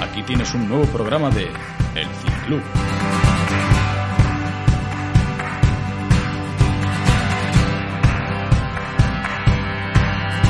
Aquí 0.02 0.24
tienes 0.24 0.52
un 0.56 0.68
nuevo 0.68 0.86
programa 0.86 1.30
de 1.30 1.43
El 1.43 2.08
Cine 2.22 2.45
Club. 2.47 2.62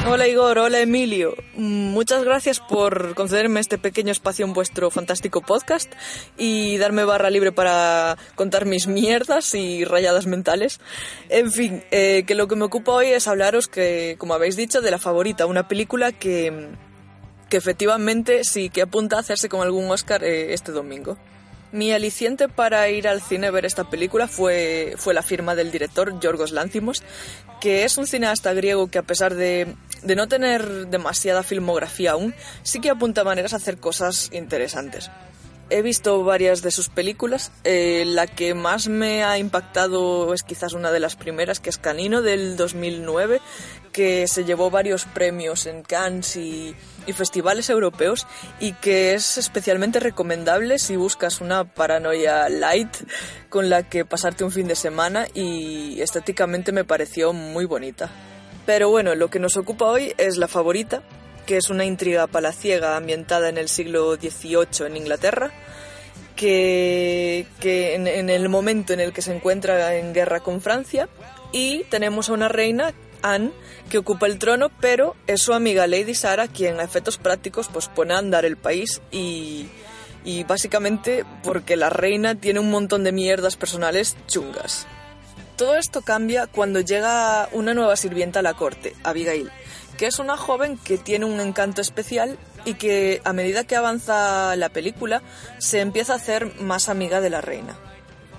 Hola 0.07 0.27
Igor, 0.27 0.57
hola 0.57 0.79
Emilio. 0.79 1.35
Muchas 1.55 2.23
gracias 2.23 2.61
por 2.61 3.13
concederme 3.13 3.59
este 3.59 3.77
pequeño 3.77 4.11
espacio 4.11 4.45
en 4.45 4.53
vuestro 4.53 4.89
fantástico 4.89 5.41
podcast 5.41 5.91
y 6.37 6.77
darme 6.77 7.03
barra 7.03 7.29
libre 7.29 7.51
para 7.51 8.17
contar 8.35 8.65
mis 8.65 8.87
mierdas 8.87 9.53
y 9.53 9.83
rayadas 9.83 10.27
mentales. 10.27 10.79
En 11.27 11.51
fin, 11.51 11.83
eh, 11.91 12.23
que 12.25 12.35
lo 12.35 12.47
que 12.47 12.55
me 12.55 12.63
ocupa 12.63 12.93
hoy 12.93 13.07
es 13.07 13.27
hablaros 13.27 13.67
que, 13.67 14.15
como 14.17 14.33
habéis 14.33 14.55
dicho, 14.55 14.79
de 14.79 14.91
La 14.91 14.97
Favorita, 14.97 15.45
una 15.45 15.67
película 15.67 16.13
que, 16.13 16.69
que 17.51 17.57
efectivamente 17.57 18.45
sí 18.45 18.69
que 18.69 18.81
apunta 18.81 19.17
a 19.17 19.19
hacerse 19.19 19.49
con 19.49 19.61
algún 19.61 19.91
Oscar 19.91 20.23
eh, 20.23 20.53
este 20.53 20.71
domingo. 20.71 21.17
Mi 21.73 21.91
aliciente 21.91 22.47
para 22.47 22.87
ir 22.87 23.09
al 23.09 23.21
cine 23.21 23.47
a 23.47 23.51
ver 23.51 23.65
esta 23.65 23.89
película 23.89 24.29
fue, 24.29 24.95
fue 24.97 25.13
la 25.13 25.21
firma 25.21 25.53
del 25.53 25.69
director 25.69 26.17
Yorgos 26.21 26.53
Lanthimos, 26.53 27.03
que 27.59 27.83
es 27.83 27.97
un 27.97 28.07
cineasta 28.07 28.53
griego 28.53 28.87
que 28.87 28.99
a 28.99 29.03
pesar 29.03 29.35
de, 29.35 29.75
de 30.01 30.15
no 30.15 30.29
tener 30.29 30.87
demasiada 30.87 31.43
filmografía 31.43 32.11
aún, 32.11 32.33
sí 32.63 32.79
que 32.79 32.89
apunta 32.89 33.25
maneras 33.25 33.51
a 33.51 33.57
hacer 33.57 33.77
cosas 33.77 34.29
interesantes. 34.31 35.11
He 35.73 35.81
visto 35.81 36.21
varias 36.25 36.61
de 36.61 36.69
sus 36.69 36.89
películas. 36.89 37.53
eh, 37.63 38.03
la 38.05 38.27
que 38.27 38.53
más 38.53 38.89
me 38.89 39.23
ha 39.23 39.37
impactado 39.37 40.33
es 40.33 40.43
quizás 40.43 40.73
una 40.73 40.91
de 40.91 40.99
las 40.99 41.15
primeras, 41.15 41.61
que 41.61 41.69
es 41.69 41.77
Canino 41.77 42.21
del 42.21 42.57
2009, 42.57 43.39
que 43.93 44.27
se 44.27 44.43
llevó 44.43 44.69
varios 44.69 45.05
premios 45.05 45.67
en 45.67 45.81
Cannes 45.83 46.35
y, 46.35 46.75
y 47.07 47.13
festivales 47.13 47.69
europeos 47.69 48.27
y 48.59 48.73
que 48.73 49.13
es 49.13 49.37
especialmente 49.37 50.01
recomendable 50.01 50.77
si 50.77 50.97
buscas 50.97 51.39
una 51.39 51.63
paranoia 51.63 52.49
light 52.49 52.93
con 53.47 53.69
la 53.69 53.87
que 53.87 54.03
pasarte 54.03 54.43
un 54.43 54.51
fin 54.51 54.67
de 54.67 54.75
semana 54.75 55.25
y 55.33 56.01
estéticamente 56.01 56.73
me 56.73 56.83
pareció 56.83 57.31
muy 57.31 57.63
bonita. 57.63 58.09
Pero 58.65 58.89
bueno, 58.89 59.15
lo 59.15 59.29
que 59.29 59.39
nos 59.39 59.55
ocupa 59.55 59.85
hoy 59.85 60.13
es 60.17 60.35
la 60.35 60.49
favorita, 60.49 61.01
que 61.51 61.57
es 61.57 61.69
una 61.69 61.83
intriga 61.83 62.27
palaciega 62.27 62.95
ambientada 62.95 63.49
en 63.49 63.57
el 63.57 63.67
siglo 63.67 64.15
XVIII 64.15 64.87
en 64.87 64.95
Inglaterra, 64.95 65.51
que, 66.37 67.45
que 67.59 67.95
en, 67.95 68.29
el 68.29 68.47
momento 68.47 68.93
en 68.93 69.01
el 69.01 69.11
que 69.11 69.21
se 69.21 69.35
encuentra 69.35 69.97
en 69.97 70.13
guerra 70.13 70.39
con 70.39 70.61
Francia, 70.61 71.09
y 71.51 71.83
tenemos 71.89 72.29
a 72.29 72.33
una 72.35 72.47
reina, 72.47 72.93
Anne, 73.21 73.51
que 73.89 73.97
ocupa 73.97 74.27
el 74.27 74.39
trono, 74.39 74.71
pero 74.79 75.17
es 75.27 75.41
su 75.41 75.51
amiga 75.51 75.87
Lady 75.87 76.15
Sara 76.15 76.47
quien 76.47 76.79
a 76.79 76.83
efectos 76.83 77.17
prácticos 77.17 77.67
pues, 77.67 77.89
pone 77.89 78.13
a 78.13 78.19
andar 78.19 78.45
el 78.45 78.55
país 78.55 79.01
y, 79.11 79.67
y 80.23 80.45
básicamente 80.45 81.25
porque 81.43 81.75
la 81.75 81.89
reina 81.89 82.35
tiene 82.35 82.61
un 82.61 82.71
montón 82.71 83.03
de 83.03 83.11
mierdas 83.11 83.57
personales 83.57 84.15
chungas. 84.27 84.87
Todo 85.57 85.75
esto 85.75 86.01
cambia 86.01 86.47
cuando 86.47 86.79
llega 86.79 87.49
una 87.51 87.73
nueva 87.73 87.97
sirvienta 87.97 88.39
a 88.39 88.41
la 88.41 88.53
corte, 88.53 88.95
Abigail, 89.03 89.51
que 90.01 90.07
es 90.07 90.17
una 90.17 90.35
joven 90.35 90.79
que 90.79 90.97
tiene 90.97 91.25
un 91.25 91.39
encanto 91.39 91.79
especial 91.79 92.39
y 92.65 92.73
que 92.73 93.21
a 93.23 93.33
medida 93.33 93.65
que 93.65 93.75
avanza 93.75 94.55
la 94.55 94.69
película 94.69 95.21
se 95.59 95.79
empieza 95.79 96.13
a 96.13 96.15
hacer 96.15 96.59
más 96.59 96.89
amiga 96.89 97.21
de 97.21 97.29
la 97.29 97.39
reina. 97.39 97.77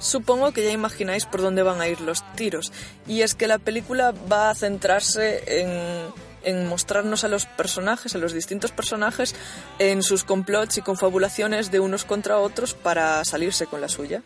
Supongo 0.01 0.51
que 0.51 0.65
ya 0.65 0.73
imagináis 0.73 1.25
por 1.25 1.41
dónde 1.41 1.63
van 1.63 1.81
a 1.81 1.87
ir 1.87 2.01
los 2.01 2.25
tiros, 2.35 2.73
y 3.07 3.23
es 3.23 3.37
que 3.37 3.47
la 3.47 3.61
película 3.61 4.11
va 4.11 4.51
a 4.51 4.57
centrarse 4.57 5.61
en, 5.61 6.13
en 6.43 6.67
mostrarnos 6.67 7.23
a 7.23 7.29
los 7.29 7.47
personajes, 7.47 8.17
a 8.17 8.19
los 8.19 8.33
distintos 8.33 8.73
personajes, 8.73 9.37
en 9.79 10.03
sus 10.03 10.25
complots 10.25 10.79
y 10.79 10.83
confabulaciones 10.83 11.71
de 11.71 11.79
unos 11.79 12.05
contra 12.05 12.39
otros 12.39 12.75
para 12.75 13.25
salirse 13.25 13.69
con 13.69 13.81
la 13.81 13.89
suya. 13.89 14.25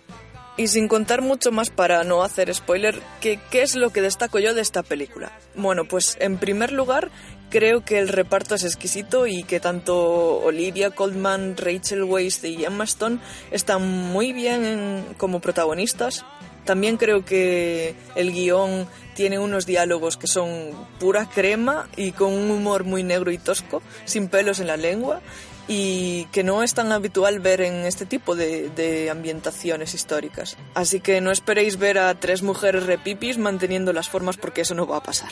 Y 0.58 0.68
sin 0.68 0.88
contar 0.88 1.20
mucho 1.20 1.52
más 1.52 1.68
para 1.68 2.02
no 2.04 2.22
hacer 2.22 2.52
spoiler, 2.54 2.98
¿qué, 3.20 3.38
¿qué 3.50 3.60
es 3.62 3.76
lo 3.76 3.90
que 3.90 4.00
destaco 4.00 4.38
yo 4.38 4.54
de 4.54 4.62
esta 4.62 4.82
película? 4.82 5.30
Bueno, 5.54 5.84
pues 5.84 6.16
en 6.18 6.38
primer 6.38 6.72
lugar, 6.72 7.10
creo 7.50 7.84
que 7.84 7.98
el 7.98 8.08
reparto 8.08 8.54
es 8.54 8.64
exquisito 8.64 9.26
y 9.26 9.42
que 9.42 9.60
tanto 9.60 10.38
Olivia 10.38 10.90
Colman, 10.92 11.58
Rachel 11.58 12.04
Weisz 12.04 12.42
y 12.44 12.64
Emma 12.64 12.84
Stone 12.84 13.18
están 13.50 13.86
muy 13.86 14.32
bien 14.32 14.64
en- 14.64 15.04
como 15.18 15.40
protagonistas. 15.40 16.24
También 16.64 16.96
creo 16.96 17.22
que 17.24 17.94
el 18.14 18.32
guion 18.32 18.88
tiene 19.14 19.38
unos 19.38 19.66
diálogos 19.66 20.16
que 20.16 20.26
son 20.26 20.70
pura 20.98 21.28
crema 21.28 21.86
y 21.96 22.12
con 22.12 22.32
un 22.32 22.50
humor 22.50 22.84
muy 22.84 23.02
negro 23.02 23.30
y 23.30 23.36
tosco, 23.38 23.82
sin 24.06 24.28
pelos 24.28 24.58
en 24.58 24.68
la 24.68 24.76
lengua 24.78 25.20
y 25.68 26.26
que 26.26 26.44
no 26.44 26.62
es 26.62 26.74
tan 26.74 26.92
habitual 26.92 27.40
ver 27.40 27.60
en 27.60 27.84
este 27.86 28.06
tipo 28.06 28.36
de, 28.36 29.08
ambientaciones 29.10 29.94
históricas. 29.94 30.56
Así 30.74 31.00
que 31.00 31.20
no 31.20 31.30
esperéis 31.30 31.78
ver 31.78 31.98
a 31.98 32.14
tres 32.18 32.42
mujeres 32.42 32.86
repipis 32.86 33.38
manteniendo 33.38 33.92
las 33.92 34.08
formas 34.08 34.36
porque 34.36 34.62
eso 34.62 34.74
no 34.74 34.86
va 34.86 34.98
a 34.98 35.02
pasar. 35.02 35.30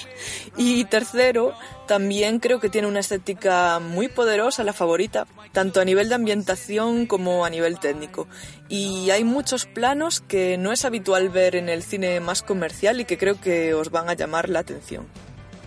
Y 0.57 0.85
tercero, 0.85 1.55
también 1.87 2.41
creo 2.41 2.61
que 2.61 2.69
tiene 2.69 2.89
una 2.89 3.01
estética 3.01 3.79
muy 3.79 4.09
poderosa, 4.09 4.65
la 4.65 4.73
favorita, 4.73 5.27
tanto 5.53 5.81
a 5.81 5.85
nivel 5.85 6.09
de 6.09 6.17
ambientación 6.17 7.07
como 7.07 7.45
a 7.45 7.51
nivel 7.51 7.79
técnico. 7.79 8.27
Y 8.69 9.11
hay 9.11 9.25
muchos 9.25 9.67
planos 9.67 10.21
que 10.21 10.57
no 10.59 10.73
es 10.73 10.85
habitual 10.85 11.29
ver 11.29 11.57
en 11.57 11.69
el 11.69 11.83
cine 11.83 12.21
más 12.21 12.43
comercial 12.43 13.01
y 13.01 13.05
que 13.05 13.19
creo 13.19 13.41
que 13.41 13.75
os 13.75 13.91
van 13.91 14.09
a 14.09 14.15
llamar 14.15 14.49
la 14.49 14.61
atención 14.61 15.07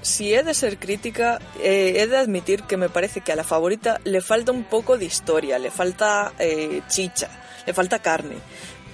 si 0.08 0.34
he 0.34 0.42
de 0.42 0.54
ser 0.54 0.78
crítica, 0.78 1.40
eh, 1.62 1.96
he 1.98 2.08
de 2.08 2.18
admitir 2.18 2.64
que 2.64 2.78
me 2.78 2.90
parece 2.90 3.22
que 3.22 3.34
a 3.34 3.36
la 3.36 3.44
favorita 3.44 4.00
le 4.06 4.22
falta 4.22 4.52
un 4.52 4.64
poco 4.64 4.98
de 4.98 5.06
historia, 5.06 5.60
le 5.60 5.70
falta 5.70 6.32
eh, 6.40 6.82
chicha, 6.88 7.30
le 7.66 7.74
falta 7.74 8.00
carne. 8.00 8.38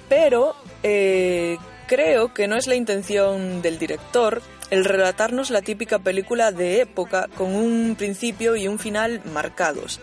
Pero 0.10 0.56
eh, 0.82 1.58
creo 1.88 2.34
que 2.34 2.48
no 2.48 2.56
es 2.56 2.68
la 2.68 2.76
intención 2.76 3.62
del 3.62 3.78
director 3.78 4.42
el 4.72 4.86
relatarnos 4.86 5.52
la 5.52 5.62
típica 5.62 6.00
película 6.00 6.52
de 6.52 6.82
época 6.82 7.30
con 7.38 7.54
un 7.54 7.96
principio 7.96 8.56
y 8.56 8.68
un 8.68 8.80
final 8.80 9.22
marcados. 9.32 10.00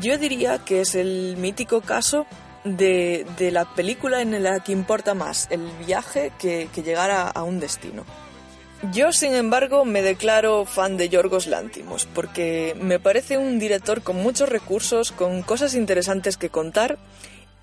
Yo 0.00 0.18
diría 0.18 0.58
que 0.64 0.80
es 0.80 0.96
el 0.96 1.36
mítico 1.36 1.80
caso 1.80 2.26
de, 2.64 3.24
de 3.38 3.52
la 3.52 3.72
película 3.76 4.20
en 4.20 4.42
la 4.42 4.58
que 4.64 4.72
importa 4.72 5.14
más 5.14 5.46
el 5.50 5.70
viaje 5.86 6.32
que, 6.40 6.68
que 6.74 6.82
llegar 6.82 7.12
a, 7.12 7.28
a 7.28 7.44
un 7.44 7.60
destino. 7.60 8.04
Yo, 8.92 9.12
sin 9.12 9.34
embargo, 9.34 9.84
me 9.84 10.02
declaro 10.02 10.64
fan 10.64 10.96
de 10.96 11.08
Yorgos 11.08 11.46
Lántimos, 11.46 12.06
porque 12.14 12.76
me 12.80 12.98
parece 12.98 13.38
un 13.38 13.58
director 13.58 14.02
con 14.02 14.16
muchos 14.16 14.48
recursos, 14.48 15.12
con 15.12 15.42
cosas 15.42 15.74
interesantes 15.74 16.36
que 16.36 16.50
contar, 16.50 16.98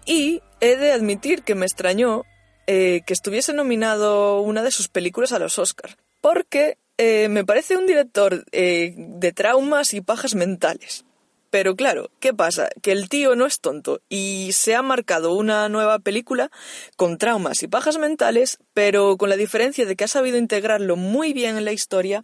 y 0.06 0.42
he 0.62 0.78
de 0.78 0.94
admitir 0.94 1.44
que 1.44 1.56
me 1.56 1.66
extrañó 1.66 2.24
eh, 2.68 3.02
que 3.06 3.14
estuviese 3.14 3.54
nominado 3.54 4.42
una 4.42 4.64
de 4.64 4.72
sus 4.72 4.88
películas 4.88 5.32
a 5.32 5.40
los 5.40 5.60
Oscars, 5.60 5.98
porque 6.22 6.78
eh, 6.98 7.28
me 7.30 7.44
parece 7.44 7.78
un 7.78 7.88
director 7.88 8.46
eh, 8.52 8.94
de 8.96 9.32
traumas 9.32 9.94
y 9.94 10.02
pajas 10.02 10.36
mentales. 10.36 11.06
Pero 11.52 11.76
claro, 11.76 12.10
¿qué 12.22 12.34
pasa? 12.34 12.70
Que 12.82 12.94
el 12.94 13.10
tío 13.10 13.36
no 13.36 13.46
es 13.46 13.60
tonto 13.60 14.00
y 14.08 14.52
se 14.54 14.74
ha 14.74 14.82
marcado 14.82 15.34
una 15.34 15.68
nueva 15.68 16.00
película 16.00 16.50
con 16.96 17.18
traumas 17.18 17.62
y 17.62 17.68
pajas 17.68 17.98
mentales, 17.98 18.58
pero 18.74 19.18
con 19.18 19.30
la 19.30 19.36
diferencia 19.36 19.86
de 19.86 19.98
que 19.98 20.06
ha 20.06 20.08
sabido 20.08 20.38
integrarlo 20.38 20.96
muy 20.96 21.34
bien 21.34 21.58
en 21.58 21.66
la 21.66 21.74
historia 21.74 22.24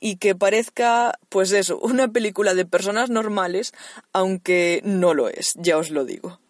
y 0.00 0.16
que 0.16 0.36
parezca, 0.36 1.18
pues 1.28 1.50
eso, 1.50 1.78
una 1.82 2.06
película 2.06 2.54
de 2.54 2.66
personas 2.66 3.10
normales, 3.10 3.72
aunque 4.12 4.80
no 4.84 5.12
lo 5.12 5.28
es, 5.28 5.54
ya 5.56 5.76
os 5.76 5.90
lo 5.90 6.04
digo. 6.04 6.40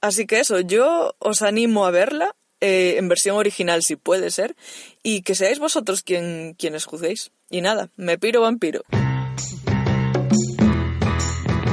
Así 0.00 0.26
que 0.26 0.38
eso, 0.38 0.60
yo 0.60 1.16
os 1.18 1.42
animo 1.42 1.86
a 1.86 1.90
verla, 1.90 2.36
eh, 2.60 2.94
en 2.98 3.08
versión 3.08 3.36
original 3.36 3.82
si 3.82 3.96
puede 3.96 4.30
ser, 4.30 4.54
y 5.02 5.22
que 5.22 5.34
seáis 5.34 5.58
vosotros 5.58 6.04
quien, 6.04 6.54
quienes 6.56 6.84
juzguéis. 6.84 7.32
Y 7.50 7.62
nada, 7.62 7.90
me 7.96 8.16
piro 8.16 8.42
vampiro. 8.42 8.84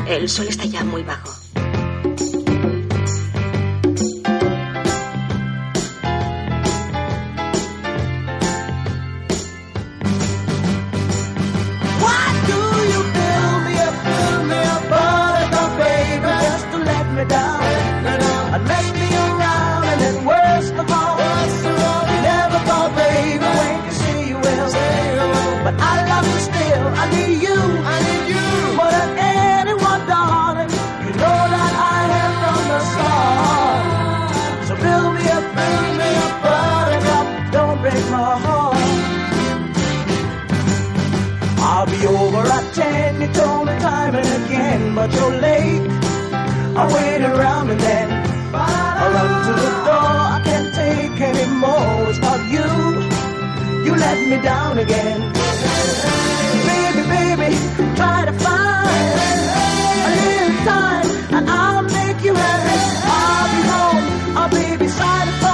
El 0.08 0.30
sol 0.30 0.48
está 0.48 0.66
ya 0.66 0.84
muy 0.84 1.02
bajo. 1.02 1.45
You're 45.26 45.42
late. 45.42 45.88
I 46.78 46.84
wait 46.94 47.22
around 47.22 47.70
and 47.70 47.80
then 47.80 48.08
I 48.54 49.12
run 49.16 49.32
to 49.48 49.54
the 49.62 49.72
door. 49.88 50.14
I 50.36 50.42
can't 50.46 50.70
take 50.76 51.20
any 51.22 51.48
more. 51.64 52.10
It's 52.10 52.20
not 52.20 52.42
you. 52.56 52.70
You 53.86 53.94
let 53.96 54.18
me 54.30 54.38
down 54.42 54.78
again. 54.78 55.20
Baby, 56.70 57.04
baby, 57.16 57.50
try 57.96 58.26
to 58.30 58.34
find 58.46 59.50
a 60.08 60.12
little 60.26 60.58
time 60.72 61.08
and 61.36 61.50
I'll 61.50 61.84
make 61.84 62.20
you 62.24 62.34
happy. 62.36 62.80
I'll 63.18 63.50
be 63.56 63.62
home. 63.74 64.38
I'll 64.38 64.50
be 64.50 64.78
beside 64.78 65.45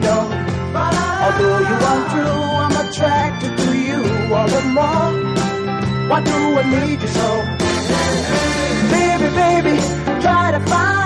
torpedo. 0.00 0.46
Although 0.74 1.58
you 1.58 1.76
are 1.90 2.04
to, 2.14 2.24
I'm 2.64 2.88
attracted 2.88 3.56
to 3.56 3.78
you 3.78 4.34
all 4.34 4.48
the 4.48 4.62
more. 4.62 6.08
Why 6.08 6.22
do 6.22 6.32
I 6.32 6.86
need 6.86 7.00
you 7.00 7.08
so? 7.08 7.28
Baby, 8.90 9.28
baby, 9.34 10.20
try 10.20 10.52
to 10.52 10.60
find. 10.66 11.05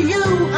you. 0.00 0.53